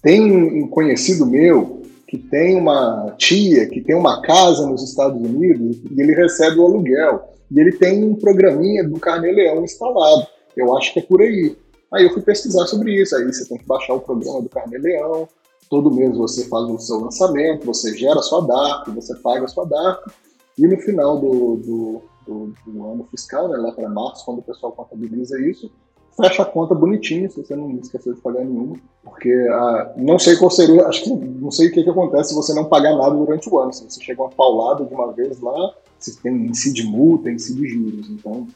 tem 0.00 0.32
um 0.32 0.68
conhecido 0.68 1.26
meu 1.26 1.82
que 2.06 2.16
tem 2.16 2.56
uma 2.56 3.14
tia 3.18 3.66
que 3.66 3.82
tem 3.82 3.94
uma 3.94 4.22
casa 4.22 4.66
nos 4.66 4.82
Estados 4.82 5.20
Unidos 5.20 5.76
e 5.90 6.00
ele 6.00 6.14
recebe 6.14 6.58
o 6.58 6.64
aluguel. 6.64 7.34
E 7.50 7.60
ele 7.60 7.72
tem 7.72 8.04
um 8.04 8.14
programinha 8.14 8.84
do 8.84 8.98
Carnê-Leão 8.98 9.64
instalado. 9.64 10.26
Eu 10.56 10.76
acho 10.76 10.92
que 10.92 11.00
é 11.00 11.02
por 11.02 11.20
aí. 11.20 11.56
Aí 11.92 12.04
eu 12.04 12.12
fui 12.12 12.22
pesquisar 12.22 12.66
sobre 12.66 12.94
isso. 12.94 13.16
Aí 13.16 13.24
você 13.24 13.46
tem 13.46 13.58
que 13.58 13.66
baixar 13.66 13.94
o 13.94 14.00
programa 14.00 14.40
do 14.40 14.48
Carnê-Leão. 14.48 15.28
Todo 15.68 15.90
mês 15.90 16.16
você 16.16 16.44
faz 16.48 16.64
o 16.64 16.78
seu 16.78 16.98
lançamento, 17.00 17.66
você 17.66 17.94
gera 17.94 18.20
a 18.20 18.22
sua 18.22 18.40
DARP, 18.46 18.88
você 18.94 19.14
paga 19.16 19.44
a 19.44 19.48
sua 19.48 19.66
DARP. 19.66 20.10
E 20.56 20.66
no 20.66 20.78
final 20.78 21.18
do, 21.18 21.56
do 21.56 22.02
do, 22.28 22.52
do 22.66 22.84
ano 22.84 23.08
fiscal, 23.10 23.48
né, 23.48 23.56
lá 23.56 23.72
para 23.72 23.88
março, 23.88 24.24
quando 24.24 24.38
o 24.38 24.42
pessoal 24.42 24.72
contabiliza 24.72 25.40
isso, 25.40 25.70
fecha 26.16 26.42
a 26.42 26.46
conta 26.46 26.74
bonitinho, 26.74 27.30
se 27.30 27.42
você 27.42 27.54
não 27.54 27.70
esqueceu 27.78 28.12
de 28.12 28.20
pagar 28.20 28.44
nenhuma, 28.44 28.76
porque 29.02 29.32
ah, 29.50 29.92
não 29.96 30.18
sei 30.18 30.36
qual 30.36 30.50
seria, 30.50 30.86
acho 30.86 31.04
que 31.04 31.10
não 31.10 31.50
sei 31.50 31.68
o 31.68 31.72
que, 31.72 31.82
que 31.82 31.90
acontece 31.90 32.30
se 32.30 32.34
você 32.34 32.52
não 32.52 32.64
pagar 32.64 32.96
nada 32.96 33.14
durante 33.14 33.48
o 33.48 33.58
ano, 33.58 33.72
se 33.72 33.84
você 33.84 34.02
chega 34.02 34.22
uma 34.22 34.30
paulada 34.30 34.84
de 34.84 34.92
uma 34.92 35.12
vez 35.12 35.40
lá, 35.40 35.74
se 35.98 36.20
tem 36.20 36.34
em 36.34 36.54
si 36.54 36.72
de 36.72 36.84
multa, 36.84 37.36
si 37.38 37.54
de 37.54 37.68
juros, 37.68 38.08
então 38.10 38.46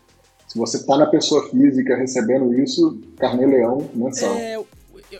Se 0.47 0.59
você 0.59 0.77
está 0.77 0.99
na 0.99 1.07
pessoa 1.07 1.49
física 1.49 1.97
recebendo 1.97 2.53
isso, 2.55 3.01
carnê-leão 3.17 3.89
mensal. 3.95 4.35
É, 4.35 4.63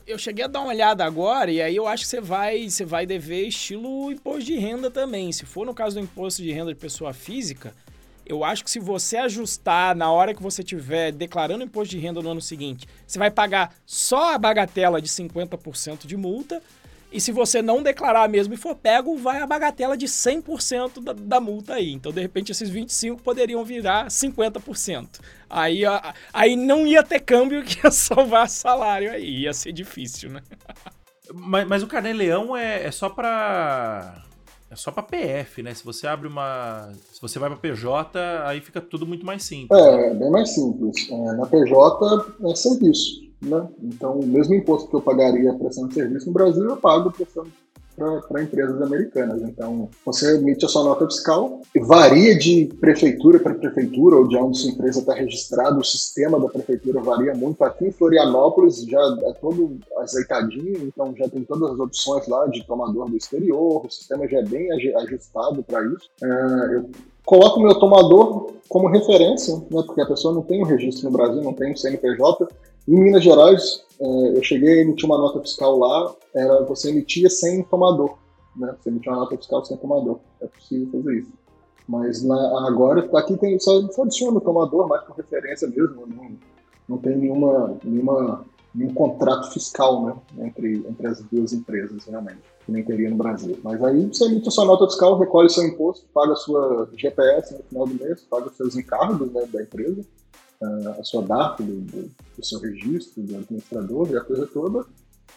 eu, 0.07 0.19
cheguei 0.19 0.45
a 0.45 0.49
dar 0.49 0.61
uma 0.61 0.69
olhada 0.69 1.05
agora 1.05 1.51
e 1.51 1.61
aí 1.61 1.77
eu 1.77 1.87
acho 1.87 2.05
que 2.05 2.11
você 2.11 2.21
vai, 2.21 2.69
você 2.69 2.85
vai 2.85 3.07
dever 3.07 3.47
estilo 3.47 4.11
imposto 4.11 4.45
de 4.45 4.57
renda 4.57 4.91
também. 4.91 5.33
Se 5.33 5.45
for 5.45 5.67
no 5.67 5.75
caso 5.75 5.97
do 5.97 6.03
imposto 6.03 6.43
de 6.43 6.53
renda 6.53 6.73
de 6.73 6.79
pessoa 6.79 7.13
física, 7.13 7.75
eu 8.27 8.45
acho 8.45 8.65
que 8.65 8.71
se 8.71 8.79
você 8.79 9.17
ajustar 9.17 9.95
na 9.95 10.11
hora 10.11 10.35
que 10.35 10.43
você 10.43 10.63
estiver 10.63 11.13
declarando 11.13 11.65
imposto 11.65 11.91
de 11.91 11.99
renda 11.99 12.23
no 12.23 12.31
ano 12.31 12.41
seguinte, 12.41 12.87
você 13.07 13.19
vai 13.19 13.31
pagar 13.31 13.75
só 13.85 14.35
a 14.35 14.39
bagatela 14.39 15.01
de 15.01 15.09
50% 15.09 16.07
de 16.07 16.17
multa 16.17 16.63
e 17.13 17.21
se 17.21 17.31
você 17.31 17.61
não 17.61 17.83
declarar 17.83 18.27
mesmo 18.27 18.55
e 18.55 18.57
for 18.57 18.75
pego, 18.75 19.19
vai 19.19 19.43
a 19.43 19.47
bagatela 19.47 19.97
de 19.97 20.07
100% 20.07 21.03
da, 21.03 21.13
da 21.13 21.41
multa 21.41 21.75
aí. 21.75 21.93
Então, 21.93 22.11
de 22.11 22.23
repente, 22.23 22.51
esses 22.51 22.71
25% 22.71 23.21
poderiam 23.21 23.63
virar 23.65 24.07
50%. 24.07 25.21
Aí, 25.51 25.85
a, 25.85 26.15
aí 26.33 26.57
não 26.57 26.87
ia 26.87 27.03
ter 27.03 27.21
câmbio 27.21 27.63
que 27.63 27.85
ia 27.85 27.91
salvar 27.93 28.49
salário 28.49 29.13
aí. 29.13 29.43
Ia 29.43 29.53
ser 29.53 29.73
difícil, 29.73 30.31
né? 30.31 30.41
Mas, 31.35 31.67
mas 31.67 31.83
o 31.83 31.87
Carnê-Leão 31.87 32.55
é, 32.55 32.85
é 32.85 32.91
só 32.91 33.09
para 33.09 34.23
é 34.73 34.77
só 34.77 34.91
para 34.91 35.03
PF, 35.03 35.63
né? 35.63 35.75
Se 35.75 35.85
você 35.85 36.07
abre 36.07 36.27
uma. 36.27 36.91
Se 37.13 37.21
você 37.21 37.39
vai 37.39 37.51
para 37.51 37.59
PJ, 37.59 38.19
aí 38.47 38.59
fica 38.63 38.81
tudo 38.81 39.07
muito 39.07 39.25
mais 39.25 39.43
simples. 39.43 39.79
É, 39.79 40.09
é 40.09 40.15
bem 40.15 40.31
mais 40.31 40.55
simples. 40.55 41.11
É, 41.11 41.33
na 41.35 41.45
PJ 41.45 42.35
é 42.51 42.55
serviço. 42.55 43.21
Né? 43.43 43.69
Então, 43.83 44.19
o 44.19 44.27
mesmo 44.27 44.55
imposto 44.55 44.89
que 44.89 44.97
eu 44.97 45.03
pagaria 45.03 45.53
prestando 45.55 45.93
serviço 45.93 46.27
no 46.27 46.33
Brasil, 46.33 46.65
eu 46.65 46.77
pago 46.79 47.11
prestando 47.11 47.53
para 47.97 48.43
empresas 48.43 48.81
americanas. 48.81 49.43
Então, 49.43 49.89
você 50.05 50.37
emite 50.37 50.65
a 50.65 50.69
sua 50.69 50.85
nota 50.85 51.07
fiscal, 51.07 51.61
varia 51.81 52.37
de 52.37 52.67
prefeitura 52.81 53.39
para 53.39 53.55
prefeitura, 53.55 54.17
ou 54.17 54.29
de 54.29 54.37
onde 54.37 54.59
sua 54.59 54.71
empresa 54.71 55.01
está 55.01 55.15
registrada, 55.15 55.79
o 55.79 55.85
sistema 55.85 56.41
da 56.41 56.49
prefeitura 56.49 57.01
varia 57.01 57.35
muito. 57.35 57.63
Aqui 57.63 57.87
em 57.87 57.93
Florianópolis 57.93 58.85
já 58.85 59.01
é 59.01 59.33
todo 59.35 59.79
azeitadinho, 59.99 60.87
então 60.87 61.15
já 61.17 61.29
tem 61.29 61.45
todas 61.45 61.73
as 61.73 61.79
opções 61.79 62.27
lá 62.27 62.47
de 62.47 62.65
tomador 62.67 63.11
do 63.11 63.17
exterior, 63.17 63.87
o 63.87 63.91
sistema 63.91 64.27
já 64.29 64.39
é 64.39 64.45
bem 64.45 64.69
ajustado 64.73 65.63
para 65.63 65.85
isso. 65.87 66.11
É, 66.23 66.77
eu 66.77 66.91
coloco 67.25 67.61
meu 67.61 67.79
tomador 67.79 68.53
como 68.69 68.89
referência, 68.89 69.55
né, 69.71 69.83
porque 69.87 70.01
a 70.01 70.07
pessoa 70.07 70.35
não 70.35 70.43
tem 70.43 70.61
o 70.61 70.65
um 70.65 70.69
registro 70.69 71.11
no 71.11 71.17
Brasil, 71.17 71.43
não 71.43 71.53
tem 71.53 71.71
o 71.71 71.73
um 71.73 71.77
CNPJ, 71.77 72.49
em 72.89 73.01
Minas 73.01 73.23
Gerais, 73.23 73.85
é, 74.01 74.37
eu 74.37 74.43
cheguei 74.43 74.79
a 74.79 74.83
emitir 74.83 75.07
uma 75.07 75.19
nota 75.19 75.41
fiscal 75.41 75.79
lá, 75.79 76.15
era 76.35 76.63
você 76.65 76.91
emitia 76.91 77.31
sem 77.31 77.63
tomador, 77.63 78.17
né? 78.57 78.75
Você 78.81 78.89
emitia 78.89 79.13
uma 79.13 79.21
nota 79.21 79.37
fiscal 79.37 79.65
sem 79.65 79.77
tomador. 79.77 80.19
É 80.41 80.47
possível 80.47 80.89
fazer 80.91 81.19
isso. 81.19 81.33
Mas 81.89 82.23
na, 82.23 82.67
agora, 82.67 83.09
aqui 83.19 83.37
tem 83.37 83.59
só, 83.59 83.81
só 83.89 84.03
adiciona 84.03 84.39
o 84.39 84.41
tomador, 84.41 84.89
mais 84.89 85.05
por 85.05 85.17
referência 85.17 85.69
mesmo, 85.69 86.07
não, 86.07 86.31
não 86.89 86.99
tem 86.99 87.17
nenhuma, 87.17 87.77
nenhuma, 87.85 88.45
nenhum 88.75 88.95
contrato 88.95 89.53
fiscal 89.53 90.05
né, 90.05 90.47
entre, 90.47 90.85
entre 90.89 91.07
as 91.07 91.21
duas 91.23 91.53
empresas, 91.53 92.05
realmente, 92.05 92.41
que 92.65 92.73
nem 92.73 92.85
teria 92.85 93.11
no 93.11 93.17
Brasil. 93.17 93.59
Mas 93.63 93.83
aí 93.83 94.07
você 94.07 94.25
emite 94.25 94.49
a 94.49 94.51
sua 94.51 94.65
nota 94.65 94.87
fiscal, 94.87 95.19
recolhe 95.19 95.51
seu 95.51 95.65
imposto, 95.65 96.07
paga 96.15 96.33
a 96.33 96.37
sua 96.37 96.89
GPS 96.97 97.55
no 97.55 97.63
final 97.65 97.87
do 97.87 97.95
mês, 97.95 98.23
paga 98.23 98.49
os 98.49 98.57
seus 98.57 98.77
encargos 98.77 99.31
né, 99.33 99.45
da 99.53 99.63
empresa, 99.63 100.05
a 100.99 101.05
sua 101.05 101.23
data 101.23 101.63
do, 101.63 101.81
do, 101.81 102.11
do, 102.37 102.45
seu 102.45 102.61
registro, 102.61 103.23
do 103.23 103.37
administrador 103.37 104.11
e 104.11 104.17
a 104.17 104.21
coisa 104.21 104.47
toda. 104.47 104.85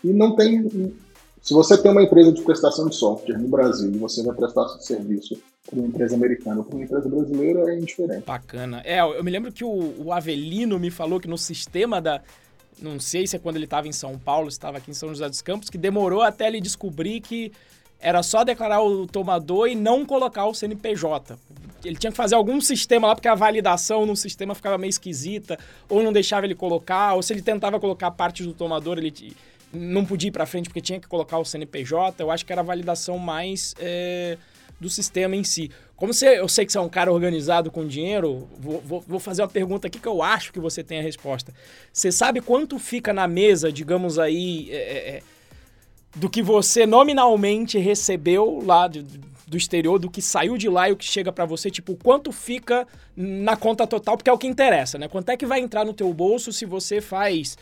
E 0.04 0.08
não 0.08 0.36
tem. 0.36 0.94
Se 1.42 1.54
você 1.54 1.78
tem 1.78 1.92
uma 1.92 2.04
empresa 2.04 2.32
de 2.32 2.42
prestação 2.42 2.88
de 2.88 2.96
software 2.96 3.38
no 3.38 3.48
Brasil 3.48 3.92
e 3.92 3.98
você 3.98 4.24
vai 4.24 4.36
prestar 4.36 4.68
seu 4.70 4.82
serviço 4.82 5.38
para 5.70 5.80
uma 5.80 5.88
empresa 5.88 6.16
americana 6.16 6.58
ou 6.58 6.64
para 6.64 6.76
uma 6.76 6.84
empresa 6.84 7.10
brasileira, 7.10 7.72
é 7.72 7.78
indiferente. 7.78 8.26
Bacana. 8.26 8.82
É, 8.84 9.00
eu 9.02 9.24
me 9.24 9.32
lembro 9.32 9.52
que 9.52 9.64
o, 9.64 10.06
o 10.06 10.12
Avelino 10.12 10.80
me 10.80 10.92
falou 10.92 11.20
que 11.20 11.28
no 11.28 11.38
sistema 11.38 12.02
da, 12.02 12.22
não 12.82 13.00
sei 13.00 13.26
se 13.26 13.36
é 13.36 13.40
quando 13.40 13.56
ele 13.56 13.66
estava 13.66 13.88
em 13.88 13.92
São 13.92 14.18
Paulo, 14.18 14.48
estava 14.48 14.78
aqui 14.78 14.92
em 14.92 14.94
São 14.94 15.10
José 15.10 15.28
dos 15.30 15.42
Campos, 15.42 15.70
que 15.70 15.78
demorou 15.78 16.22
até 16.22 16.48
ele 16.48 16.60
descobrir 16.60 17.22
que 17.22 17.52
era 18.00 18.22
só 18.24 18.44
declarar 18.44 18.82
o 18.82 19.08
tomador 19.08 19.68
e 19.68 19.76
não 19.76 20.06
colocar 20.06 20.46
o 20.46 20.54
CNPJ. 20.54 21.38
Ele 21.84 21.96
tinha 21.96 22.12
que 22.12 22.18
fazer 22.18 22.36
algum 22.36 22.60
sistema 22.60 23.08
lá, 23.08 23.16
porque 23.16 23.28
a 23.28 23.36
validação 23.36 24.06
no 24.06 24.16
sistema 24.16 24.56
ficava 24.56 24.78
meio 24.78 24.90
esquisita, 24.90 25.58
ou 25.88 26.02
não 26.02 26.12
deixava 26.12 26.46
ele 26.46 26.56
colocar, 26.56 27.14
ou 27.14 27.22
se 27.22 27.32
ele 27.32 27.42
tentava 27.42 27.80
colocar 27.80 28.12
parte 28.12 28.44
do 28.44 28.54
tomador, 28.54 28.98
ele 28.98 29.14
não 29.72 30.06
podia 30.06 30.30
ir 30.30 30.32
para 30.32 30.46
frente 30.46 30.70
porque 30.70 30.82
tinha 30.82 31.00
que 31.00 31.08
colocar 31.08 31.38
o 31.38 31.46
CNPJ. 31.46 32.22
Eu 32.24 32.32
acho 32.32 32.46
que 32.46 32.52
era 32.52 32.62
a 32.62 32.64
validação 32.64 33.18
mais 33.20 33.76
é, 33.80 34.38
do 34.80 34.90
sistema 34.90 35.36
em 35.36 35.44
si. 35.44 35.70
Como 35.96 36.14
você, 36.14 36.40
eu 36.40 36.48
sei 36.48 36.66
que 36.66 36.72
você 36.72 36.78
é 36.78 36.82
um 36.82 36.90
cara 36.90 37.12
organizado 37.12 37.72
com 37.72 37.88
dinheiro, 37.88 38.48
vou, 38.60 38.82
vou, 38.82 39.02
vou, 39.08 39.20
fazer 39.20 39.42
uma 39.44 39.48
pergunta 39.48 39.88
aqui 39.88 39.98
que 39.98 40.08
eu 40.08 40.22
acho 40.22 40.52
que 40.52 40.60
você 40.60 40.84
tem 40.84 41.00
a 41.00 41.02
resposta. 41.02 41.54
Você 41.92 42.12
sabe 42.12 42.42
quanto 42.42 42.78
fica 42.78 43.14
na 43.14 43.28
mesa, 43.28 43.72
digamos 43.72 44.20
aí, 44.20 44.70
é, 44.72 44.76
é, 44.76 45.24
do 46.16 46.30
que 46.30 46.42
você 46.42 46.86
nominalmente 46.86 47.78
recebeu 47.78 48.62
lá 48.64 48.88
do, 48.88 49.04
do 49.48 49.58
exterior, 49.58 50.00
do 50.00 50.10
que 50.10 50.22
saiu 50.22 50.58
de 50.58 50.70
lá 50.70 50.90
e 50.90 50.92
o 50.92 50.96
que 50.96 51.06
chega 51.06 51.32
para 51.32 51.46
você, 51.46 51.70
tipo, 51.70 51.96
quanto 51.96 52.32
fica 52.32 52.88
na 53.16 53.56
conta 53.56 53.86
total, 53.86 54.18
porque 54.18 54.30
é 54.30 54.34
o 54.34 54.38
que 54.38 54.48
interessa, 54.48 54.98
né? 54.98 55.08
Quanto 55.08 55.30
é 55.30 55.38
que 55.38 55.46
vai 55.46 55.60
entrar 55.60 55.86
no 55.86 55.94
teu 55.94 56.12
bolso 56.14 56.52
se 56.52 56.66
você 56.66 57.00
faz 57.02 57.58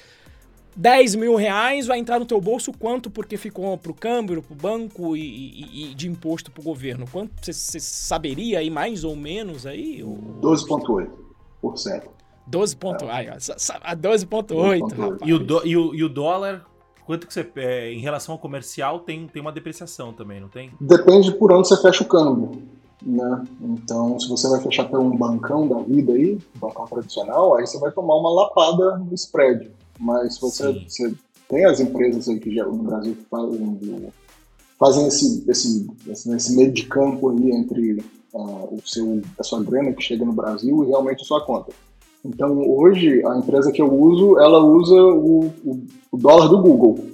10 0.75 1.15
mil 1.15 1.35
reais, 1.35 1.87
vai 1.87 1.99
entrar 1.99 2.19
no 2.19 2.25
teu 2.25 2.39
bolso 2.39 2.71
quanto 2.71 3.09
porque 3.09 3.37
ficou 3.37 3.77
pro 3.77 3.93
câmbio, 3.93 4.41
pro 4.41 4.55
banco 4.55 5.15
e, 5.15 5.21
e, 5.21 5.91
e 5.91 5.93
de 5.95 6.07
imposto 6.07 6.51
pro 6.51 6.63
governo? 6.63 7.05
Quanto 7.11 7.33
você 7.41 7.53
saberia 7.79 8.59
aí 8.59 8.69
mais 8.69 9.03
ou 9.03 9.15
menos 9.15 9.65
aí? 9.65 10.01
12,8%. 10.41 12.03
12 12.45 12.75
ponto, 12.75 13.05
é. 13.05 13.11
ai, 13.11 13.25
12,8. 13.27 15.19
E, 15.25 15.33
o 15.33 15.39
do, 15.39 15.65
e, 15.65 15.77
o, 15.77 15.95
e 15.95 16.03
o 16.03 16.09
dólar 16.09 16.65
Quanto 17.05 17.27
que 17.27 17.33
você. 17.33 17.49
É, 17.55 17.91
em 17.91 17.99
relação 17.99 18.33
ao 18.33 18.39
comercial, 18.39 18.99
tem, 18.99 19.27
tem 19.27 19.41
uma 19.41 19.51
depreciação 19.51 20.13
também, 20.13 20.39
não 20.39 20.49
tem? 20.49 20.71
Depende 20.79 21.31
por 21.33 21.51
onde 21.51 21.67
você 21.67 21.81
fecha 21.81 22.03
o 22.03 22.07
câmbio. 22.07 22.61
Né? 23.05 23.43
Então, 23.61 24.17
se 24.19 24.29
você 24.29 24.47
vai 24.47 24.61
fechar 24.61 24.85
por 24.85 24.99
um 24.99 25.15
bancão 25.15 25.67
da 25.67 25.79
vida 25.79 26.13
aí, 26.13 26.39
bancão 26.55 26.85
tradicional, 26.85 27.55
aí 27.55 27.67
você 27.67 27.77
vai 27.77 27.91
tomar 27.91 28.15
uma 28.15 28.31
lapada 28.31 28.97
no 28.97 29.13
spread. 29.13 29.69
Mas 29.99 30.35
se 30.35 30.41
você, 30.41 30.71
você 30.87 31.13
tem 31.49 31.65
as 31.65 31.79
empresas 31.79 32.29
aí 32.29 32.39
que 32.39 32.53
já 32.55 32.65
no 32.65 32.77
Brasil 32.77 33.15
que 33.15 33.25
fazem, 33.25 34.09
fazem 34.79 35.07
esse, 35.07 35.43
esse, 35.49 35.87
esse, 36.07 36.33
esse 36.33 36.55
meio 36.55 36.71
de 36.71 36.85
campo 36.85 37.29
aí 37.29 37.51
entre 37.51 38.03
uh, 38.33 38.73
o 38.73 38.81
seu, 38.85 39.21
a 39.37 39.43
sua 39.43 39.61
grana 39.61 39.91
que 39.91 40.01
chega 40.01 40.25
no 40.25 40.33
Brasil 40.33 40.83
e 40.83 40.87
realmente 40.87 41.21
a 41.21 41.25
sua 41.25 41.45
conta. 41.45 41.73
Então, 42.25 42.57
hoje, 42.57 43.21
a 43.25 43.37
empresa 43.37 43.71
que 43.71 43.81
eu 43.81 43.93
uso, 43.93 44.39
ela 44.39 44.59
usa 44.59 44.95
o, 44.95 45.47
o, 45.65 45.87
o 46.11 46.17
dólar 46.17 46.47
do 46.47 46.61
Google. 46.61 47.05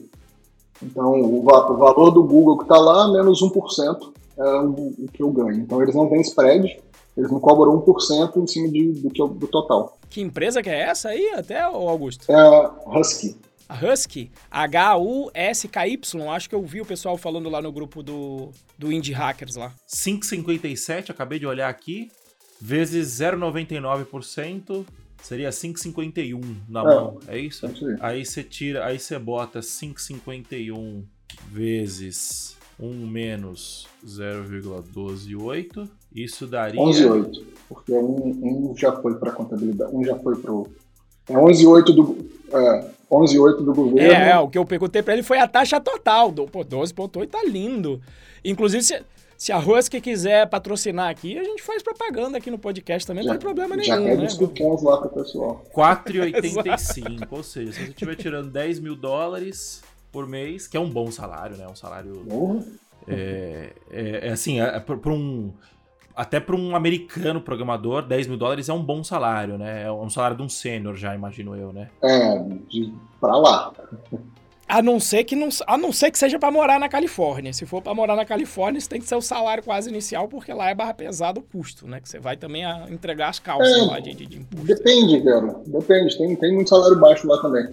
Então, 0.83 1.19
o, 1.19 1.43
va 1.43 1.71
o, 1.71 1.77
valor 1.77 2.11
do 2.11 2.23
Google 2.23 2.57
que 2.57 2.63
está 2.63 2.77
lá, 2.77 3.11
menos 3.11 3.41
1% 3.41 4.13
é 4.37 4.43
o, 4.61 4.93
o, 4.99 5.07
que 5.11 5.23
eu 5.23 5.31
ganho. 5.31 5.61
Então, 5.61 5.81
eles 5.81 5.95
não 5.95 6.07
têm 6.07 6.21
spread, 6.21 6.79
eles 7.17 7.31
não 7.31 7.39
cobram 7.39 7.81
1% 7.81 8.37
em 8.37 8.47
cima 8.47 8.69
de, 8.69 8.91
do, 8.93 9.09
que 9.09 9.19
eu, 9.21 9.27
do 9.27 9.47
total. 9.47 9.97
Que 10.09 10.21
empresa 10.21 10.61
que 10.61 10.69
é 10.69 10.79
essa 10.79 11.09
aí, 11.09 11.31
até, 11.31 11.61
Augusto? 11.61 12.31
É 12.31 12.35
a 12.35 12.71
Husky. 12.85 13.35
A 13.67 13.83
Husky? 13.83 14.31
H-U-S-K-Y. 14.51 16.29
Acho 16.31 16.49
que 16.49 16.55
eu 16.55 16.61
vi 16.61 16.81
o 16.81 16.85
pessoal 16.85 17.17
falando 17.17 17.49
lá 17.49 17.61
no 17.61 17.71
grupo 17.71 18.03
do, 18.03 18.49
do 18.77 18.91
Indie 18.91 19.13
Hackers 19.13 19.55
lá. 19.55 19.73
5,57, 19.87 21.09
acabei 21.09 21.39
de 21.39 21.47
olhar 21.47 21.67
aqui 21.67 22.11
vezes 22.59 23.19
0,99% 23.19 24.85
seria 25.21 25.49
5,51 25.49 26.41
na 26.67 26.81
é, 26.81 26.83
mão, 26.83 27.19
é 27.27 27.37
isso? 27.37 27.65
Aí 27.99 28.25
você 28.25 28.43
tira, 28.43 28.85
aí 28.85 28.99
você 28.99 29.17
bota 29.17 29.59
5,51 29.59 31.03
vezes 31.51 32.57
1 32.79 33.07
menos 33.07 33.87
0,128, 34.05 35.89
isso 36.15 36.47
daria 36.47 36.79
11,8, 36.79 37.43
porque 37.67 37.91
um, 37.93 38.71
um 38.71 38.75
já 38.77 38.91
foi 39.01 39.15
para 39.15 39.31
contabilidade, 39.31 39.95
um 39.95 40.03
já 40.03 40.17
foi 40.17 40.37
pro 40.37 40.67
é 41.29 41.33
11,8 41.33 41.83
do 41.93 42.17
é, 42.51 42.89
11,8 43.11 43.57
do 43.57 43.73
governo. 43.73 43.99
É, 43.99 44.31
é, 44.31 44.39
o 44.39 44.47
que 44.47 44.57
eu 44.57 44.65
perguntei 44.65 45.01
para 45.01 45.13
ele 45.13 45.23
foi 45.23 45.39
a 45.39 45.47
taxa 45.47 45.79
total. 45.79 46.31
Do, 46.31 46.45
pô, 46.45 46.65
12,8 46.65 47.27
tá 47.27 47.43
lindo. 47.43 48.01
Inclusive, 48.43 49.03
se, 49.39 49.53
a 49.53 49.57
Husky 49.57 50.01
quiser 50.01 50.49
patrocinar 50.49 51.09
aqui, 51.09 51.39
a 51.39 51.43
gente 51.45 51.63
faz 51.63 51.81
propaganda 51.81 52.37
aqui 52.37 52.51
no 52.51 52.59
podcast 52.59 53.07
também, 53.07 53.23
já, 53.23 53.29
não 53.29 53.39
tem 53.39 53.47
problema 53.47 53.73
nenhum. 53.73 53.87
Já 53.87 53.95
pede 53.95 54.17
né? 54.17 54.27
os 54.27 54.33
cupons 54.33 54.83
lá 54.83 54.97
pro 54.97 55.09
pessoal. 55.11 55.63
4,85. 55.73 57.25
ou 57.31 57.41
seja, 57.41 57.71
se 57.71 57.79
você 57.79 57.89
estiver 57.89 58.15
tirando 58.15 58.51
10 58.51 58.81
mil 58.81 58.97
dólares 58.97 59.81
por 60.11 60.27
mês, 60.27 60.67
que 60.67 60.75
é 60.75 60.79
um 60.79 60.89
bom 60.89 61.09
salário, 61.09 61.55
né? 61.55 61.65
Um 61.69 61.75
salário. 61.75 62.21
Uhum. 62.29 62.65
É, 63.07 63.71
é, 63.89 64.27
é, 64.27 64.29
assim, 64.29 64.59
é, 64.59 64.75
é 64.75 64.79
para 64.81 65.09
um. 65.09 65.53
Até 66.13 66.41
para 66.41 66.57
um 66.57 66.75
americano 66.75 67.39
programador, 67.39 68.01
10 68.01 68.27
mil 68.27 68.37
dólares 68.37 68.67
é 68.67 68.73
um 68.73 68.83
bom 68.83 69.05
salário, 69.05 69.57
né? 69.57 69.83
É 69.83 69.91
um 69.91 70.09
salário 70.09 70.35
de 70.35 70.43
um 70.43 70.49
sênior 70.49 70.97
já, 70.97 71.15
imagino 71.15 71.55
eu, 71.55 71.71
né? 71.71 71.89
É, 72.03 72.39
de, 72.67 72.93
pra 73.21 73.37
lá. 73.37 73.71
A 74.69 74.83
não 74.83 74.99
ser 74.99 75.23
que 75.23 75.35
não, 75.35 75.49
a 75.65 75.77
não 75.79 75.91
ser 75.91 76.11
que 76.11 76.19
seja 76.19 76.37
para 76.37 76.51
morar 76.51 76.79
na 76.79 76.87
Califórnia. 76.87 77.51
Se 77.51 77.65
for 77.65 77.81
para 77.81 77.95
morar 77.95 78.15
na 78.15 78.23
Califórnia, 78.23 78.79
você 78.79 78.87
tem 78.87 79.01
que 79.01 79.07
ser 79.07 79.15
o 79.15 79.21
salário 79.21 79.63
quase 79.63 79.89
inicial, 79.89 80.27
porque 80.27 80.53
lá 80.53 80.69
é 80.69 80.75
barra 80.75 80.93
pesada 80.93 81.39
o 81.39 81.43
custo, 81.43 81.87
né? 81.87 81.99
Que 81.99 82.07
você 82.07 82.19
vai 82.19 82.37
também 82.37 82.63
a 82.63 82.85
entregar 82.87 83.29
as 83.29 83.39
calças 83.39 83.75
é, 83.75 83.81
lá 83.81 83.99
de, 83.99 84.13
de, 84.13 84.27
de 84.27 84.37
imposto. 84.37 84.67
Depende, 84.67 85.21
cara. 85.23 85.59
Depende. 85.65 86.15
Tem, 86.15 86.35
tem 86.35 86.53
muito 86.53 86.69
salário 86.69 86.99
baixo 86.99 87.27
lá 87.27 87.41
também. 87.41 87.67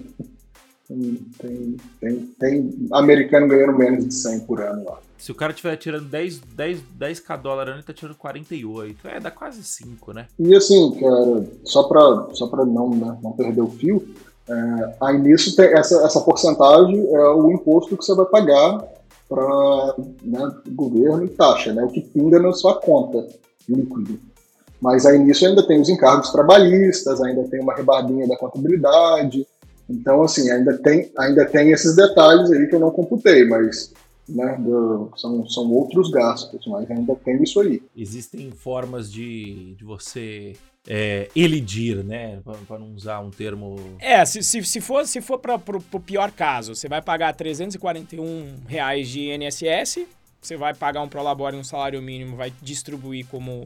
Tem, 0.88 1.76
tem, 2.00 2.34
tem, 2.38 2.88
americano 2.92 3.48
ganhando 3.48 3.76
menos 3.76 4.06
de 4.06 4.14
100 4.14 4.40
por 4.40 4.62
ano 4.62 4.84
lá. 4.84 4.98
Se 5.18 5.32
o 5.32 5.34
cara 5.34 5.52
estiver 5.52 5.76
tirando 5.76 6.08
10, 6.08 6.38
10, 6.38 6.78
10k 6.98 7.40
dólar 7.42 7.68
ano, 7.68 7.78
ele 7.78 7.82
tá 7.82 7.92
tirando 7.92 8.16
48. 8.16 9.08
É, 9.08 9.20
dá 9.20 9.30
quase 9.30 9.62
5, 9.62 10.12
né? 10.12 10.28
E 10.38 10.54
assim, 10.54 10.92
cara, 11.00 11.46
só 11.64 11.82
pra, 11.82 12.28
só 12.32 12.46
pra 12.46 12.64
não, 12.64 12.90
né, 12.90 13.18
não 13.22 13.32
perder 13.32 13.60
o 13.60 13.68
fio, 13.68 14.14
é, 14.48 14.94
aí 15.00 15.18
nisso 15.18 15.56
tem 15.56 15.66
essa, 15.72 16.04
essa 16.04 16.20
porcentagem 16.20 17.06
é 17.12 17.28
o 17.30 17.50
imposto 17.50 17.96
que 17.96 18.04
você 18.04 18.14
vai 18.14 18.26
pagar 18.26 18.84
para 19.28 19.94
né, 20.22 20.52
governo 20.68 21.24
e 21.24 21.28
taxa, 21.28 21.72
né? 21.72 21.82
O 21.82 21.88
que 21.88 22.00
pinga 22.00 22.38
na 22.38 22.52
sua 22.52 22.80
conta 22.80 23.26
líquido. 23.68 24.18
Mas 24.80 25.04
aí 25.04 25.18
nisso 25.18 25.46
ainda 25.46 25.66
tem 25.66 25.80
os 25.80 25.88
encargos 25.88 26.30
trabalhistas, 26.30 27.20
ainda 27.20 27.42
tem 27.44 27.60
uma 27.60 27.74
rebarbinha 27.74 28.28
da 28.28 28.36
contabilidade. 28.36 29.46
Então, 29.88 30.22
assim, 30.22 30.50
ainda 30.50 30.76
tem, 30.78 31.10
ainda 31.18 31.44
tem 31.44 31.70
esses 31.70 31.96
detalhes 31.96 32.50
aí 32.52 32.66
que 32.68 32.74
eu 32.74 32.80
não 32.80 32.90
computei, 32.90 33.44
mas 33.46 33.92
né, 34.28 34.56
do, 34.58 35.10
são, 35.16 35.46
são 35.48 35.70
outros 35.72 36.10
gastos, 36.10 36.66
mas 36.66 36.90
ainda 36.90 37.14
tem 37.16 37.42
isso 37.42 37.60
aí. 37.60 37.82
Existem 37.96 38.50
formas 38.50 39.10
de, 39.10 39.74
de 39.74 39.84
você 39.84 40.54
é, 40.88 41.28
elidir, 41.34 42.04
né? 42.04 42.40
Para 42.66 42.78
não 42.78 42.94
usar 42.94 43.20
um 43.20 43.30
termo. 43.30 43.76
É, 43.98 44.24
se, 44.24 44.42
se, 44.42 44.62
se 44.64 44.80
for, 44.80 45.06
se 45.06 45.20
for 45.20 45.38
para 45.38 45.56
o 45.56 46.00
pior 46.00 46.30
caso, 46.30 46.74
você 46.74 46.88
vai 46.88 47.02
pagar 47.02 47.34
341 47.34 48.60
reais 48.66 49.08
de 49.08 49.30
INSS, 49.32 50.06
você 50.40 50.56
vai 50.56 50.74
pagar 50.74 51.02
um 51.02 51.08
Prolabore 51.08 51.56
um 51.56 51.64
salário 51.64 52.00
mínimo, 52.00 52.36
vai 52.36 52.52
distribuir 52.62 53.26
como, 53.26 53.64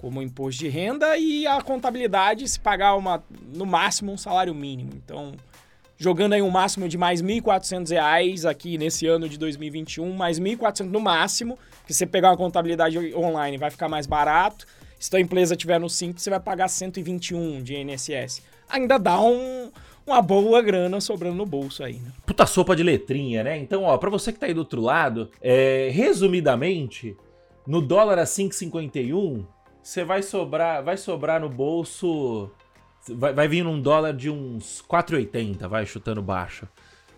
como 0.00 0.22
imposto 0.22 0.60
de 0.60 0.68
renda 0.68 1.16
e 1.18 1.46
a 1.46 1.60
contabilidade 1.60 2.48
se 2.48 2.60
pagar 2.60 2.94
uma, 2.94 3.22
no 3.52 3.66
máximo 3.66 4.12
um 4.12 4.16
salário 4.16 4.54
mínimo. 4.54 4.90
Então, 4.94 5.32
jogando 6.04 6.34
aí 6.34 6.42
um 6.42 6.50
máximo 6.50 6.86
de 6.86 6.98
mais 6.98 7.22
R$ 7.22 7.40
1.400 7.40 8.44
aqui 8.48 8.76
nesse 8.76 9.06
ano 9.06 9.26
de 9.26 9.38
2021, 9.38 10.12
mais 10.12 10.36
R$ 10.38 10.54
1.400 10.54 10.90
no 10.90 11.00
máximo, 11.00 11.58
que 11.86 11.94
você 11.94 12.04
pegar 12.04 12.28
uma 12.28 12.36
contabilidade 12.36 13.14
online 13.14 13.56
vai 13.56 13.70
ficar 13.70 13.88
mais 13.88 14.06
barato. 14.06 14.66
Se 15.00 15.08
tua 15.08 15.18
empresa 15.18 15.56
tiver 15.56 15.80
no 15.80 15.88
5, 15.88 16.20
você 16.20 16.28
vai 16.28 16.40
pagar 16.40 16.68
121 16.68 17.62
de 17.62 17.74
INSS. 17.76 18.42
Ainda 18.68 18.98
dá 18.98 19.18
um, 19.18 19.72
uma 20.06 20.20
boa 20.20 20.60
grana 20.60 21.00
sobrando 21.00 21.36
no 21.36 21.46
bolso 21.46 21.82
aí, 21.82 21.94
né? 21.94 22.12
Puta 22.26 22.44
sopa 22.44 22.76
de 22.76 22.82
letrinha, 22.82 23.42
né? 23.42 23.56
Então, 23.56 23.84
ó, 23.84 23.96
pra 23.96 24.10
você 24.10 24.30
que 24.30 24.38
tá 24.38 24.44
aí 24.44 24.52
do 24.52 24.58
outro 24.58 24.82
lado, 24.82 25.30
é, 25.40 25.88
resumidamente, 25.90 27.16
no 27.66 27.80
dólar 27.80 28.18
a 28.18 28.24
5,51, 28.24 29.46
você 29.82 30.04
vai 30.04 30.22
sobrar, 30.22 30.84
vai 30.84 30.98
sobrar 30.98 31.40
no 31.40 31.48
bolso. 31.48 32.50
Vai, 33.08 33.32
vai 33.32 33.48
vir 33.48 33.64
num 33.64 33.80
dólar 33.80 34.12
de 34.12 34.30
uns 34.30 34.82
4,80, 34.88 35.68
vai 35.68 35.86
chutando 35.86 36.22
baixo. 36.22 36.68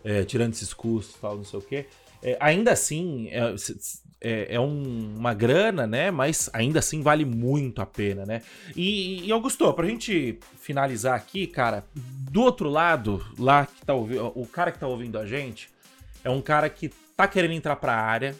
É, 0.05 0.24
tirando 0.24 0.53
esses 0.53 0.72
custos 0.72 1.16
tal, 1.20 1.37
não 1.37 1.45
sei 1.45 1.59
o 1.59 1.62
quê. 1.62 1.87
É, 2.22 2.37
ainda 2.41 2.72
assim, 2.72 3.28
é, 3.28 3.55
é, 4.20 4.55
é 4.55 4.61
um, 4.61 5.14
uma 5.16 5.34
grana, 5.34 5.87
né? 5.87 6.11
Mas 6.11 6.49
ainda 6.53 6.78
assim 6.78 7.03
vale 7.03 7.24
muito 7.24 7.80
a 7.82 7.87
pena, 7.87 8.24
né? 8.24 8.43
E, 8.74 9.26
e 9.26 9.32
Augusto, 9.32 9.72
pra 9.74 9.87
gente 9.87 10.39
finalizar 10.61 11.14
aqui, 11.14 11.47
cara, 11.47 11.84
do 11.95 12.43
outro 12.43 12.68
lado, 12.68 13.24
lá 13.39 13.66
que 13.66 13.84
tá 13.84 13.95
ouvindo, 13.95 14.32
o 14.34 14.47
cara 14.47 14.72
que 14.72 14.78
tá 14.78 14.87
ouvindo 14.87 15.18
a 15.18 15.26
gente 15.26 15.68
é 16.24 16.30
um 16.30 16.43
cara 16.43 16.68
que 16.68 16.91
tá 17.16 17.28
querendo 17.28 17.53
entrar 17.53 17.76
pra 17.76 17.95
área, 17.95 18.34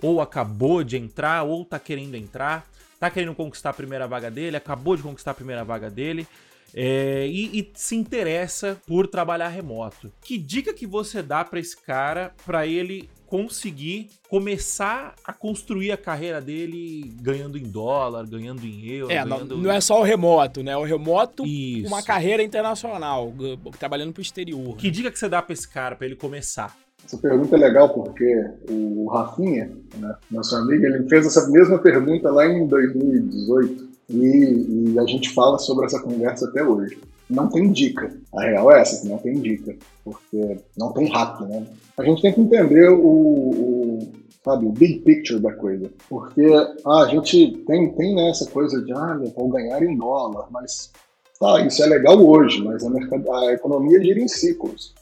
ou 0.00 0.20
acabou 0.20 0.82
de 0.82 0.96
entrar, 0.96 1.42
ou 1.42 1.64
tá 1.64 1.78
querendo 1.78 2.14
entrar, 2.14 2.66
tá 2.98 3.10
querendo 3.10 3.34
conquistar 3.34 3.70
a 3.70 3.74
primeira 3.74 4.08
vaga 4.08 4.30
dele, 4.30 4.56
acabou 4.56 4.96
de 4.96 5.02
conquistar 5.02 5.32
a 5.32 5.34
primeira 5.34 5.62
vaga 5.64 5.90
dele. 5.90 6.26
É, 6.74 7.26
e, 7.26 7.60
e, 7.60 7.70
se 7.74 7.96
interessa 7.96 8.80
por 8.86 9.06
trabalhar 9.06 9.48
remoto. 9.48 10.12
Que 10.20 10.38
dica 10.38 10.72
que 10.72 10.86
você 10.86 11.22
dá 11.22 11.44
para 11.44 11.58
esse 11.58 11.76
cara 11.76 12.32
para 12.44 12.66
ele 12.66 13.08
conseguir 13.26 14.08
começar 14.28 15.14
a 15.24 15.32
construir 15.32 15.92
a 15.92 15.96
carreira 15.96 16.40
dele 16.40 17.14
ganhando 17.20 17.56
em 17.56 17.62
dólar, 17.62 18.26
ganhando 18.26 18.64
em 18.64 18.88
euro. 18.88 19.12
É, 19.12 19.24
ganhando... 19.24 19.54
não, 19.56 19.62
não, 19.64 19.70
é 19.70 19.80
só 19.80 20.00
o 20.00 20.02
remoto, 20.02 20.64
né? 20.64 20.76
O 20.76 20.82
remoto, 20.82 21.46
Isso. 21.46 21.86
uma 21.86 22.02
carreira 22.02 22.42
internacional, 22.42 23.32
trabalhando 23.78 24.12
pro 24.12 24.20
exterior. 24.20 24.76
Que 24.76 24.88
né? 24.88 24.92
dica 24.92 25.10
que 25.12 25.18
você 25.18 25.28
dá 25.28 25.40
pra 25.40 25.52
esse 25.52 25.68
cara, 25.68 25.94
para 25.94 26.06
ele 26.06 26.16
começar? 26.16 26.76
Essa 27.04 27.16
pergunta 27.16 27.54
é 27.56 27.58
legal 27.58 27.88
porque 27.90 28.44
o 28.68 29.08
Rafinha, 29.08 29.70
né, 29.96 30.14
nosso 30.30 30.54
amigo, 30.56 30.84
ele 30.84 31.08
fez 31.08 31.26
essa 31.26 31.48
mesma 31.48 31.78
pergunta 31.78 32.30
lá 32.30 32.46
em 32.46 32.66
2018 32.66 33.89
e, 34.10 34.92
e 34.92 34.98
a 34.98 35.04
gente 35.04 35.30
fala 35.30 35.58
sobre 35.58 35.86
essa 35.86 36.00
conversa 36.00 36.46
até 36.46 36.62
hoje 36.62 36.98
não 37.30 37.48
tem 37.48 37.70
dica. 37.70 38.12
A 38.34 38.42
real 38.42 38.72
é 38.72 38.80
essa, 38.80 39.00
que 39.00 39.08
não 39.08 39.18
tem 39.18 39.40
dica, 39.40 39.76
porque 40.04 40.58
não 40.76 40.92
tem 40.92 41.08
hack, 41.08 41.40
né? 41.42 41.64
A 41.96 42.02
gente 42.02 42.20
tem 42.20 42.32
que 42.32 42.40
entender 42.40 42.90
o, 42.90 43.00
o 43.00 44.08
sabe, 44.44 44.66
o 44.66 44.72
big 44.72 45.00
picture 45.00 45.38
da 45.38 45.52
coisa, 45.52 45.90
porque 46.08 46.44
ah, 46.84 47.02
a 47.02 47.08
gente 47.08 47.62
tem, 47.66 47.92
tem 47.92 48.14
né, 48.14 48.30
essa 48.30 48.46
coisa 48.46 48.82
de, 48.82 48.92
ah, 48.92 49.20
vou 49.36 49.48
ganhar 49.48 49.82
em 49.82 49.96
dólar, 49.96 50.48
mas 50.50 50.90
tá, 51.38 51.64
isso 51.64 51.82
é 51.82 51.86
legal 51.86 52.18
hoje, 52.18 52.62
mas 52.62 52.82
a, 52.84 53.38
a 53.38 53.52
economia 53.52 54.02
gira 54.02 54.18
em 54.18 54.28
ciclos. 54.28 54.94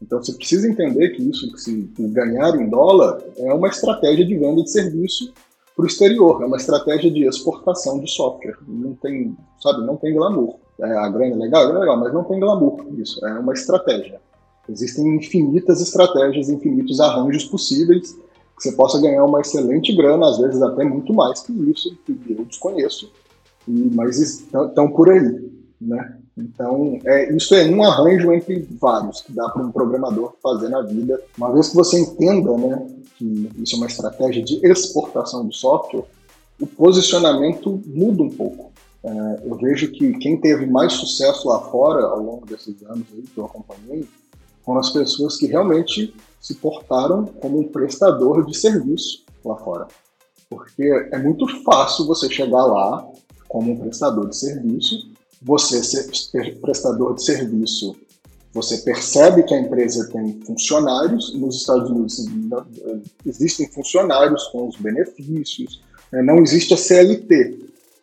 Então 0.00 0.22
você 0.22 0.32
precisa 0.34 0.68
entender 0.68 1.10
que 1.10 1.22
isso, 1.22 1.50
que 1.52 1.60
se 1.60 1.90
ganhar 1.98 2.54
em 2.56 2.68
dólar, 2.68 3.22
é 3.38 3.52
uma 3.52 3.68
estratégia 3.68 4.26
de 4.26 4.36
venda 4.36 4.62
de 4.62 4.70
serviço 4.70 5.32
para 5.74 5.84
o 5.84 5.86
exterior, 5.86 6.42
é 6.42 6.46
uma 6.46 6.56
estratégia 6.56 7.10
de 7.10 7.24
exportação 7.24 7.98
de 7.98 8.10
software. 8.10 8.56
Não 8.66 8.94
tem, 8.94 9.36
sabe, 9.60 9.84
não 9.86 9.96
tem 9.96 10.14
glamour. 10.14 10.56
É, 10.78 10.84
a 10.84 11.08
grana 11.08 11.34
é 11.34 11.38
legal, 11.38 11.62
a 11.62 11.64
grana 11.66 11.78
é 11.78 11.82
legal, 11.82 12.00
mas 12.00 12.12
não 12.12 12.24
tem 12.24 12.40
glamour 12.40 12.84
isso. 12.98 13.24
É 13.26 13.38
uma 13.38 13.52
estratégia. 13.52 14.20
Existem 14.68 15.16
infinitas 15.16 15.80
estratégias, 15.80 16.48
infinitos 16.48 17.00
arranjos 17.00 17.44
possíveis 17.44 18.12
que 18.56 18.62
você 18.62 18.72
possa 18.72 19.00
ganhar 19.00 19.24
uma 19.24 19.40
excelente 19.40 19.94
grana, 19.94 20.28
às 20.28 20.38
vezes 20.38 20.62
até 20.62 20.84
muito 20.84 21.12
mais 21.12 21.40
que 21.40 21.52
isso, 21.70 21.96
que 22.04 22.16
eu 22.30 22.44
desconheço, 22.44 23.10
e, 23.66 23.90
mas 23.92 24.18
estão 24.18 24.90
por 24.90 25.10
aí, 25.10 25.50
né? 25.86 26.16
Então, 26.36 26.98
é, 27.04 27.34
isso 27.34 27.54
é 27.54 27.64
um 27.66 27.82
arranjo 27.82 28.32
entre 28.32 28.66
vários 28.80 29.20
que 29.20 29.32
dá 29.32 29.48
para 29.48 29.62
um 29.62 29.72
programador 29.72 30.34
fazer 30.42 30.68
na 30.68 30.80
vida. 30.82 31.20
Uma 31.36 31.52
vez 31.52 31.68
que 31.68 31.76
você 31.76 32.00
entenda 32.00 32.56
né, 32.56 32.86
que 33.16 33.50
isso 33.58 33.74
é 33.74 33.78
uma 33.78 33.86
estratégia 33.86 34.42
de 34.42 34.64
exportação 34.66 35.46
de 35.46 35.56
software, 35.56 36.04
o 36.60 36.66
posicionamento 36.66 37.82
muda 37.86 38.22
um 38.22 38.30
pouco. 38.30 38.72
É, 39.04 39.40
eu 39.44 39.56
vejo 39.56 39.90
que 39.90 40.12
quem 40.18 40.40
teve 40.40 40.64
mais 40.66 40.92
sucesso 40.92 41.48
lá 41.48 41.60
fora 41.62 42.04
ao 42.04 42.20
longo 42.20 42.46
desses 42.46 42.80
anos 42.84 43.06
aí 43.12 43.22
que 43.22 43.36
eu 43.36 43.44
acompanhei 43.44 44.08
foram 44.64 44.78
as 44.78 44.90
pessoas 44.90 45.36
que 45.36 45.46
realmente 45.46 46.14
se 46.40 46.54
portaram 46.54 47.24
como 47.24 47.58
um 47.58 47.68
prestador 47.68 48.46
de 48.46 48.56
serviço 48.56 49.24
lá 49.44 49.56
fora. 49.56 49.88
Porque 50.48 50.84
é 51.10 51.18
muito 51.18 51.46
fácil 51.64 52.06
você 52.06 52.30
chegar 52.30 52.64
lá 52.64 53.04
como 53.48 53.72
um 53.72 53.76
prestador 53.76 54.28
de 54.28 54.36
serviço, 54.36 55.11
você 55.44 55.82
ser 55.82 56.58
prestador 56.60 57.14
de 57.14 57.24
serviço, 57.24 57.96
você 58.52 58.78
percebe 58.78 59.42
que 59.44 59.54
a 59.54 59.58
empresa 59.58 60.08
tem 60.12 60.40
funcionários, 60.44 61.34
nos 61.34 61.56
Estados 61.56 61.90
Unidos 61.90 62.26
existem 63.24 63.68
funcionários 63.70 64.44
com 64.48 64.68
os 64.68 64.76
benefícios, 64.76 65.82
né? 66.12 66.22
não 66.22 66.42
existe 66.42 66.74
a 66.74 66.76
CLT, 66.76 67.58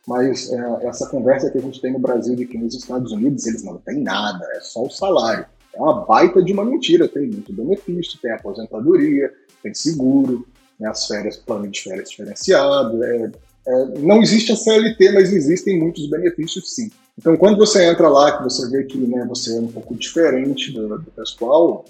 mas 0.08 0.52
é, 0.52 0.88
essa 0.88 1.08
conversa 1.08 1.52
que 1.52 1.60
a 1.60 1.62
gente 1.62 1.80
tem 1.80 1.94
no 1.94 2.00
Brasil 2.00 2.36
de 2.36 2.48
que 2.48 2.58
nos 2.58 2.74
Estados 2.74 3.12
Unidos 3.12 3.46
eles 3.46 3.64
não 3.64 3.78
têm 3.78 4.02
nada, 4.02 4.44
é 4.56 4.60
só 4.60 4.84
o 4.84 4.90
salário. 4.90 5.46
É 5.72 5.80
uma 5.80 6.04
baita 6.04 6.42
de 6.42 6.52
uma 6.52 6.66
mentira. 6.66 7.08
Tem 7.08 7.28
muito 7.28 7.54
benefício, 7.54 8.20
tem 8.20 8.32
aposentadoria, 8.32 9.32
tem 9.62 9.72
seguro, 9.74 10.48
né, 10.80 10.90
as 10.90 11.06
férias, 11.06 11.38
plano 11.38 11.68
de 11.68 11.80
férias 11.80 12.10
diferenciado. 12.10 13.04
É, 13.04 13.32
é, 13.70 14.00
não 14.00 14.20
existe 14.22 14.52
a 14.52 14.56
CLT, 14.56 15.12
mas 15.12 15.32
existem 15.32 15.80
muitos 15.80 16.10
benefícios 16.10 16.74
sim. 16.74 16.90
Então, 17.16 17.38
quando 17.38 17.58
você 17.58 17.86
entra 17.86 18.10
lá, 18.10 18.38
que 18.38 18.44
você 18.44 18.68
vê 18.70 18.84
que 18.86 18.98
né, 18.98 19.26
você 19.28 19.56
é 19.56 19.60
um 19.60 19.68
pouco 19.68 19.94
diferente 19.96 20.72
do, 20.72 20.98
do 20.98 21.12
pessoal, 21.12 21.86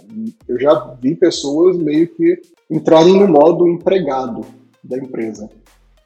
eu 0.47 0.59
já 0.59 0.95
vi 1.01 1.15
pessoas 1.15 1.77
meio 1.77 2.07
que 2.07 2.41
entrarem 2.69 3.17
no 3.17 3.27
modo 3.27 3.67
empregado 3.67 4.43
da 4.83 4.97
empresa. 4.97 5.49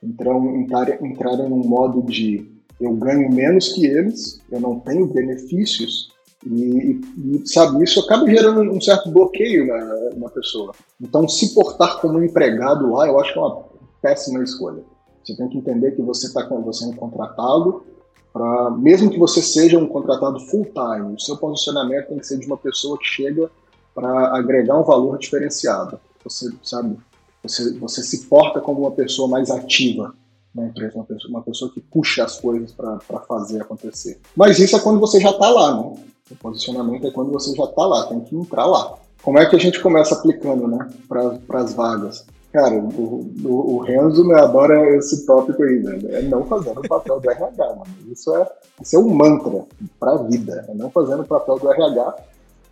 Então, 0.04 0.56
entraram 1.02 1.50
num 1.50 1.64
modo 1.64 2.04
de 2.04 2.52
eu 2.80 2.94
ganho 2.94 3.32
menos 3.32 3.70
que 3.70 3.86
eles, 3.86 4.42
eu 4.52 4.60
não 4.60 4.80
tenho 4.80 5.08
benefícios, 5.08 6.12
e, 6.46 7.00
e 7.18 7.48
sabe, 7.48 7.84
isso 7.84 8.02
acaba 8.02 8.30
gerando 8.30 8.62
um 8.62 8.82
certo 8.82 9.10
bloqueio 9.10 9.66
na, 9.66 10.10
na 10.18 10.30
pessoa. 10.30 10.74
Então, 11.02 11.28
se 11.28 11.54
portar 11.54 12.02
como 12.02 12.22
empregado 12.22 12.92
lá, 12.92 13.08
eu 13.08 13.20
acho 13.20 13.32
que 13.32 13.40
é 13.40 13.42
uma 13.42 13.64
péssima 14.02 14.44
escolha. 14.44 14.84
Você 15.24 15.36
tem 15.36 15.48
que 15.48 15.58
entender 15.58 15.92
que 15.92 16.02
você 16.02 16.28
está 16.28 16.46
você 16.46 16.86
é 16.86 16.88
um 16.88 16.94
contratado, 16.94 17.84
pra, 18.32 18.72
mesmo 18.72 19.10
que 19.10 19.18
você 19.18 19.42
seja 19.42 19.78
um 19.78 19.88
contratado 19.88 20.40
full 20.40 20.66
time, 20.66 21.16
o 21.16 21.20
seu 21.20 21.38
posicionamento 21.38 22.10
tem 22.10 22.20
que 22.20 22.28
ser 22.28 22.38
de 22.38 22.46
uma 22.46 22.58
pessoa 22.58 22.98
que 22.98 23.06
chega 23.06 23.50
para 23.96 24.36
agregar 24.36 24.80
um 24.80 24.84
valor 24.84 25.18
diferenciado. 25.18 26.00
Você 26.24 26.52
sabe, 26.62 26.98
você, 27.42 27.78
você 27.78 28.04
se 28.04 28.26
porta 28.26 28.60
como 28.60 28.82
uma 28.82 28.92
pessoa 28.92 29.28
mais 29.28 29.50
ativa 29.50 30.14
na 30.54 30.66
empresa, 30.66 30.96
uma 30.96 31.06
pessoa, 31.06 31.30
uma 31.30 31.42
pessoa 31.42 31.72
que 31.72 31.80
puxa 31.80 32.24
as 32.24 32.40
coisas 32.40 32.72
para 32.72 33.00
fazer 33.28 33.62
acontecer. 33.62 34.20
Mas 34.36 34.60
isso 34.60 34.76
é 34.76 34.80
quando 34.80 35.00
você 35.00 35.20
já 35.20 35.32
está 35.32 35.50
lá, 35.50 35.76
né? 35.76 35.94
O 36.32 36.36
posicionamento 36.36 37.08
é 37.08 37.12
quando 37.12 37.32
você 37.32 37.56
já 37.56 37.64
está 37.64 37.86
lá, 37.86 38.08
tem 38.08 38.20
que 38.22 38.36
entrar 38.36 38.66
lá. 38.66 38.96
Como 39.22 39.38
é 39.40 39.46
que 39.46 39.56
a 39.56 39.60
gente 39.60 39.82
começa 39.82 40.16
aplicando, 40.16 40.68
né, 40.68 40.90
para 41.08 41.62
as 41.62 41.74
vagas? 41.74 42.26
Cara, 42.54 42.76
o, 42.76 43.32
o, 43.44 43.76
o 43.76 43.80
Renzo 43.80 44.28
né, 44.28 44.40
adora 44.40 44.96
esse 44.96 45.26
tópico 45.26 45.64
aí, 45.64 45.82
né? 45.82 46.00
É 46.12 46.22
não 46.22 46.46
fazendo 46.46 46.80
o 46.82 46.88
papel 46.88 47.20
do 47.20 47.30
RH, 47.32 47.66
mano. 47.70 47.86
Isso 48.12 48.34
é, 48.36 48.48
isso 48.80 48.96
é 48.96 49.00
um 49.00 49.10
mantra 49.10 49.66
para 50.00 50.14
a 50.14 50.18
vida, 50.18 50.64
é 50.70 50.74
não 50.76 50.92
fazendo 50.92 51.24
o 51.24 51.28
papel 51.28 51.58
do 51.58 51.72
RH 51.72 52.16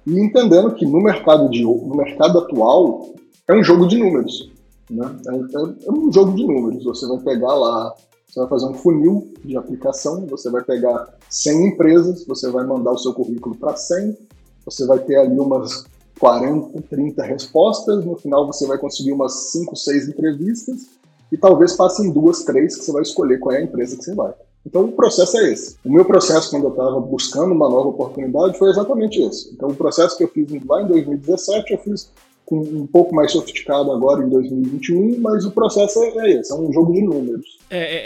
e 0.06 0.20
entendendo 0.20 0.76
que 0.76 0.86
no 0.86 1.02
mercado, 1.02 1.50
de, 1.50 1.64
no 1.64 1.96
mercado 1.96 2.38
atual 2.38 3.10
é 3.48 3.54
um 3.56 3.64
jogo 3.64 3.88
de 3.88 3.98
números. 3.98 4.52
Né? 4.88 5.04
É, 5.28 5.34
é, 5.34 5.88
é 5.88 5.92
um 5.92 6.12
jogo 6.14 6.36
de 6.36 6.46
números. 6.46 6.84
Você 6.84 7.08
vai 7.08 7.18
pegar 7.18 7.56
lá, 7.56 7.96
você 8.28 8.40
vai 8.40 8.50
fazer 8.50 8.68
um 8.68 8.76
funil 8.76 9.34
de 9.44 9.58
aplicação, 9.58 10.28
você 10.28 10.52
vai 10.52 10.64
pegar 10.64 11.12
100 11.28 11.68
empresas, 11.70 12.24
você 12.28 12.52
vai 12.52 12.66
mandar 12.68 12.92
o 12.92 13.00
seu 13.00 13.14
currículo 13.16 13.56
para 13.56 13.76
100, 13.76 14.16
você 14.64 14.86
vai 14.86 15.00
ter 15.00 15.16
ali 15.16 15.40
umas 15.40 15.86
40, 16.20 16.82
30 16.90 17.24
respostas, 17.24 18.06
no 18.06 18.16
final 18.16 18.46
você 18.46 18.68
vai 18.68 18.78
conseguir 18.78 19.12
umas 19.12 19.52
5, 19.52 19.76
6 19.76 20.10
entrevistas 20.10 20.88
e 21.32 21.38
talvez 21.38 21.74
passem 21.74 22.12
duas, 22.12 22.44
três 22.44 22.76
que 22.76 22.84
você 22.84 22.92
vai 22.92 23.02
escolher 23.02 23.40
qual 23.40 23.56
é 23.56 23.60
a 23.60 23.64
empresa 23.64 23.98
que 23.98 24.04
você 24.04 24.14
vai. 24.14 24.34
Então 24.66 24.86
o 24.86 24.92
processo 24.92 25.38
é 25.38 25.52
esse. 25.52 25.78
O 25.84 25.92
meu 25.92 26.06
processo 26.06 26.52
quando 26.52 26.66
eu 26.66 26.72
estava 26.72 27.00
buscando 27.00 27.54
uma 27.54 27.70
nova 27.70 27.90
oportunidade 27.90 28.58
foi 28.58 28.70
exatamente 28.70 29.22
esse. 29.22 29.52
Então 29.54 29.70
o 29.70 29.76
processo 29.76 30.18
que 30.18 30.24
eu 30.24 30.28
fiz 30.28 30.48
lá 30.66 30.84
em 30.84 30.88
2017 30.88 31.74
eu 31.74 31.80
fiz 31.80 32.12
com 32.52 32.60
um 32.60 32.86
pouco 32.86 33.16
mais 33.16 33.32
sofisticado 33.32 33.92
agora 33.94 34.26
em 34.26 34.30
2021, 34.30 35.20
mas 35.22 35.46
o 35.46 35.52
processo 35.52 36.04
é, 36.04 36.10
é 36.18 36.40
esse, 36.40 36.52
é 36.52 36.56
um 36.56 36.72
jogo 36.74 36.92
de 36.92 37.02
números. 37.02 37.58
É, 37.70 37.80
é, 37.80 38.02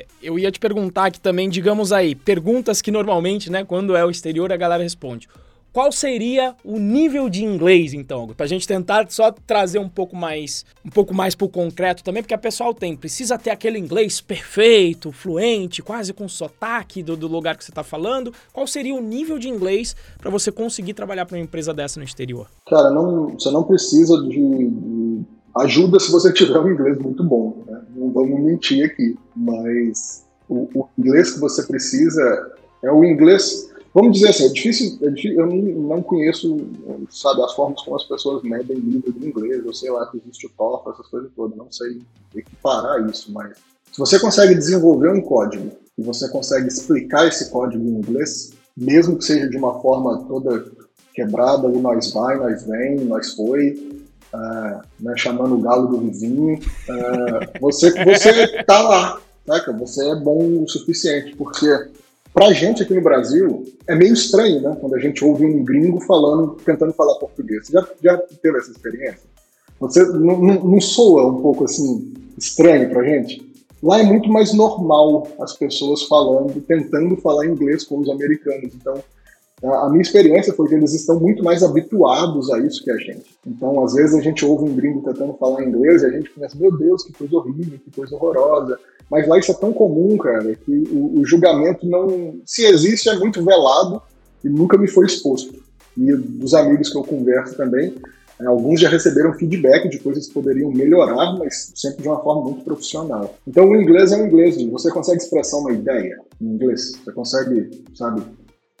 é, 0.00 0.06
eu 0.20 0.36
ia 0.36 0.50
te 0.50 0.58
perguntar 0.58 1.06
aqui 1.06 1.20
também, 1.20 1.48
digamos 1.48 1.92
aí, 1.92 2.16
perguntas 2.16 2.82
que 2.82 2.90
normalmente, 2.90 3.48
né, 3.52 3.64
quando 3.64 3.94
é 3.94 4.04
o 4.04 4.10
exterior 4.10 4.52
a 4.52 4.56
galera 4.56 4.82
responde. 4.82 5.28
Qual 5.74 5.90
seria 5.90 6.54
o 6.64 6.78
nível 6.78 7.28
de 7.28 7.44
inglês, 7.44 7.92
então, 7.92 8.28
para 8.28 8.44
a 8.44 8.48
gente 8.48 8.64
tentar 8.64 9.10
só 9.10 9.32
trazer 9.32 9.80
um 9.80 9.88
pouco 9.88 10.14
mais, 10.14 10.64
um 10.84 10.88
pouco 10.88 11.12
mais 11.12 11.34
para 11.34 11.46
o 11.46 11.48
concreto 11.48 12.04
também, 12.04 12.22
porque 12.22 12.32
a 12.32 12.38
pessoal 12.38 12.72
tem, 12.72 12.96
precisa 12.96 13.36
ter 13.36 13.50
aquele 13.50 13.76
inglês 13.76 14.20
perfeito, 14.20 15.10
fluente, 15.10 15.82
quase 15.82 16.12
com 16.12 16.28
sotaque 16.28 17.02
do, 17.02 17.16
do 17.16 17.26
lugar 17.26 17.56
que 17.56 17.64
você 17.64 17.72
está 17.72 17.82
falando. 17.82 18.32
Qual 18.52 18.68
seria 18.68 18.94
o 18.94 19.00
nível 19.00 19.36
de 19.36 19.48
inglês 19.48 19.96
para 20.16 20.30
você 20.30 20.52
conseguir 20.52 20.94
trabalhar 20.94 21.26
para 21.26 21.36
uma 21.36 21.42
empresa 21.42 21.74
dessa 21.74 21.98
no 21.98 22.04
exterior? 22.04 22.46
Cara, 22.68 22.90
não, 22.92 23.30
você 23.30 23.50
não 23.50 23.64
precisa 23.64 24.16
de, 24.22 24.30
de 24.30 25.22
ajuda 25.56 25.98
se 25.98 26.08
você 26.12 26.30
tiver 26.32 26.60
um 26.60 26.70
inglês 26.70 26.96
muito 26.98 27.24
bom. 27.24 27.64
Né? 27.66 27.82
Não 27.96 28.12
vamos 28.12 28.40
mentir 28.44 28.86
aqui, 28.86 29.18
mas 29.34 30.24
o, 30.48 30.68
o 30.72 30.88
inglês 30.96 31.32
que 31.32 31.40
você 31.40 31.64
precisa 31.64 32.52
é 32.80 32.92
o 32.92 33.04
inglês 33.04 33.73
Vamos 33.94 34.14
dizer 34.14 34.30
assim, 34.30 34.46
é 34.46 34.48
difícil, 34.48 34.98
é 35.02 35.10
difícil 35.10 35.40
eu 35.40 35.46
não, 35.46 36.02
conheço, 36.02 36.56
sabe, 37.08 37.42
as 37.42 37.54
formas 37.54 37.80
como 37.82 37.94
as 37.94 38.02
pessoas 38.02 38.42
medem 38.42 38.76
nível 38.76 39.12
de 39.12 39.28
inglês, 39.28 39.64
eu 39.64 39.72
sei 39.72 39.88
lá 39.88 40.04
que 40.10 40.18
existe 40.18 40.48
o 40.48 40.50
TOEFL, 40.50 40.90
essas 40.90 41.06
coisas 41.06 41.30
todas, 41.36 41.56
não 41.56 41.70
sei 41.70 42.02
equiparar 42.34 43.08
isso, 43.08 43.30
mas 43.32 43.56
se 43.92 43.98
você 43.98 44.18
consegue 44.18 44.56
desenvolver 44.56 45.10
um 45.10 45.20
código 45.20 45.70
e 45.96 46.02
você 46.02 46.28
consegue 46.28 46.66
explicar 46.66 47.28
esse 47.28 47.50
código 47.50 47.84
em 47.84 47.98
inglês, 47.98 48.52
mesmo 48.76 49.16
que 49.16 49.24
seja 49.24 49.48
de 49.48 49.56
uma 49.56 49.80
forma 49.80 50.24
toda 50.26 50.64
quebrada, 51.14 51.68
o 51.68 51.80
nós 51.80 52.12
vai, 52.12 52.36
nós 52.36 52.66
vem, 52.66 52.96
nós 53.04 53.34
foi, 53.34 54.00
uh, 54.34 54.80
né, 54.98 55.14
chamando 55.16 55.54
o 55.54 55.60
galo 55.60 55.86
do 55.86 56.00
vizinho, 56.00 56.56
uh, 56.56 57.60
você, 57.60 57.92
você 58.04 58.64
tá 58.64 58.82
lá, 58.82 59.20
saca? 59.46 59.72
Você 59.74 60.10
é 60.10 60.16
bom 60.16 60.64
o 60.64 60.68
suficiente, 60.68 61.36
porque 61.36 61.68
Pra 62.34 62.52
gente 62.52 62.82
aqui 62.82 62.92
no 62.92 63.00
Brasil, 63.00 63.64
é 63.86 63.94
meio 63.94 64.12
estranho, 64.12 64.60
né? 64.60 64.76
Quando 64.80 64.96
a 64.96 64.98
gente 64.98 65.24
ouve 65.24 65.46
um 65.46 65.64
gringo 65.64 66.00
falando, 66.00 66.56
tentando 66.64 66.92
falar 66.92 67.14
português. 67.14 67.68
Você 67.68 67.72
já, 67.72 67.86
já 68.02 68.18
teve 68.42 68.58
essa 68.58 68.72
experiência? 68.72 69.22
Você 69.78 70.02
não, 70.04 70.40
não, 70.40 70.80
soa 70.80 71.28
um 71.28 71.40
pouco 71.40 71.62
assim 71.62 72.12
estranho 72.36 72.90
pra 72.90 73.04
gente? 73.04 73.40
Lá 73.80 74.00
é 74.00 74.02
muito 74.02 74.28
mais 74.28 74.52
normal 74.52 75.28
as 75.40 75.56
pessoas 75.56 76.02
falando, 76.02 76.60
tentando 76.62 77.16
falar 77.18 77.46
inglês 77.46 77.84
com 77.84 78.00
os 78.00 78.10
americanos. 78.10 78.74
Então, 78.74 78.94
a 79.66 79.88
minha 79.88 80.02
experiência 80.02 80.52
foi 80.52 80.68
que 80.68 80.74
eles 80.74 80.92
estão 80.92 81.18
muito 81.18 81.42
mais 81.42 81.62
habituados 81.62 82.50
a 82.52 82.58
isso 82.58 82.82
que 82.82 82.90
a 82.90 82.96
gente. 82.96 83.24
Então, 83.46 83.82
às 83.82 83.94
vezes 83.94 84.14
a 84.14 84.20
gente 84.20 84.44
ouve 84.44 84.70
um 84.70 84.74
gringo 84.74 85.02
tentando 85.02 85.34
falar 85.34 85.64
inglês 85.64 86.02
e 86.02 86.06
a 86.06 86.10
gente 86.10 86.30
pensa, 86.30 86.56
meu 86.58 86.76
Deus, 86.76 87.04
que 87.04 87.12
coisa 87.12 87.36
horrível, 87.36 87.78
que 87.78 87.90
coisa 87.94 88.14
horrorosa. 88.14 88.78
Mas 89.10 89.26
lá 89.28 89.38
isso 89.38 89.52
é 89.52 89.54
tão 89.54 89.72
comum, 89.72 90.16
cara, 90.18 90.54
que 90.54 90.84
o, 90.90 91.20
o 91.20 91.24
julgamento 91.24 91.86
não. 91.86 92.34
Se 92.44 92.64
existe, 92.64 93.08
é 93.08 93.16
muito 93.16 93.44
velado 93.44 94.02
e 94.42 94.48
nunca 94.48 94.76
me 94.76 94.88
foi 94.88 95.06
exposto. 95.06 95.54
E 95.96 96.12
dos 96.12 96.54
amigos 96.54 96.90
que 96.90 96.98
eu 96.98 97.04
converso 97.04 97.56
também, 97.56 97.94
é, 98.40 98.46
alguns 98.46 98.80
já 98.80 98.88
receberam 98.88 99.32
feedback 99.34 99.88
de 99.88 99.98
coisas 99.98 100.26
que 100.26 100.34
poderiam 100.34 100.70
melhorar, 100.72 101.38
mas 101.38 101.72
sempre 101.74 102.02
de 102.02 102.08
uma 102.08 102.20
forma 102.22 102.42
muito 102.42 102.64
profissional. 102.64 103.34
Então 103.46 103.68
o 103.68 103.76
inglês 103.80 104.12
é 104.12 104.20
o 104.20 104.26
inglês, 104.26 104.60
você 104.70 104.90
consegue 104.90 105.18
expressar 105.18 105.58
uma 105.58 105.72
ideia 105.72 106.18
em 106.40 106.46
inglês, 106.46 106.98
você 107.02 107.12
consegue, 107.12 107.84
sabe, 107.94 108.22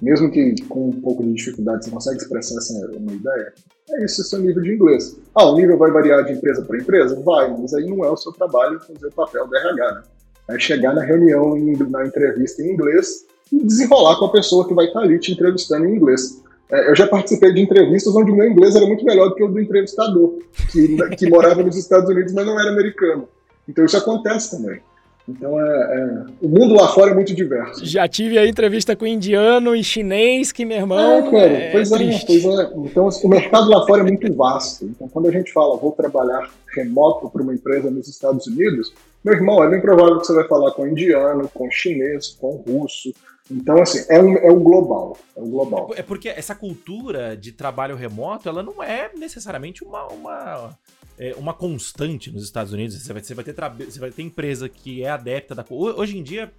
mesmo 0.02 0.30
que 0.30 0.54
com 0.68 0.88
um 0.88 1.00
pouco 1.00 1.22
de 1.22 1.34
dificuldade, 1.34 1.84
você 1.84 1.90
consegue 1.90 2.16
expressar 2.18 2.58
essa, 2.58 2.72
uma 2.96 3.12
ideia. 3.12 3.52
É 3.90 4.04
isso, 4.04 4.22
esse 4.22 4.34
é 4.34 4.38
o 4.38 4.42
nível 4.42 4.62
de 4.62 4.74
inglês. 4.74 5.16
Ah, 5.34 5.46
o 5.46 5.56
nível 5.56 5.78
vai 5.78 5.90
variar 5.90 6.24
de 6.24 6.32
empresa 6.32 6.62
para 6.62 6.78
empresa? 6.78 7.20
Vai, 7.20 7.56
mas 7.56 7.74
aí 7.74 7.86
não 7.86 8.04
é 8.04 8.10
o 8.10 8.16
seu 8.16 8.32
trabalho 8.32 8.80
fazer 8.80 9.06
o 9.06 9.12
papel 9.12 9.46
do 9.46 9.56
RH, 9.56 9.92
né? 9.92 10.02
É 10.48 10.58
chegar 10.58 10.94
na 10.94 11.02
reunião, 11.02 11.54
na 11.88 12.06
entrevista 12.06 12.62
em 12.62 12.72
inglês 12.72 13.24
e 13.52 13.64
desenrolar 13.64 14.16
com 14.16 14.26
a 14.26 14.32
pessoa 14.32 14.66
que 14.66 14.74
vai 14.74 14.86
estar 14.86 15.00
ali 15.00 15.18
te 15.18 15.32
entrevistando 15.32 15.86
em 15.86 15.96
inglês. 15.96 16.42
É, 16.70 16.90
eu 16.90 16.96
já 16.96 17.06
participei 17.06 17.52
de 17.52 17.60
entrevistas 17.60 18.14
onde 18.14 18.30
o 18.30 18.34
meu 18.34 18.46
inglês 18.46 18.74
era 18.74 18.86
muito 18.86 19.04
melhor 19.04 19.28
do 19.28 19.34
que 19.34 19.44
o 19.44 19.48
do 19.48 19.60
entrevistador, 19.60 20.38
que, 20.70 20.96
que 21.16 21.28
morava 21.28 21.62
nos 21.62 21.76
Estados 21.76 22.08
Unidos, 22.08 22.32
mas 22.32 22.44
não 22.44 22.58
era 22.58 22.70
americano. 22.70 23.28
Então 23.68 23.84
isso 23.84 23.96
acontece 23.96 24.50
também. 24.50 24.80
Então 25.26 25.58
é, 25.58 25.64
é, 25.64 26.24
o 26.42 26.48
mundo 26.48 26.74
lá 26.74 26.88
fora 26.88 27.10
é 27.10 27.14
muito 27.14 27.34
diverso. 27.34 27.84
Já 27.84 28.06
tive 28.06 28.38
a 28.38 28.46
entrevista 28.46 28.94
com 28.94 29.06
indiano 29.06 29.74
e 29.74 29.82
chinês, 29.82 30.52
que 30.52 30.64
meu 30.64 30.76
irmão. 30.76 31.26
É, 31.26 31.30
cara, 31.30 31.52
é 31.52 31.72
pois, 31.72 31.90
é, 31.90 31.98
pois 32.26 32.44
é. 32.44 32.72
Então 32.84 33.08
assim, 33.08 33.26
o 33.26 33.30
mercado 33.30 33.70
lá 33.70 33.86
fora 33.86 34.02
é 34.02 34.04
muito 34.04 34.32
vasto. 34.34 34.84
Então 34.84 35.08
quando 35.08 35.28
a 35.28 35.32
gente 35.32 35.52
fala 35.52 35.76
vou 35.78 35.92
trabalhar 35.92 36.50
remoto 36.76 37.30
para 37.30 37.42
uma 37.42 37.54
empresa 37.54 37.90
nos 37.90 38.06
Estados 38.06 38.46
Unidos, 38.46 38.92
meu 39.24 39.32
irmão, 39.32 39.64
é 39.64 39.70
bem 39.70 39.80
provável 39.80 40.18
que 40.20 40.26
você 40.26 40.34
vai 40.34 40.46
falar 40.46 40.72
com 40.72 40.86
indiano, 40.86 41.48
com 41.54 41.70
chinês, 41.70 42.36
com 42.38 42.56
russo. 42.56 43.14
Então, 43.50 43.80
assim, 43.80 44.04
é 44.08 44.20
um, 44.22 44.36
é 44.36 44.50
um 44.50 44.62
global. 44.62 45.16
É 45.36 45.40
um 45.40 45.50
global. 45.50 45.90
É 45.96 46.02
porque 46.02 46.28
essa 46.28 46.54
cultura 46.54 47.36
de 47.36 47.52
trabalho 47.52 47.96
remoto, 47.96 48.48
ela 48.48 48.62
não 48.62 48.82
é 48.82 49.10
necessariamente 49.14 49.84
uma, 49.84 50.06
uma, 50.08 50.78
é, 51.18 51.34
uma 51.36 51.54
constante 51.54 52.30
nos 52.30 52.44
Estados 52.44 52.72
Unidos. 52.72 52.96
Você 52.96 53.12
vai, 53.12 53.22
você, 53.22 53.34
vai 53.34 53.44
ter 53.44 53.54
você 53.86 54.00
vai 54.00 54.10
ter 54.10 54.22
empresa 54.22 54.68
que 54.68 55.02
é 55.02 55.10
adepta 55.10 55.54
da. 55.54 55.64
Hoje 55.70 56.18
em 56.18 56.22
dia, 56.22 56.52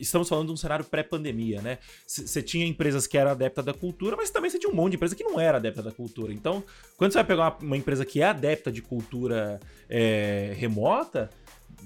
estamos 0.00 0.28
falando 0.28 0.46
de 0.46 0.52
um 0.52 0.56
cenário 0.56 0.84
pré-pandemia, 0.84 1.60
né? 1.60 1.78
Você 2.06 2.42
tinha 2.42 2.66
empresas 2.66 3.06
que 3.06 3.16
eram 3.18 3.30
adepta 3.30 3.62
da 3.62 3.74
cultura, 3.74 4.16
mas 4.16 4.30
também 4.30 4.50
você 4.50 4.58
tinha 4.58 4.72
um 4.72 4.76
monte 4.76 4.92
de 4.92 4.96
empresa 4.96 5.14
que 5.14 5.24
não 5.24 5.38
era 5.38 5.58
adepta 5.58 5.82
da 5.82 5.92
cultura. 5.92 6.32
Então, 6.32 6.62
quando 6.96 7.12
você 7.12 7.18
vai 7.18 7.24
pegar 7.24 7.42
uma, 7.42 7.56
uma 7.62 7.76
empresa 7.76 8.04
que 8.04 8.20
é 8.20 8.24
adepta 8.24 8.70
de 8.70 8.82
cultura 8.82 9.60
é, 9.88 10.52
remota, 10.56 11.30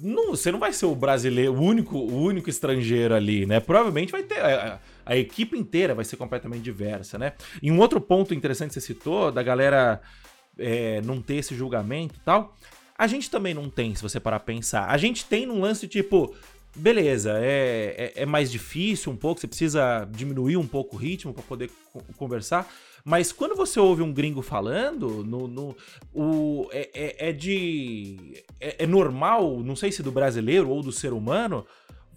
não, 0.02 0.30
você 0.30 0.50
não 0.50 0.58
vai 0.58 0.72
ser 0.72 0.86
o 0.86 0.94
brasileiro, 0.94 1.52
o 1.52 1.60
único, 1.60 1.98
o 1.98 2.22
único 2.22 2.48
estrangeiro 2.48 3.14
ali, 3.14 3.44
né? 3.44 3.60
Provavelmente 3.60 4.12
vai 4.12 4.22
ter. 4.22 4.40
A, 4.40 4.80
a, 5.04 5.16
equipe 5.16 5.58
inteira 5.58 5.94
vai 5.94 6.04
ser 6.04 6.16
completamente 6.16 6.62
diversa, 6.62 7.18
né? 7.18 7.32
E 7.62 7.70
um 7.70 7.78
outro 7.78 8.00
ponto 8.00 8.32
interessante 8.32 8.68
que 8.68 8.74
você 8.74 8.80
citou, 8.80 9.30
da 9.30 9.42
galera 9.42 10.00
é, 10.60 11.00
não 11.02 11.20
ter 11.20 11.36
esse 11.36 11.54
julgamento 11.54 12.14
e 12.16 12.20
tal. 12.20 12.54
A 12.96 13.06
gente 13.06 13.30
também 13.30 13.54
não 13.54 13.70
tem, 13.70 13.94
se 13.94 14.02
você 14.02 14.20
parar 14.20 14.40
pra 14.40 14.54
pensar. 14.54 14.86
A 14.86 14.96
gente 14.96 15.24
tem 15.24 15.46
num 15.46 15.60
lance 15.60 15.88
tipo. 15.88 16.34
Beleza, 16.76 17.32
é, 17.38 18.12
é, 18.14 18.22
é 18.22 18.26
mais 18.26 18.48
difícil 18.48 19.10
um 19.10 19.16
pouco, 19.16 19.40
você 19.40 19.48
precisa 19.48 20.08
diminuir 20.12 20.56
um 20.56 20.68
pouco 20.68 20.94
o 20.94 20.98
ritmo 20.98 21.34
para 21.34 21.42
poder 21.42 21.68
conversar. 22.16 22.70
Mas 23.04 23.32
quando 23.32 23.56
você 23.56 23.80
ouve 23.80 24.02
um 24.02 24.12
gringo 24.12 24.42
falando, 24.42 25.24
no, 25.24 25.48
no 25.48 25.76
o, 26.12 26.68
é, 26.70 26.90
é, 26.94 27.30
é 27.30 27.32
de. 27.32 28.44
É, 28.60 28.84
é, 28.84 28.86
normal, 28.86 29.60
não 29.60 29.74
sei 29.74 29.90
se 29.90 30.02
do 30.02 30.12
brasileiro 30.12 30.68
ou 30.68 30.82
do 30.82 30.92
ser 30.92 31.12
humano, 31.12 31.66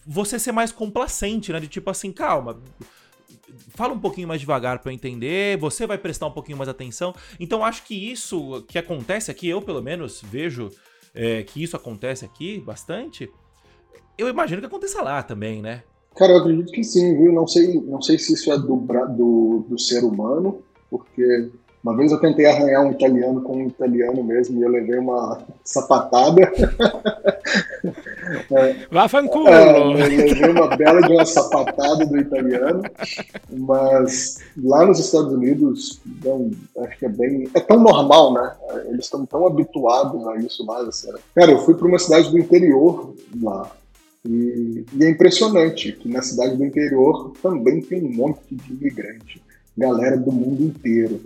você 0.05 0.37
ser 0.37 0.51
mais 0.51 0.71
complacente, 0.71 1.51
né? 1.51 1.59
De 1.59 1.67
tipo 1.67 1.89
assim, 1.89 2.11
calma. 2.11 2.61
Fala 3.69 3.93
um 3.93 3.99
pouquinho 3.99 4.27
mais 4.27 4.39
devagar 4.39 4.79
para 4.79 4.91
eu 4.91 4.95
entender, 4.95 5.57
você 5.57 5.85
vai 5.85 5.97
prestar 5.97 6.27
um 6.27 6.31
pouquinho 6.31 6.57
mais 6.57 6.69
atenção. 6.69 7.13
Então 7.39 7.63
acho 7.63 7.83
que 7.83 7.93
isso 7.93 8.63
que 8.67 8.77
acontece 8.77 9.29
aqui, 9.31 9.47
eu 9.47 9.61
pelo 9.61 9.81
menos 9.81 10.21
vejo 10.23 10.69
é, 11.13 11.43
que 11.43 11.63
isso 11.63 11.75
acontece 11.75 12.25
aqui 12.25 12.59
bastante. 12.59 13.29
Eu 14.17 14.27
imagino 14.27 14.61
que 14.61 14.67
aconteça 14.67 15.01
lá 15.01 15.23
também, 15.23 15.61
né? 15.61 15.83
Cara, 16.15 16.33
eu 16.33 16.37
acredito 16.37 16.71
que 16.71 16.83
sim, 16.83 17.17
viu? 17.17 17.33
Não 17.33 17.47
sei, 17.47 17.81
não 17.81 18.01
sei 18.01 18.19
se 18.19 18.33
isso 18.33 18.51
é 18.51 18.57
do, 18.57 18.75
do, 18.77 19.65
do 19.67 19.79
ser 19.79 20.03
humano 20.03 20.63
porque 20.93 21.49
Uma 21.83 21.97
vez 21.97 22.11
eu 22.11 22.19
tentei 22.19 22.45
arranhar 22.45 22.85
um 22.85 22.91
italiano 22.91 23.41
com 23.41 23.57
um 23.57 23.67
italiano 23.67 24.23
mesmo 24.23 24.59
e 24.59 24.63
eu 24.63 24.69
levei 24.69 24.99
uma 24.99 25.41
sapatada. 25.63 26.41
Vá 28.91 29.07
fanculo! 29.07 29.47
É, 29.47 29.77
eu 29.77 29.91
levei 29.91 30.49
uma 30.49 30.75
bela 30.75 31.01
de 31.01 31.11
uma 31.11 31.25
sapatada 31.25 32.05
do 32.05 32.17
italiano, 32.17 32.81
mas 33.49 34.39
lá 34.61 34.85
nos 34.85 34.99
Estados 34.99 35.33
Unidos, 35.33 36.01
não, 36.23 36.51
acho 36.79 36.97
que 36.97 37.05
é 37.05 37.09
bem. 37.09 37.49
É 37.53 37.59
tão 37.59 37.79
normal, 37.79 38.33
né? 38.33 38.55
Eles 38.87 39.05
estão 39.05 39.25
tão 39.25 39.47
habituados 39.47 40.27
a 40.27 40.37
isso 40.37 40.65
lá. 40.65 40.81
Assim. 40.81 41.09
Cara, 41.35 41.51
eu 41.51 41.59
fui 41.59 41.75
para 41.75 41.87
uma 41.87 41.99
cidade 41.99 42.29
do 42.29 42.39
interior 42.39 43.13
lá. 43.41 43.71
E, 44.25 44.85
e 44.93 45.03
é 45.03 45.09
impressionante 45.09 45.91
que 45.91 46.07
na 46.07 46.21
cidade 46.21 46.55
do 46.55 46.65
interior 46.65 47.33
também 47.41 47.81
tem 47.81 48.03
um 48.03 48.13
monte 48.13 48.39
de 48.55 48.73
imigrante, 48.73 49.41
galera 49.77 50.17
do 50.17 50.31
mundo 50.31 50.63
inteiro. 50.63 51.21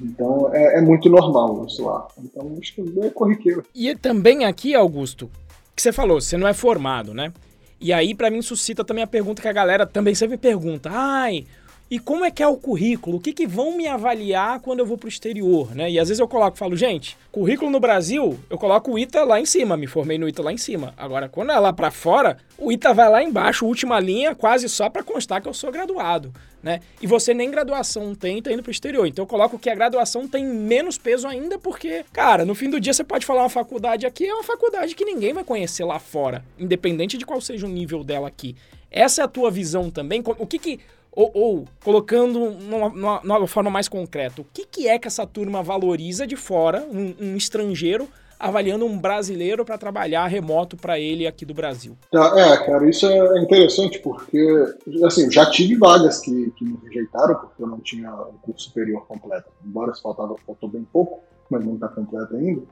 Então 0.00 0.54
é, 0.54 0.78
é, 0.78 0.80
muito 0.80 1.08
normal 1.10 1.66
isso 1.66 1.84
lá. 1.84 2.08
Então 2.18 2.56
acho 2.60 2.74
que 2.74 2.80
é 3.02 3.10
corriqueiro. 3.10 3.64
E 3.74 3.94
também 3.94 4.44
aqui, 4.44 4.74
Augusto, 4.74 5.30
que 5.78 5.82
você 5.82 5.92
falou, 5.92 6.20
você 6.20 6.36
não 6.36 6.48
é 6.48 6.52
formado, 6.52 7.14
né? 7.14 7.32
E 7.80 7.92
aí, 7.92 8.12
para 8.12 8.30
mim, 8.30 8.42
suscita 8.42 8.84
também 8.84 9.04
a 9.04 9.06
pergunta 9.06 9.40
que 9.40 9.46
a 9.46 9.52
galera 9.52 9.86
também 9.86 10.12
sempre 10.12 10.36
pergunta: 10.36 10.90
ai, 10.92 11.46
e 11.90 11.98
como 11.98 12.22
é 12.22 12.30
que 12.30 12.42
é 12.42 12.46
o 12.46 12.56
currículo? 12.56 13.16
O 13.16 13.20
que, 13.20 13.32
que 13.32 13.46
vão 13.46 13.74
me 13.74 13.86
avaliar 13.86 14.60
quando 14.60 14.80
eu 14.80 14.86
vou 14.86 14.98
para 14.98 15.06
o 15.06 15.08
exterior, 15.08 15.74
né? 15.74 15.90
E 15.90 15.98
às 15.98 16.08
vezes 16.08 16.20
eu 16.20 16.28
coloco, 16.28 16.58
falo, 16.58 16.76
gente, 16.76 17.16
currículo 17.32 17.70
no 17.70 17.80
Brasil, 17.80 18.38
eu 18.50 18.58
coloco 18.58 18.92
o 18.92 18.98
ITA 18.98 19.24
lá 19.24 19.40
em 19.40 19.46
cima, 19.46 19.74
me 19.74 19.86
formei 19.86 20.18
no 20.18 20.28
ITA 20.28 20.42
lá 20.42 20.52
em 20.52 20.58
cima. 20.58 20.92
Agora, 20.98 21.30
quando 21.30 21.50
é 21.50 21.58
lá 21.58 21.72
para 21.72 21.90
fora, 21.90 22.36
o 22.58 22.70
ITA 22.70 22.92
vai 22.92 23.08
lá 23.08 23.22
embaixo, 23.22 23.64
última 23.64 23.98
linha, 23.98 24.34
quase 24.34 24.68
só 24.68 24.90
para 24.90 25.02
constar 25.02 25.40
que 25.40 25.48
eu 25.48 25.54
sou 25.54 25.72
graduado, 25.72 26.30
né? 26.62 26.80
E 27.00 27.06
você 27.06 27.32
nem 27.32 27.50
graduação 27.50 28.14
tem, 28.14 28.42
tá 28.42 28.52
indo 28.52 28.62
para 28.62 28.68
o 28.68 28.72
exterior. 28.72 29.06
Então 29.06 29.22
eu 29.22 29.26
coloco 29.26 29.58
que 29.58 29.70
a 29.70 29.74
graduação 29.74 30.28
tem 30.28 30.44
menos 30.44 30.98
peso 30.98 31.26
ainda 31.26 31.58
porque, 31.58 32.04
cara, 32.12 32.44
no 32.44 32.54
fim 32.54 32.68
do 32.68 32.78
dia 32.78 32.92
você 32.92 33.02
pode 33.02 33.24
falar 33.24 33.44
uma 33.44 33.48
faculdade 33.48 34.04
aqui, 34.04 34.26
é 34.26 34.34
uma 34.34 34.44
faculdade 34.44 34.94
que 34.94 35.06
ninguém 35.06 35.32
vai 35.32 35.42
conhecer 35.42 35.84
lá 35.84 35.98
fora, 35.98 36.44
independente 36.58 37.16
de 37.16 37.24
qual 37.24 37.40
seja 37.40 37.64
o 37.64 37.70
nível 37.70 38.04
dela 38.04 38.28
aqui. 38.28 38.54
Essa 38.90 39.22
é 39.22 39.24
a 39.24 39.28
tua 39.28 39.50
visão 39.50 39.90
também? 39.90 40.22
O 40.38 40.46
que 40.46 40.58
que 40.58 40.80
ou, 41.18 41.30
ou 41.34 41.64
colocando 41.82 42.52
numa, 42.52 42.88
numa, 42.90 43.20
numa, 43.24 43.46
forma 43.48 43.68
mais 43.68 43.88
concreta, 43.88 44.40
o 44.40 44.46
que, 44.54 44.64
que 44.64 44.86
é 44.86 44.96
que 45.00 45.08
essa 45.08 45.26
turma 45.26 45.64
valoriza 45.64 46.24
de 46.24 46.36
fora, 46.36 46.86
um, 46.92 47.12
um 47.20 47.36
estrangeiro, 47.36 48.08
avaliando 48.38 48.86
um 48.86 48.96
brasileiro 48.96 49.64
para 49.64 49.76
trabalhar 49.76 50.28
remoto 50.28 50.76
para 50.76 50.96
ele 50.96 51.26
aqui 51.26 51.44
do 51.44 51.52
Brasil? 51.52 51.98
Tá, 52.12 52.32
é, 52.36 52.56
cara, 52.64 52.88
isso 52.88 53.04
é 53.04 53.42
interessante 53.42 53.98
porque, 53.98 54.64
assim, 55.04 55.28
já 55.28 55.50
tive 55.50 55.74
vagas 55.74 56.20
que, 56.20 56.52
que 56.52 56.64
me 56.64 56.78
rejeitaram 56.84 57.34
porque 57.34 57.64
eu 57.64 57.66
não 57.66 57.80
tinha 57.80 58.14
o 58.14 58.34
curso 58.40 58.66
superior 58.66 59.04
completo, 59.08 59.50
embora 59.66 59.92
faltava, 60.00 60.36
faltou 60.46 60.68
bem 60.68 60.86
pouco, 60.92 61.20
mas 61.50 61.64
não 61.64 61.74
está 61.74 61.88
completo 61.88 62.36
ainda. 62.36 62.62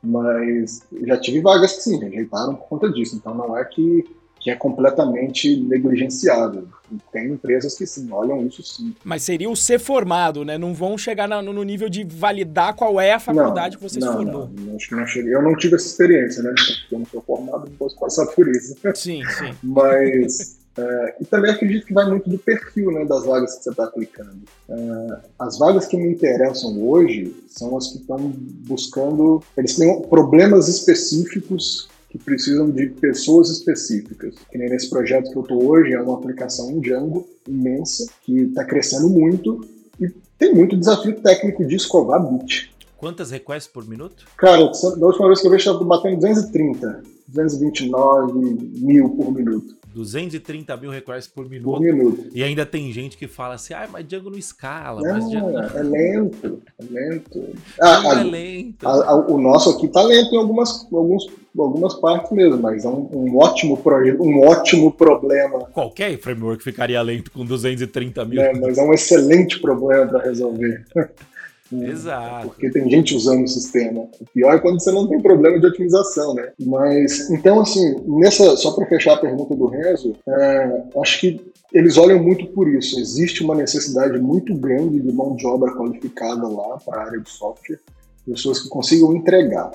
Mas 0.00 0.86
já 1.04 1.16
tive 1.16 1.40
vagas 1.40 1.72
que 1.72 1.82
sim, 1.82 1.98
rejeitaram 1.98 2.54
por 2.54 2.68
conta 2.68 2.88
disso. 2.88 3.16
Então 3.16 3.34
não 3.34 3.58
é 3.58 3.64
que 3.64 4.04
que 4.46 4.50
é 4.52 4.54
completamente 4.54 5.56
negligenciado. 5.56 6.68
Tem 7.12 7.32
empresas 7.32 7.76
que 7.76 7.84
sim, 7.84 8.08
olham 8.12 8.46
isso 8.46 8.62
sim. 8.62 8.94
Mas 9.02 9.24
seria 9.24 9.50
o 9.50 9.56
ser 9.56 9.80
formado, 9.80 10.44
né? 10.44 10.56
Não 10.56 10.72
vão 10.72 10.96
chegar 10.96 11.28
no, 11.28 11.52
no 11.52 11.64
nível 11.64 11.88
de 11.88 12.04
validar 12.04 12.72
qual 12.76 13.00
é 13.00 13.14
a 13.14 13.18
faculdade 13.18 13.74
não, 13.74 13.82
que 13.82 13.90
você 13.90 13.98
não, 13.98 14.06
se 14.06 14.14
formou. 14.14 14.48
Não, 14.56 14.76
acho 14.76 14.88
que 14.88 14.94
não 14.94 15.04
cheguei. 15.04 15.34
Eu 15.34 15.42
não 15.42 15.56
tive 15.56 15.74
essa 15.74 15.86
experiência, 15.86 16.44
né? 16.44 16.54
Porque 16.56 16.94
eu 16.94 16.98
não 17.00 17.06
sou 17.06 17.20
formado, 17.22 17.68
não 17.68 17.76
posso 17.76 17.98
passar 17.98 18.24
por 18.26 18.46
isso. 18.46 18.76
Sim, 18.94 19.20
sim. 19.24 19.52
Mas. 19.64 20.60
É, 20.78 21.16
e 21.22 21.24
também 21.24 21.50
acredito 21.50 21.86
que 21.86 21.94
vai 21.94 22.08
muito 22.08 22.30
do 22.30 22.38
perfil 22.38 22.92
né, 22.92 23.04
das 23.04 23.24
vagas 23.24 23.56
que 23.56 23.64
você 23.64 23.70
está 23.70 23.84
aplicando. 23.84 24.42
É, 24.68 25.18
as 25.40 25.58
vagas 25.58 25.86
que 25.86 25.96
me 25.96 26.12
interessam 26.12 26.80
hoje 26.88 27.34
são 27.48 27.76
as 27.76 27.88
que 27.88 27.98
estão 27.98 28.32
buscando. 28.68 29.42
Eles 29.56 29.74
têm 29.74 30.02
problemas 30.02 30.68
específicos 30.68 31.88
que 32.16 32.24
precisam 32.24 32.70
de 32.70 32.88
pessoas 32.88 33.50
específicas. 33.50 34.34
Que 34.50 34.58
nem 34.58 34.68
nesse 34.68 34.88
projeto 34.88 35.30
que 35.30 35.36
eu 35.36 35.42
estou 35.42 35.64
hoje, 35.66 35.92
é 35.92 36.00
uma 36.00 36.14
aplicação 36.14 36.70
em 36.70 36.80
Django 36.80 37.26
imensa, 37.48 38.06
que 38.22 38.40
está 38.40 38.64
crescendo 38.64 39.08
muito 39.08 39.66
e 40.00 40.08
tem 40.38 40.54
muito 40.54 40.76
desafio 40.76 41.20
técnico 41.20 41.64
de 41.64 41.76
escovar 41.76 42.22
bit. 42.22 42.74
Quantas 42.96 43.30
requests 43.30 43.70
por 43.70 43.86
minuto? 43.86 44.26
Cara, 44.36 44.70
da 44.98 45.06
última 45.06 45.26
vez 45.26 45.40
que 45.40 45.46
eu 45.46 45.50
vi, 45.50 45.58
estava 45.58 45.82
batendo 45.84 46.16
230, 46.16 47.02
229 47.28 48.32
mil 48.80 49.10
por 49.10 49.32
minuto. 49.32 49.76
230 49.96 50.76
mil 50.76 50.90
requests 50.90 51.26
por 51.32 51.48
minuto. 51.48 51.78
Por 51.78 51.80
minuto. 51.80 52.28
E 52.34 52.42
ainda 52.42 52.66
tem 52.66 52.92
gente 52.92 53.16
que 53.16 53.26
fala 53.26 53.54
assim, 53.54 53.72
ah, 53.72 53.88
mas 53.90 54.06
Django 54.06 54.28
não 54.28 54.38
escala. 54.38 55.00
Não, 55.00 55.28
Django... 55.30 55.58
é 55.58 55.82
lento, 55.82 56.62
é 56.78 56.84
lento. 56.90 57.54
Ah, 57.80 58.12
a, 58.12 58.20
é 58.20 58.24
lento. 58.24 58.86
A, 58.86 59.10
a, 59.10 59.14
o 59.14 59.40
nosso 59.40 59.70
aqui 59.70 59.88
tá 59.88 60.02
lento 60.02 60.34
em 60.34 60.38
algumas, 60.38 60.86
alguns, 60.92 61.26
algumas 61.58 61.94
partes 61.94 62.30
mesmo, 62.30 62.58
mas 62.60 62.84
é 62.84 62.88
um, 62.88 63.08
um 63.10 63.38
ótimo 63.38 63.78
projeto, 63.78 64.22
um 64.22 64.46
ótimo 64.46 64.92
problema. 64.92 65.60
Qualquer 65.72 66.18
framework 66.18 66.62
ficaria 66.62 67.00
lento 67.00 67.30
com 67.30 67.46
230 67.46 68.24
mil. 68.26 68.42
É, 68.42 68.52
mas 68.52 68.76
é 68.76 68.82
um 68.82 68.92
excelente 68.92 69.58
problema 69.60 70.06
para 70.06 70.24
resolver. 70.24 70.84
Exato. 71.72 72.48
Porque 72.48 72.70
tem 72.70 72.88
gente 72.88 73.14
usando 73.14 73.44
o 73.44 73.48
sistema. 73.48 74.08
O 74.20 74.24
pior 74.32 74.54
é 74.54 74.58
quando 74.58 74.80
você 74.80 74.92
não 74.92 75.06
tem 75.06 75.20
problema 75.20 75.58
de 75.58 75.66
otimização, 75.66 76.34
né? 76.34 76.52
Mas, 76.60 77.30
então, 77.30 77.60
assim, 77.60 77.96
nessa, 78.06 78.56
só 78.56 78.72
para 78.72 78.86
fechar 78.86 79.14
a 79.14 79.18
pergunta 79.18 79.54
do 79.54 79.66
Renzo, 79.66 80.14
é, 80.28 80.82
acho 81.00 81.20
que 81.20 81.52
eles 81.72 81.96
olham 81.96 82.22
muito 82.22 82.46
por 82.48 82.68
isso. 82.68 82.98
Existe 83.00 83.42
uma 83.42 83.54
necessidade 83.54 84.18
muito 84.18 84.54
grande 84.54 85.00
de 85.00 85.12
mão 85.12 85.34
de 85.34 85.46
obra 85.46 85.72
qualificada 85.72 86.46
lá 86.46 86.78
para 86.84 87.00
a 87.00 87.04
área 87.06 87.20
de 87.20 87.30
software, 87.30 87.80
pessoas 88.24 88.60
que 88.60 88.68
consigam 88.68 89.14
entregar. 89.14 89.72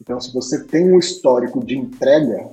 Então, 0.00 0.20
se 0.20 0.32
você 0.32 0.64
tem 0.64 0.92
um 0.92 0.98
histórico 0.98 1.64
de 1.64 1.76
entrega, 1.76 2.48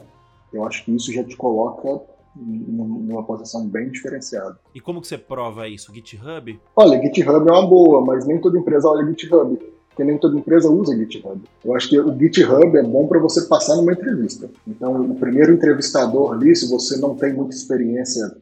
eu 0.53 0.65
acho 0.65 0.85
que 0.85 0.95
isso 0.95 1.11
já 1.11 1.23
te 1.23 1.35
coloca 1.35 2.01
numa 2.35 3.23
posição 3.23 3.67
bem 3.67 3.89
diferenciada. 3.89 4.57
E 4.73 4.81
como 4.81 5.01
que 5.01 5.07
você 5.07 5.17
prova 5.17 5.67
isso? 5.67 5.93
GitHub? 5.93 6.59
Olha, 6.75 7.01
GitHub 7.01 7.47
é 7.47 7.51
uma 7.51 7.67
boa, 7.67 8.03
mas 8.05 8.25
nem 8.25 8.39
toda 8.39 8.57
empresa 8.57 8.89
olha 8.89 9.05
GitHub, 9.07 9.57
porque 9.89 10.03
nem 10.03 10.17
toda 10.17 10.37
empresa 10.37 10.69
usa 10.69 10.95
GitHub. 10.97 11.41
Eu 11.63 11.75
acho 11.75 11.89
que 11.89 11.99
o 11.99 12.17
GitHub 12.17 12.77
é 12.77 12.83
bom 12.83 13.07
para 13.07 13.19
você 13.19 13.47
passar 13.47 13.75
numa 13.77 13.93
entrevista. 13.93 14.49
Então, 14.67 15.01
o 15.01 15.15
primeiro 15.15 15.53
entrevistador 15.53 16.33
ali, 16.33 16.55
se 16.55 16.69
você 16.69 16.97
não 16.97 17.15
tem 17.15 17.33
muita 17.33 17.55
experiência 17.55 18.35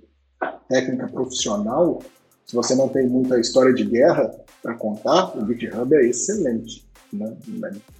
técnica 0.67 1.07
profissional, 1.07 1.99
se 2.45 2.55
você 2.55 2.75
não 2.75 2.89
tem 2.89 3.07
muita 3.07 3.39
história 3.39 3.73
de 3.73 3.85
guerra 3.85 4.31
para 4.61 4.73
contar, 4.75 5.37
o 5.37 5.45
GitHub 5.45 5.93
é 5.95 6.05
excelente. 6.05 6.87
Né? 7.13 7.37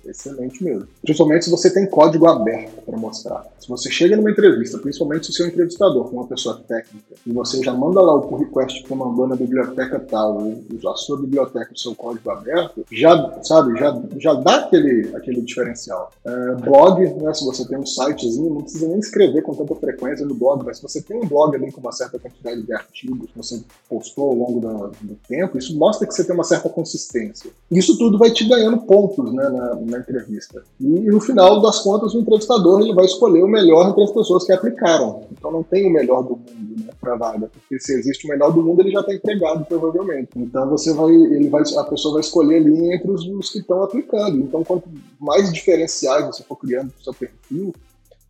Excelente 0.05 0.63
mesmo. 0.63 0.87
Principalmente 1.01 1.45
se 1.45 1.51
você 1.51 1.71
tem 1.71 1.87
código 1.87 2.27
aberto 2.27 2.81
para 2.83 2.97
mostrar. 2.97 3.45
Se 3.59 3.69
você 3.69 3.89
chega 3.91 4.17
numa 4.17 4.31
entrevista, 4.31 4.79
principalmente 4.79 5.31
se 5.31 5.41
é 5.41 5.45
um 5.45 5.49
entrevistador 5.49 6.09
com 6.09 6.17
uma 6.17 6.27
pessoa 6.27 6.59
técnica, 6.67 7.13
e 7.25 7.31
você 7.31 7.63
já 7.63 7.73
manda 7.73 8.01
lá 8.01 8.15
o 8.15 8.23
pull 8.23 8.39
request 8.39 8.81
que 8.81 8.89
você 8.89 8.95
mandou 8.95 9.27
na 9.27 9.35
biblioteca 9.35 9.99
tal, 9.99 10.51
a 10.85 10.95
sua 10.95 11.17
biblioteca, 11.17 11.71
o 11.73 11.77
seu 11.77 11.93
código 11.93 12.29
aberto, 12.31 12.83
já, 12.91 13.39
sabe, 13.43 13.79
já, 13.79 14.01
já 14.17 14.33
dá 14.33 14.55
aquele, 14.65 15.15
aquele 15.15 15.41
diferencial. 15.41 16.11
É, 16.25 16.55
blog, 16.55 17.01
né, 17.21 17.33
se 17.33 17.45
você 17.45 17.67
tem 17.67 17.77
um 17.77 17.85
sitezinho, 17.85 18.49
não 18.49 18.61
precisa 18.61 18.87
nem 18.87 18.99
escrever 18.99 19.43
com 19.43 19.53
tanta 19.53 19.75
frequência 19.75 20.25
no 20.25 20.33
blog, 20.33 20.65
mas 20.65 20.77
se 20.77 20.83
você 20.83 21.01
tem 21.01 21.17
um 21.17 21.27
blog 21.27 21.55
ali 21.55 21.71
com 21.71 21.81
uma 21.81 21.91
certa 21.91 22.17
quantidade 22.17 22.63
de 22.63 22.73
artigos 22.73 23.29
que 23.29 23.37
você 23.37 23.61
postou 23.87 24.31
ao 24.31 24.35
longo 24.35 24.59
do 24.59 25.15
tempo, 25.27 25.57
isso 25.57 25.77
mostra 25.77 26.07
que 26.07 26.13
você 26.13 26.23
tem 26.23 26.33
uma 26.33 26.43
certa 26.43 26.67
consistência. 26.67 27.51
Isso 27.69 27.97
tudo 27.97 28.17
vai 28.17 28.31
te 28.31 28.43
ganhando 28.45 28.79
pontos 28.79 29.02
pontos 29.07 29.33
né, 29.33 29.49
na, 29.49 29.75
na, 29.75 29.97
entrevista. 29.99 30.63
E, 30.79 30.85
no 30.85 31.19
final 31.19 31.61
das 31.61 31.79
contas, 31.79 32.13
o 32.13 32.19
entrevistador 32.19 32.81
ele 32.81 32.93
vai 32.93 33.05
escolher 33.05 33.43
o 33.43 33.47
melhor 33.47 33.89
entre 33.89 34.03
as 34.03 34.11
pessoas 34.11 34.45
que 34.45 34.51
aplicaram. 34.51 35.21
Então 35.31 35.51
não 35.51 35.63
tem 35.63 35.87
o 35.87 35.93
melhor 35.93 36.23
do 36.23 36.31
mundo 36.31 36.85
né, 36.85 36.93
para 36.99 37.15
vaga, 37.15 37.49
porque 37.51 37.79
se 37.79 37.93
existe 37.93 38.25
o 38.25 38.29
melhor 38.29 38.51
do 38.51 38.61
mundo, 38.61 38.81
ele 38.81 38.91
já 38.91 39.01
está 39.01 39.13
empregado, 39.13 39.65
provavelmente. 39.65 40.29
Então 40.35 40.69
você 40.69 40.93
vai, 40.93 41.13
ele 41.13 41.49
vai, 41.49 41.63
a 41.77 41.83
pessoa 41.83 42.15
vai 42.15 42.21
escolher 42.21 42.57
ali 42.57 42.93
entre 42.93 43.11
os, 43.11 43.25
os 43.25 43.49
que 43.49 43.59
estão 43.59 43.83
aplicando. 43.83 44.37
Então, 44.37 44.63
quanto 44.63 44.89
mais 45.19 45.51
diferenciais 45.51 46.25
você 46.25 46.43
for 46.43 46.55
criando 46.55 46.91
para 46.91 46.99
o 46.99 47.03
seu 47.03 47.13
perfil, 47.13 47.73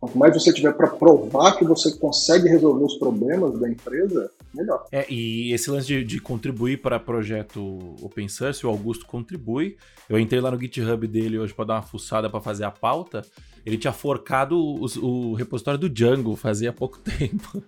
Quanto 0.04 0.18
mais 0.18 0.34
você 0.34 0.52
tiver 0.52 0.72
para 0.74 0.88
provar 0.88 1.56
que 1.56 1.64
você 1.64 1.90
consegue 1.96 2.46
resolver 2.46 2.84
os 2.84 2.94
problemas 2.96 3.58
da 3.58 3.70
empresa, 3.70 4.30
melhor. 4.52 4.84
É, 4.92 5.10
e 5.10 5.50
esse 5.52 5.70
lance 5.70 5.86
de, 5.86 6.04
de 6.04 6.20
contribuir 6.20 6.82
para 6.82 7.00
projeto 7.00 7.94
open 8.02 8.28
source, 8.28 8.66
o 8.66 8.68
Augusto 8.68 9.06
contribui. 9.06 9.78
Eu 10.06 10.18
entrei 10.18 10.42
lá 10.42 10.50
no 10.50 10.60
GitHub 10.60 11.06
dele 11.06 11.38
hoje 11.38 11.54
para 11.54 11.64
dar 11.64 11.74
uma 11.76 11.82
fuçada 11.82 12.28
para 12.28 12.38
fazer 12.40 12.64
a 12.64 12.70
pauta. 12.70 13.22
Ele 13.64 13.78
tinha 13.78 13.94
forcado 13.94 14.58
o, 14.58 14.84
o 15.00 15.34
repositório 15.34 15.80
do 15.80 15.88
Django 15.88 16.36
fazia 16.36 16.70
pouco 16.70 16.98
tempo. 17.18 17.62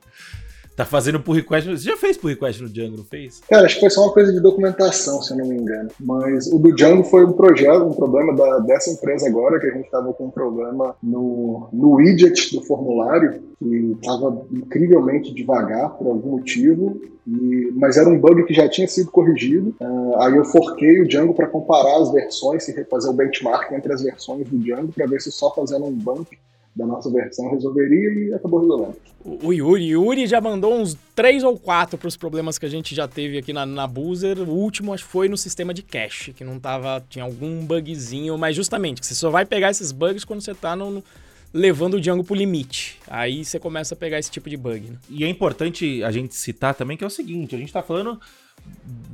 Tá 0.77 0.85
fazendo 0.85 1.18
pull 1.18 1.35
request. 1.35 1.70
Você 1.70 1.89
já 1.89 1.97
fez 1.97 2.18
pull 2.18 2.29
request 2.29 2.62
no 2.62 2.68
Django, 2.68 2.99
não 2.99 3.05
fez? 3.05 3.41
Cara, 3.49 3.64
acho 3.64 3.77
que 3.77 3.81
foi 3.81 3.89
só 3.89 4.03
uma 4.03 4.12
coisa 4.12 4.31
de 4.31 4.41
documentação, 4.41 5.22
se 5.22 5.33
eu 5.33 5.39
não 5.39 5.47
me 5.47 5.57
engano. 5.57 5.89
Mas 5.99 6.47
o 6.53 6.59
do 6.59 6.74
Django 6.74 7.03
foi 7.03 7.24
um 7.24 7.33
projeto, 7.33 7.83
um 7.83 7.95
problema 7.95 8.37
da, 8.37 8.59
dessa 8.59 8.91
empresa 8.91 9.27
agora, 9.27 9.59
que 9.59 9.66
a 9.66 9.70
gente 9.70 9.87
estava 9.87 10.12
com 10.12 10.27
um 10.27 10.31
problema 10.31 10.95
no, 11.03 11.68
no 11.72 11.95
widget 11.95 12.55
do 12.55 12.62
formulário, 12.62 13.41
que 13.59 13.97
estava 13.99 14.47
incrivelmente 14.53 15.33
devagar 15.33 15.97
por 15.97 16.09
algum 16.09 16.33
motivo, 16.33 17.01
e, 17.27 17.72
mas 17.74 17.97
era 17.97 18.11
um 18.11 18.18
bug 18.18 18.45
que 18.45 18.53
já 18.53 18.68
tinha 18.68 18.87
sido 18.87 19.11
corrigido. 19.11 19.74
Uh, 19.81 20.20
aí 20.20 20.37
eu 20.37 20.45
forquei 20.45 21.01
o 21.01 21.09
Django 21.09 21.33
para 21.33 21.47
comparar 21.47 22.03
as 22.03 22.12
versões 22.12 22.68
e 22.68 22.85
fazer 22.85 23.09
o 23.09 23.14
benchmark 23.14 23.72
entre 23.72 23.95
as 23.95 24.03
versões 24.03 24.47
do 24.47 24.59
Django 24.59 24.93
para 24.93 25.07
ver 25.07 25.22
se 25.22 25.33
só 25.33 25.55
fazendo 25.55 25.87
um 25.87 25.93
bump 25.93 26.29
da 26.77 26.87
nossa 26.87 27.11
versão 27.11 27.51
resolveria 27.51 28.12
e 28.12 28.35
acabou 28.35 28.61
resolvendo. 28.61 28.97
O 29.24 29.53
Yuri, 29.53 29.89
Yuri 29.89 30.27
já 30.27 30.41
mandou 30.41 30.74
uns 30.74 30.97
três 31.14 31.43
ou 31.43 31.59
quatro 31.59 31.99
para 31.99 32.07
os 32.07 32.16
problemas 32.16 32.59
que 32.59 32.66
a 32.66 32.68
gente 32.68 32.95
já 32.95 33.09
teve 33.09 33.39
aqui 33.39 33.53
na, 33.53 33.66
na 33.66 33.87
Boozer. 33.87 34.39
O 34.39 34.53
último 34.53 34.93
acho 34.93 35.05
que 35.05 35.11
foi 35.11 35.29
no 35.29 35.37
sistema 35.37 35.74
de 35.74 35.83
cache, 35.83 36.33
que 36.33 36.45
não 36.45 36.61
tava. 36.61 37.05
tinha 37.09 37.24
algum 37.24 37.64
bugzinho, 37.64 38.37
mas 38.39 38.55
justamente, 38.55 39.05
você 39.05 39.14
só 39.14 39.31
vai 39.31 39.45
pegar 39.45 39.70
esses 39.70 39.91
bugs 39.91 40.24
quando 40.24 40.43
você 40.43 40.53
está 40.53 40.77
no, 40.77 40.91
no, 40.91 41.05
levando 41.53 41.95
o 41.95 42.01
Django 42.01 42.22
pro 42.22 42.37
limite. 42.37 43.01
Aí 43.09 43.45
você 43.45 43.59
começa 43.59 43.95
a 43.95 43.97
pegar 43.97 44.18
esse 44.18 44.31
tipo 44.31 44.49
de 44.49 44.57
bug. 44.57 44.91
Né? 44.91 44.97
E 45.11 45.24
é 45.24 45.29
importante 45.29 46.05
a 46.05 46.11
gente 46.12 46.37
citar 46.37 46.74
também 46.74 46.97
que 46.97 47.03
é 47.03 47.07
o 47.07 47.11
seguinte: 47.11 47.55
a 47.55 47.59
gente 47.59 47.68
está 47.68 47.83
falando 47.83 48.20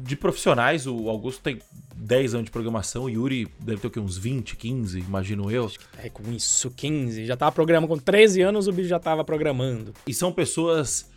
de 0.02 0.16
profissionais, 0.16 0.86
o 0.86 1.08
Augusto 1.08 1.42
tem 1.42 1.58
10 1.94 2.34
anos 2.34 2.44
de 2.46 2.50
programação, 2.50 3.04
o 3.04 3.10
Yuri 3.10 3.46
deve 3.60 3.80
ter 3.80 3.86
o 3.86 3.90
quê? 3.90 4.00
Uns 4.00 4.18
20, 4.18 4.56
15, 4.56 4.98
imagino 4.98 5.50
eu. 5.50 5.70
É, 5.96 6.08
com 6.08 6.30
isso, 6.32 6.70
15. 6.70 7.24
Já 7.24 7.36
tava 7.36 7.52
programando, 7.52 7.88
com 7.88 7.98
13 7.98 8.42
anos 8.42 8.66
o 8.66 8.72
bicho 8.72 8.88
já 8.88 8.98
tava 8.98 9.24
programando. 9.24 9.94
E 10.06 10.12
são 10.12 10.32
pessoas 10.32 11.10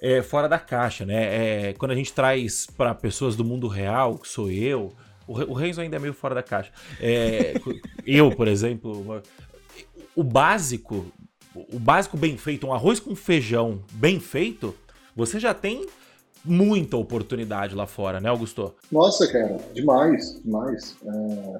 é, 0.00 0.20
fora 0.20 0.48
da 0.48 0.58
caixa, 0.58 1.06
né? 1.06 1.68
É, 1.68 1.72
quando 1.74 1.92
a 1.92 1.94
gente 1.94 2.12
traz 2.12 2.66
para 2.66 2.92
pessoas 2.94 3.36
do 3.36 3.44
mundo 3.44 3.68
real, 3.68 4.18
que 4.18 4.28
sou 4.28 4.50
eu, 4.50 4.92
o, 5.28 5.32
o 5.32 5.54
Renzo 5.54 5.80
ainda 5.80 5.96
é 5.96 6.00
meio 6.00 6.12
fora 6.12 6.34
da 6.34 6.42
caixa. 6.42 6.72
É, 7.00 7.54
eu, 8.04 8.30
por 8.34 8.48
exemplo, 8.48 9.22
o 10.16 10.24
básico, 10.24 11.06
o 11.54 11.78
básico 11.78 12.16
bem 12.16 12.36
feito, 12.36 12.66
um 12.66 12.74
arroz 12.74 12.98
com 12.98 13.14
feijão 13.14 13.82
bem 13.92 14.18
feito, 14.18 14.74
você 15.14 15.38
já 15.38 15.54
tem 15.54 15.86
muita 16.44 16.96
oportunidade 16.96 17.74
lá 17.74 17.86
fora, 17.86 18.20
né, 18.20 18.28
Augusto? 18.28 18.74
Nossa, 18.90 19.26
cara, 19.30 19.58
demais, 19.72 20.40
demais. 20.44 20.96
É, 21.04 21.58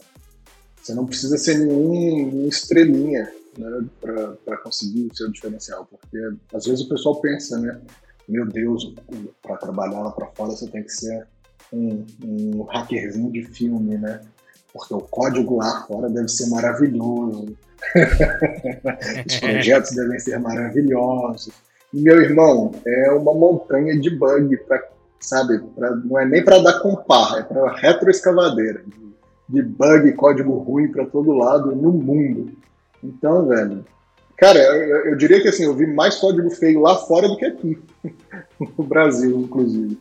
você 0.80 0.94
não 0.94 1.06
precisa 1.06 1.38
ser 1.38 1.58
nenhum, 1.58 2.46
estrelinha 2.48 3.32
né, 3.56 3.84
para 4.00 4.56
conseguir 4.58 5.08
o 5.12 5.16
seu 5.16 5.30
diferencial, 5.30 5.86
porque 5.90 6.18
às 6.52 6.66
vezes 6.66 6.84
o 6.84 6.88
pessoal 6.88 7.20
pensa, 7.20 7.58
né, 7.58 7.80
meu 8.28 8.46
Deus, 8.46 8.94
para 9.42 9.56
trabalhar 9.56 10.00
lá 10.00 10.10
para 10.10 10.26
fora 10.28 10.50
você 10.50 10.66
tem 10.68 10.82
que 10.82 10.92
ser 10.92 11.26
um, 11.72 12.04
um 12.24 12.62
hackerzinho 12.62 13.30
de 13.32 13.44
filme, 13.44 13.96
né? 13.96 14.20
Porque 14.72 14.94
o 14.94 15.00
código 15.00 15.56
lá 15.56 15.84
fora 15.86 16.08
deve 16.08 16.28
ser 16.28 16.48
maravilhoso. 16.48 17.56
Os 19.26 19.40
projetos 19.40 19.90
devem 19.90 20.18
ser 20.18 20.38
maravilhosos 20.38 21.52
meu 21.92 22.22
irmão, 22.22 22.72
é 22.86 23.10
uma 23.12 23.34
montanha 23.34 23.98
de 23.98 24.10
bug, 24.10 24.56
pra, 24.58 24.82
sabe? 25.20 25.58
Pra, 25.74 25.94
não 25.96 26.18
é 26.18 26.24
nem 26.24 26.44
para 26.44 26.58
dar 26.58 26.80
compar, 26.80 27.38
é 27.38 27.42
para 27.42 27.74
retroescavadeira. 27.74 28.82
De, 28.86 29.12
de 29.48 29.62
bug, 29.62 30.12
código 30.12 30.56
ruim 30.58 30.88
para 30.88 31.06
todo 31.06 31.32
lado 31.32 31.74
no 31.74 31.92
mundo. 31.92 32.52
Então, 33.02 33.46
velho, 33.46 33.84
cara, 34.36 34.58
eu, 34.58 35.06
eu, 35.06 35.16
diria 35.16 35.42
que 35.42 35.48
assim, 35.48 35.64
eu 35.64 35.74
vi 35.74 35.86
mais 35.86 36.16
código 36.16 36.48
feio 36.50 36.80
lá 36.80 36.96
fora 36.96 37.28
do 37.28 37.36
que 37.36 37.44
aqui, 37.44 37.78
no 38.78 38.84
Brasil, 38.84 39.38
inclusive. 39.40 39.98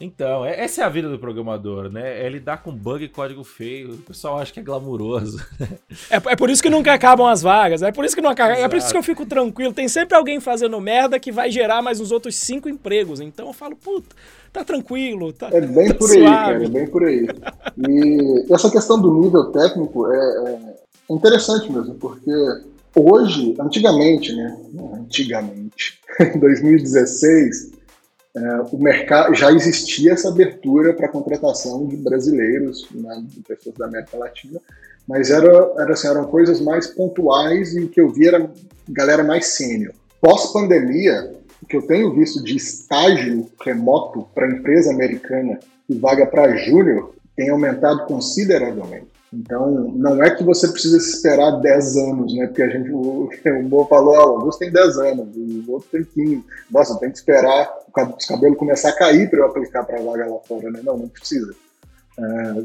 Então, 0.00 0.46
é, 0.46 0.64
essa 0.64 0.80
é 0.80 0.84
a 0.84 0.88
vida 0.88 1.10
do 1.10 1.18
programador, 1.18 1.90
né? 1.90 2.24
É 2.24 2.28
lidar 2.28 2.62
com 2.62 2.72
bug 2.72 3.04
e 3.04 3.08
código 3.08 3.44
feio. 3.44 3.92
O 3.92 3.98
pessoal 3.98 4.38
acha 4.38 4.50
que 4.50 4.58
é 4.58 4.62
glamuroso. 4.62 5.38
É, 6.08 6.16
é 6.16 6.36
por 6.36 6.48
isso 6.48 6.62
que 6.62 6.70
nunca 6.70 6.92
acabam 6.92 7.26
as 7.26 7.42
vagas. 7.42 7.82
É 7.82 7.92
por 7.92 8.04
isso 8.04 8.14
que 8.14 8.22
não 8.22 8.30
acaba. 8.30 8.54
É 8.54 8.68
por 8.68 8.78
isso 8.78 8.90
que 8.90 8.96
eu 8.96 9.02
fico 9.02 9.26
tranquilo. 9.26 9.72
Tem 9.72 9.88
sempre 9.88 10.16
alguém 10.16 10.40
fazendo 10.40 10.80
merda 10.80 11.18
que 11.18 11.30
vai 11.30 11.50
gerar 11.50 11.82
mais 11.82 12.00
uns 12.00 12.10
outros 12.10 12.36
cinco 12.36 12.68
empregos. 12.68 13.20
Então 13.20 13.48
eu 13.48 13.52
falo, 13.52 13.76
puta, 13.76 14.14
tá 14.52 14.64
tranquilo. 14.64 15.32
Tá, 15.32 15.48
é 15.52 15.60
bem 15.60 15.88
tá 15.88 15.94
por 15.94 16.08
suave. 16.08 16.26
aí, 16.26 16.34
cara. 16.34 16.64
É 16.64 16.68
bem 16.68 16.86
por 16.86 17.04
aí. 17.04 17.28
E 17.88 18.52
essa 18.52 18.70
questão 18.70 19.00
do 19.00 19.20
nível 19.20 19.44
técnico 19.46 20.10
é, 20.10 20.16
é 20.16 21.14
interessante 21.14 21.70
mesmo, 21.70 21.94
porque 21.94 22.32
hoje, 22.94 23.54
antigamente, 23.60 24.32
né? 24.34 24.56
Antigamente, 24.94 26.00
em 26.34 26.38
2016 26.38 27.72
é, 27.72 27.79
o 28.70 28.78
mercado 28.78 29.34
já 29.34 29.50
existia 29.50 30.12
essa 30.12 30.28
abertura 30.28 30.94
para 30.94 31.08
contratação 31.08 31.86
de 31.86 31.96
brasileiros, 31.96 32.88
né, 32.92 33.24
de 33.26 33.40
pessoas 33.40 33.74
da 33.76 33.86
América 33.86 34.16
Latina, 34.16 34.60
mas 35.06 35.30
era, 35.30 35.48
era 35.78 35.92
assim, 35.92 36.08
eram 36.08 36.24
coisas 36.26 36.60
mais 36.60 36.86
pontuais 36.86 37.74
e 37.74 37.80
o 37.80 37.88
que 37.88 38.00
eu 38.00 38.10
via 38.10 38.28
era 38.28 38.50
galera 38.88 39.24
mais 39.24 39.46
sênior. 39.46 39.92
Pós-pandemia, 40.20 41.34
o 41.62 41.66
que 41.66 41.76
eu 41.76 41.82
tenho 41.82 42.14
visto 42.14 42.42
de 42.42 42.56
estágio 42.56 43.50
remoto 43.60 44.26
para 44.34 44.50
empresa 44.50 44.92
americana 44.92 45.58
e 45.88 45.94
vaga 45.94 46.26
para 46.26 46.56
júnior 46.56 47.14
tem 47.34 47.50
aumentado 47.50 48.04
consideravelmente. 48.06 49.08
Então, 49.32 49.92
não 49.94 50.22
é 50.22 50.34
que 50.34 50.42
você 50.42 50.66
precisa 50.68 50.96
esperar 50.96 51.60
10 51.60 51.96
anos, 51.96 52.34
né? 52.34 52.46
Porque 52.48 52.62
a 52.62 52.68
gente, 52.68 52.90
o, 52.92 53.28
o 53.28 53.62
Mo 53.62 53.86
falou, 53.86 54.14
ah, 54.16 54.26
o 54.26 54.38
Augusto 54.38 54.58
tem 54.58 54.72
10 54.72 54.98
anos, 54.98 55.28
o 55.36 55.72
outro 55.72 55.88
tem 55.90 56.04
15. 56.04 56.44
Nossa, 56.70 56.98
tem 56.98 57.10
que 57.10 57.18
esperar 57.18 57.72
os 58.16 58.26
cabelos 58.26 58.58
começar 58.58 58.90
a 58.90 58.96
cair 58.96 59.30
para 59.30 59.38
eu 59.38 59.46
aplicar 59.46 59.84
para 59.84 60.00
a 60.00 60.02
vaga 60.02 60.26
lá 60.26 60.38
fora, 60.40 60.70
né? 60.70 60.80
Não, 60.82 60.98
não 60.98 61.08
precisa. 61.08 61.54
É, 62.18 62.64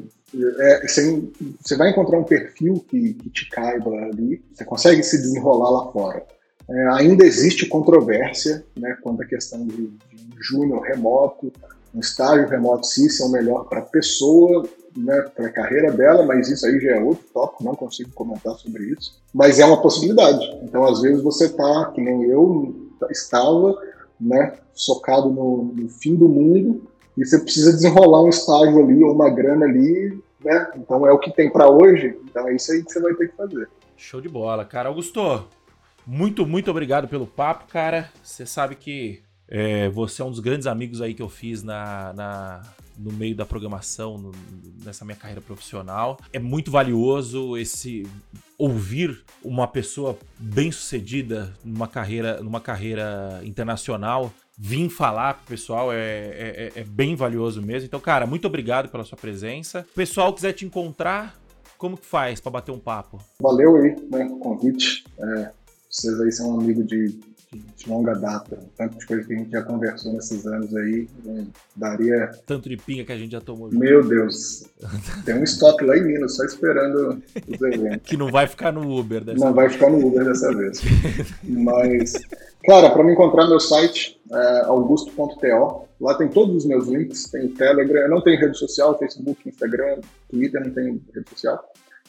é, 0.60 0.88
você, 0.88 1.24
você, 1.62 1.78
vai 1.78 1.92
encontrar 1.92 2.18
um 2.18 2.24
perfil 2.24 2.84
que, 2.90 3.14
que, 3.14 3.30
te 3.30 3.50
caiba 3.50 3.92
ali, 3.92 4.44
você 4.54 4.66
consegue 4.66 5.04
se 5.04 5.18
desenrolar 5.18 5.70
lá 5.70 5.92
fora. 5.92 6.26
É, 6.68 6.88
ainda 6.90 7.24
existe 7.24 7.68
controvérsia 7.68 8.66
né, 8.76 8.98
quanto 9.02 9.22
à 9.22 9.26
questão 9.26 9.66
de, 9.66 9.76
de 9.76 10.16
um 10.16 10.42
júnior 10.42 10.82
remoto, 10.82 11.54
um 11.94 12.00
estágio 12.00 12.48
remoto, 12.50 12.86
se 12.86 13.06
isso 13.06 13.24
é 13.24 13.26
o 13.28 13.30
melhor 13.30 13.66
para 13.70 13.80
a 13.80 13.84
pessoa 13.84 14.68
né, 14.96 15.22
para 15.36 15.48
a 15.48 15.52
carreira 15.52 15.92
dela, 15.92 16.26
mas 16.26 16.50
isso 16.50 16.66
aí 16.66 16.80
já 16.80 16.92
é 16.96 17.00
outro 17.00 17.26
tópico, 17.34 17.64
não 17.64 17.76
consigo 17.76 18.12
comentar 18.12 18.54
sobre 18.56 18.86
isso. 18.86 19.22
Mas 19.34 19.60
é 19.60 19.66
uma 19.66 19.82
possibilidade. 19.82 20.46
Então, 20.64 20.86
às 20.86 21.02
vezes, 21.02 21.22
você 21.22 21.46
está, 21.46 21.92
que 21.94 22.02
nem 22.02 22.24
eu 22.24 22.76
estava, 23.10 23.78
né, 24.20 24.54
socado 24.74 25.30
no, 25.30 25.74
no, 25.76 25.90
fim 25.90 26.16
do 26.16 26.30
mundo, 26.30 26.88
e 27.18 27.26
você 27.26 27.40
precisa 27.40 27.74
desenrolar 27.74 28.24
um 28.24 28.30
estágio 28.30 28.80
ali, 28.84 29.04
ou 29.04 29.14
uma 29.14 29.30
grana 29.30 29.66
ali, 29.66 30.22
né? 30.44 30.72
Então, 30.76 31.06
é 31.06 31.12
o 31.12 31.20
que 31.20 31.32
tem 31.32 31.50
para 31.50 31.70
hoje, 31.70 32.18
então 32.24 32.48
é 32.48 32.56
isso 32.56 32.72
aí 32.72 32.84
que 32.84 32.92
você 32.92 33.00
vai 33.00 33.14
ter 33.14 33.30
que 33.30 33.36
fazer. 33.36 33.70
Show 33.98 34.22
de 34.22 34.30
bola, 34.30 34.66
cara. 34.66 34.90
Augusto, 34.90 35.46
muito, 36.06 36.46
muito 36.46 36.70
obrigado 36.70 37.08
pelo 37.08 37.26
papo, 37.26 37.66
cara. 37.68 38.10
Você 38.22 38.46
sabe 38.46 38.76
que 38.76 39.22
é, 39.48 39.90
você 39.90 40.22
é 40.22 40.26
um 40.26 40.30
dos 40.30 40.40
grandes 40.40 40.68
amigos 40.68 41.02
aí 41.02 41.14
que 41.14 41.22
eu 41.22 41.30
fiz 41.30 41.64
na, 41.64 42.14
na 42.14 42.62
no 42.98 43.12
meio 43.12 43.36
da 43.36 43.46
programação, 43.46 44.18
no, 44.18 44.32
nessa 44.84 45.06
minha 45.06 45.18
carreira 45.18 45.42
profissional. 45.42 46.18
É 46.32 46.40
muito 46.40 46.72
valioso 46.72 47.58
esse 47.58 48.08
ouvir 48.58 49.24
uma 49.44 49.68
pessoa 49.68 50.18
bem 50.38 50.72
sucedida 50.72 51.54
numa 51.64 51.88
carreira, 51.88 52.42
numa 52.42 52.62
carreira 52.62 53.42
internacional 53.44 54.32
vir 54.58 54.90
falar 54.90 55.36
pro 55.36 55.48
pessoal 55.48 55.92
é, 55.92 55.98
é, 55.98 56.72
é, 56.76 56.84
bem 56.84 57.16
valioso 57.16 57.62
mesmo. 57.62 57.88
Então, 57.88 58.00
cara, 58.00 58.26
muito 58.26 58.48
obrigado 58.48 58.90
pela 58.90 59.04
sua 59.04 59.18
presença. 59.18 59.86
O 59.92 59.96
pessoal 59.96 60.34
quiser 60.34 60.54
te 60.54 60.66
encontrar, 60.66 61.38
como 61.78 61.98
que 61.98 62.06
faz 62.06 62.40
para 62.40 62.52
bater 62.52 62.72
um 62.72 62.80
papo? 62.80 63.20
Valeu 63.42 63.76
aí, 63.76 63.96
né, 64.10 64.30
convite. 64.40 65.04
É, 65.20 65.52
vocês 65.90 66.20
aí 66.22 66.32
são 66.32 66.56
um 66.56 66.62
amigo 66.62 66.84
de 66.84 67.20
de 67.52 67.90
longa 67.90 68.14
data, 68.14 68.60
tanto 68.78 68.98
de 68.98 69.06
coisa 69.06 69.24
que 69.24 69.34
a 69.34 69.38
gente 69.38 69.52
já 69.52 69.62
conversou 69.62 70.14
nesses 70.14 70.46
anos 70.46 70.76
aí, 70.76 71.08
né, 71.24 71.46
daria. 71.76 72.32
Tanto 72.46 72.68
de 72.70 72.78
pinga 72.78 73.04
que 73.04 73.12
a 73.12 73.18
gente 73.18 73.32
já 73.32 73.42
tomou. 73.42 73.70
Meu 73.72 74.04
Deus. 74.06 74.66
Tem 75.26 75.36
um 75.36 75.44
estoque 75.44 75.86
lá 75.86 75.98
em 75.98 76.04
Minas, 76.04 76.36
só 76.36 76.44
esperando 76.44 77.22
os 77.48 77.62
eventos. 77.62 78.02
que 78.10 78.18
não 78.18 78.32
vai 78.32 78.48
ficar 78.48 78.72
no 78.72 78.98
Uber 79.00 79.24
dessa 79.24 79.40
Não 79.40 79.54
vez. 79.54 79.56
vai 79.56 79.70
ficar 79.70 79.90
no 79.90 80.06
Uber 80.06 80.26
dessa 80.26 80.54
vez. 80.56 80.82
Mas, 81.44 82.14
cara, 82.66 82.90
para 82.90 83.04
me 83.04 83.14
encontrar 83.14 83.48
meu 83.48 83.60
site 83.60 84.20
é 84.32 84.62
augusto.to. 84.66 85.86
Lá 86.02 86.14
tem 86.16 86.28
todos 86.28 86.58
os 86.58 86.66
meus 86.66 86.88
links, 86.88 87.30
tem 87.30 87.48
Telegram, 87.48 88.02
eu 88.02 88.10
não 88.10 88.22
tenho 88.22 88.40
rede 88.40 88.58
social, 88.58 88.98
Facebook, 89.00 89.48
Instagram, 89.48 90.02
Twitter, 90.30 90.62
não 90.62 90.72
tenho 90.72 91.02
rede 91.14 91.30
social. 91.30 91.64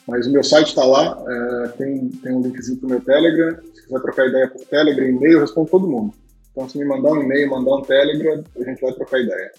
Mas 0.07 0.27
o 0.27 0.33
meu 0.33 0.45
site 0.45 0.69
está 0.69 0.85
lá, 0.85 1.23
é, 1.29 1.69
tem, 1.69 2.09
tem 2.09 2.33
um 2.33 2.41
linkzinho 2.41 2.79
para 2.79 2.87
o 2.87 2.91
meu 2.91 3.01
Telegram. 3.01 3.59
Se 3.75 3.83
quiser 3.83 4.01
trocar 4.01 4.27
ideia 4.29 4.49
por 4.49 4.61
Telegram, 4.67 5.07
e-mail, 5.07 5.33
eu 5.33 5.41
respondo 5.41 5.71
todo 5.71 5.89
mundo. 5.89 6.15
Então, 6.53 6.69
se 6.69 6.79
me 6.79 6.85
mandar 6.85 7.13
um 7.13 7.23
e-mail, 7.23 7.51
mandar 7.51 7.77
um 7.77 7.83
Telegram, 7.83 8.45
a 8.57 8.65
gente 8.65 8.81
vai 8.81 8.93
trocar 8.93 9.21
ideia. 9.21 9.53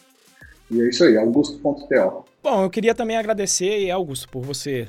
E 0.72 0.82
é 0.82 0.89
isso 0.89 1.04
aí, 1.04 1.18
augusto.to. 1.18 2.26
Bom, 2.43 2.64
eu 2.64 2.70
queria 2.70 2.95
também 2.95 3.18
agradecer, 3.18 3.89
Augusto, 3.91 4.30
por 4.30 4.41
você 4.41 4.88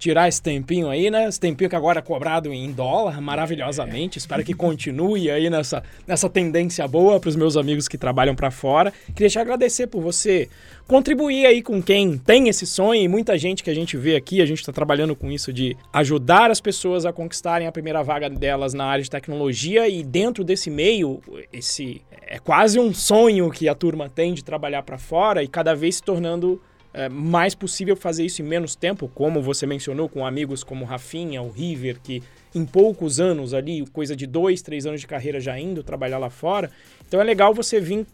tirar 0.00 0.28
esse 0.28 0.40
tempinho 0.40 0.88
aí, 0.88 1.10
né? 1.10 1.28
Esse 1.28 1.38
tempinho 1.38 1.68
que 1.68 1.76
agora 1.76 1.98
é 1.98 2.02
cobrado 2.02 2.50
em 2.50 2.72
dólar, 2.72 3.20
maravilhosamente. 3.20 4.16
Espero 4.16 4.42
que 4.42 4.54
continue 4.54 5.30
aí 5.30 5.50
nessa, 5.50 5.82
nessa 6.06 6.28
tendência 6.28 6.88
boa 6.88 7.20
para 7.20 7.28
os 7.28 7.36
meus 7.36 7.54
amigos 7.54 7.86
que 7.86 7.98
trabalham 7.98 8.34
para 8.34 8.50
fora. 8.50 8.90
Queria 9.14 9.28
te 9.28 9.38
agradecer 9.38 9.88
por 9.88 10.00
você 10.00 10.48
contribuir 10.88 11.44
aí 11.44 11.62
com 11.62 11.82
quem 11.82 12.16
tem 12.16 12.48
esse 12.48 12.66
sonho 12.66 13.02
e 13.02 13.08
muita 13.08 13.36
gente 13.36 13.62
que 13.62 13.68
a 13.68 13.74
gente 13.74 13.94
vê 13.98 14.16
aqui, 14.16 14.40
a 14.40 14.46
gente 14.46 14.60
está 14.60 14.72
trabalhando 14.72 15.14
com 15.14 15.30
isso 15.30 15.52
de 15.52 15.76
ajudar 15.92 16.50
as 16.50 16.62
pessoas 16.62 17.04
a 17.04 17.12
conquistarem 17.12 17.68
a 17.68 17.72
primeira 17.72 18.02
vaga 18.02 18.30
delas 18.30 18.72
na 18.72 18.86
área 18.86 19.04
de 19.04 19.10
tecnologia 19.10 19.86
e 19.86 20.02
dentro 20.02 20.42
desse 20.42 20.70
meio, 20.70 21.20
esse 21.52 22.00
é 22.22 22.38
quase 22.38 22.80
um 22.80 22.94
sonho 22.94 23.50
que 23.50 23.68
a 23.68 23.74
turma 23.74 24.08
tem 24.08 24.32
de 24.32 24.42
trabalhar 24.42 24.82
para 24.82 24.96
fora 24.96 25.42
e 25.42 25.48
cada 25.48 25.74
vez 25.74 25.96
se 25.96 26.02
tornando 26.02 26.60
é, 26.92 27.08
mais 27.08 27.54
possível 27.54 27.96
fazer 27.96 28.24
isso 28.24 28.42
em 28.42 28.44
menos 28.44 28.74
tempo, 28.74 29.10
como 29.14 29.40
você 29.40 29.66
mencionou, 29.66 30.08
com 30.08 30.26
amigos 30.26 30.64
como 30.64 30.84
Rafinha, 30.84 31.42
o 31.42 31.50
River, 31.50 31.98
que 32.02 32.22
em 32.54 32.64
poucos 32.64 33.20
anos 33.20 33.54
ali, 33.54 33.86
coisa 33.92 34.16
de 34.16 34.26
dois, 34.26 34.60
três 34.60 34.86
anos 34.86 35.00
de 35.00 35.06
carreira 35.06 35.40
já 35.40 35.58
indo 35.58 35.82
trabalhar 35.82 36.18
lá 36.18 36.30
fora. 36.30 36.70
Então 37.06 37.20
é 37.20 37.24
legal 37.24 37.54
você 37.54 37.80
vir 37.80 38.06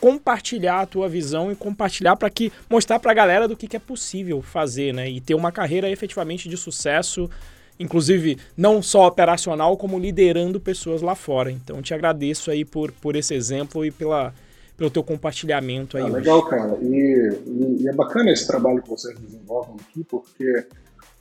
compartilhar 0.00 0.80
a 0.80 0.86
tua 0.86 1.08
visão 1.08 1.52
e 1.52 1.56
compartilhar 1.56 2.16
para 2.16 2.28
que 2.28 2.52
mostrar 2.68 2.98
para 2.98 3.12
a 3.12 3.14
galera 3.14 3.48
do 3.48 3.56
que, 3.56 3.68
que 3.68 3.76
é 3.76 3.80
possível 3.80 4.42
fazer, 4.42 4.92
né? 4.92 5.08
E 5.08 5.20
ter 5.20 5.34
uma 5.34 5.52
carreira 5.52 5.88
efetivamente 5.88 6.48
de 6.48 6.56
sucesso, 6.56 7.30
inclusive 7.78 8.36
não 8.56 8.82
só 8.82 9.06
operacional, 9.06 9.76
como 9.76 9.98
liderando 9.98 10.60
pessoas 10.60 11.00
lá 11.00 11.14
fora. 11.14 11.50
Então 11.50 11.80
te 11.80 11.94
agradeço 11.94 12.50
aí 12.50 12.64
por, 12.64 12.90
por 12.92 13.14
esse 13.14 13.32
exemplo 13.32 13.84
e 13.84 13.90
pela 13.90 14.34
pelo 14.76 14.90
teu 14.90 15.02
compartilhamento 15.02 15.96
aí. 15.96 16.02
Ah, 16.02 16.08
legal, 16.08 16.44
cara. 16.46 16.76
E, 16.82 17.38
e, 17.46 17.82
e, 17.82 17.88
é 17.88 17.92
bacana 17.92 18.30
esse 18.30 18.46
trabalho 18.46 18.82
que 18.82 18.90
vocês 18.90 19.18
desenvolvem 19.18 19.76
aqui, 19.80 20.04
porque 20.04 20.66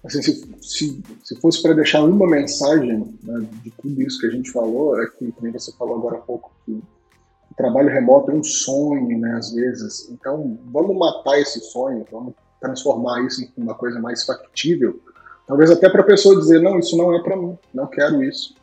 assim, 0.03 0.21
se, 0.21 0.55
se, 0.61 1.03
se 1.23 1.35
fosse 1.39 1.61
para 1.61 1.73
deixar 1.73 2.03
uma 2.03 2.27
mensagem 2.27 3.15
né, 3.23 3.47
de 3.63 3.71
tudo 3.71 4.01
isso 4.01 4.19
que 4.19 4.27
a 4.27 4.31
gente 4.31 4.51
falou, 4.51 5.01
é 5.01 5.07
que, 5.07 5.31
como 5.31 5.51
você 5.51 5.71
falou 5.73 5.97
agora 5.97 6.17
há 6.17 6.21
pouco, 6.21 6.51
que 6.65 6.71
o 6.71 7.55
trabalho 7.55 7.89
remoto 7.89 8.31
é 8.31 8.33
um 8.33 8.43
sonho, 8.43 9.19
né, 9.19 9.35
às 9.37 9.53
vezes. 9.53 10.09
Então, 10.09 10.57
vamos 10.71 10.97
matar 10.97 11.39
esse 11.39 11.59
sonho, 11.59 12.05
vamos 12.11 12.33
transformar 12.59 13.23
isso 13.25 13.43
em 13.43 13.51
uma 13.61 13.75
coisa 13.75 13.99
mais 13.99 14.23
factível. 14.23 14.99
Talvez 15.45 15.69
até 15.69 15.89
para 15.89 16.01
a 16.01 16.05
pessoa 16.05 16.39
dizer, 16.39 16.61
não, 16.61 16.79
isso 16.79 16.97
não 16.97 17.13
é 17.13 17.21
para 17.21 17.35
mim, 17.35 17.57
não 17.73 17.85
quero 17.85 18.23
isso 18.23 18.55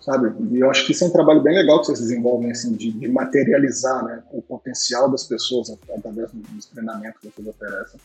sabe? 0.00 0.32
E 0.50 0.60
eu 0.60 0.70
acho 0.70 0.86
que 0.86 0.92
isso 0.92 1.04
é 1.04 1.06
um 1.06 1.12
trabalho 1.12 1.40
bem 1.40 1.54
legal 1.54 1.80
que 1.80 1.86
vocês 1.86 2.00
desenvolvem, 2.00 2.50
assim, 2.50 2.72
de, 2.74 2.90
de 2.90 3.08
materializar 3.08 4.04
né, 4.04 4.22
o 4.32 4.40
potencial 4.42 5.10
das 5.10 5.24
pessoas 5.24 5.70
através 5.70 6.30
dos 6.32 6.66
treinamentos 6.66 7.20
que 7.20 7.28
vocês 7.28 7.46
oferecem. 7.46 8.00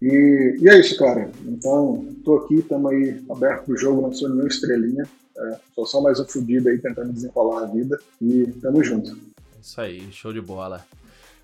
E, 0.00 0.56
e 0.60 0.68
é 0.68 0.78
isso, 0.78 0.96
cara. 0.96 1.30
Então, 1.44 2.06
estou 2.16 2.38
aqui, 2.38 2.56
estamos 2.56 2.92
aí 2.92 3.22
aberto 3.28 3.64
para 3.64 3.74
o 3.74 3.76
jogo, 3.76 4.02
não 4.02 4.12
sou 4.12 4.28
nenhuma 4.28 4.48
estrelinha. 4.48 5.06
É, 5.36 5.56
sou 5.74 5.86
só 5.86 6.00
mais 6.00 6.18
um 6.18 6.24
fudido 6.24 6.68
aí 6.68 6.78
tentando 6.78 7.12
desenrolar 7.12 7.64
a 7.64 7.66
vida. 7.66 7.98
E 8.20 8.46
tamo 8.62 8.82
junto. 8.82 9.16
Isso 9.60 9.80
aí, 9.80 10.10
show 10.12 10.32
de 10.32 10.40
bola. 10.40 10.84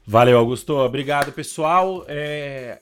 Valeu, 0.06 0.38
Augusto. 0.38 0.74
Obrigado, 0.74 1.32
pessoal. 1.32 2.04
É... 2.08 2.78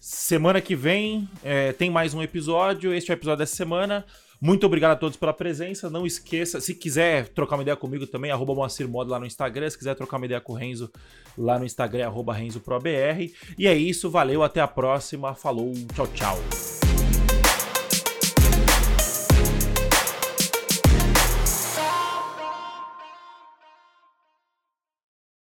Semana 0.00 0.60
que 0.60 0.76
vem 0.76 1.28
é, 1.42 1.72
tem 1.72 1.90
mais 1.90 2.14
um 2.14 2.22
episódio. 2.22 2.94
Este 2.94 3.10
é 3.10 3.14
o 3.14 3.16
episódio 3.16 3.38
dessa 3.38 3.56
semana. 3.56 4.04
Muito 4.40 4.66
obrigado 4.66 4.92
a 4.92 4.96
todos 4.96 5.16
pela 5.16 5.32
presença. 5.32 5.88
Não 5.88 6.06
esqueça, 6.06 6.60
se 6.60 6.74
quiser 6.74 7.28
trocar 7.28 7.56
uma 7.56 7.62
ideia 7.62 7.76
comigo 7.76 8.06
também, 8.06 8.30
arroba 8.30 8.54
Moacir 8.54 8.88
Modo 8.88 9.10
lá 9.10 9.18
no 9.18 9.26
Instagram. 9.26 9.68
Se 9.70 9.78
quiser 9.78 9.94
trocar 9.94 10.16
uma 10.16 10.26
ideia 10.26 10.40
com 10.40 10.52
o 10.52 10.56
Renzo 10.56 10.90
lá 11.36 11.58
no 11.58 11.64
Instagram, 11.64 12.06
arroba 12.06 12.34
RenzoProBR. 12.34 13.32
E 13.58 13.66
é 13.66 13.74
isso, 13.74 14.10
valeu, 14.10 14.42
até 14.42 14.60
a 14.60 14.68
próxima. 14.68 15.34
Falou, 15.34 15.72
tchau, 15.94 16.06
tchau. 16.08 16.85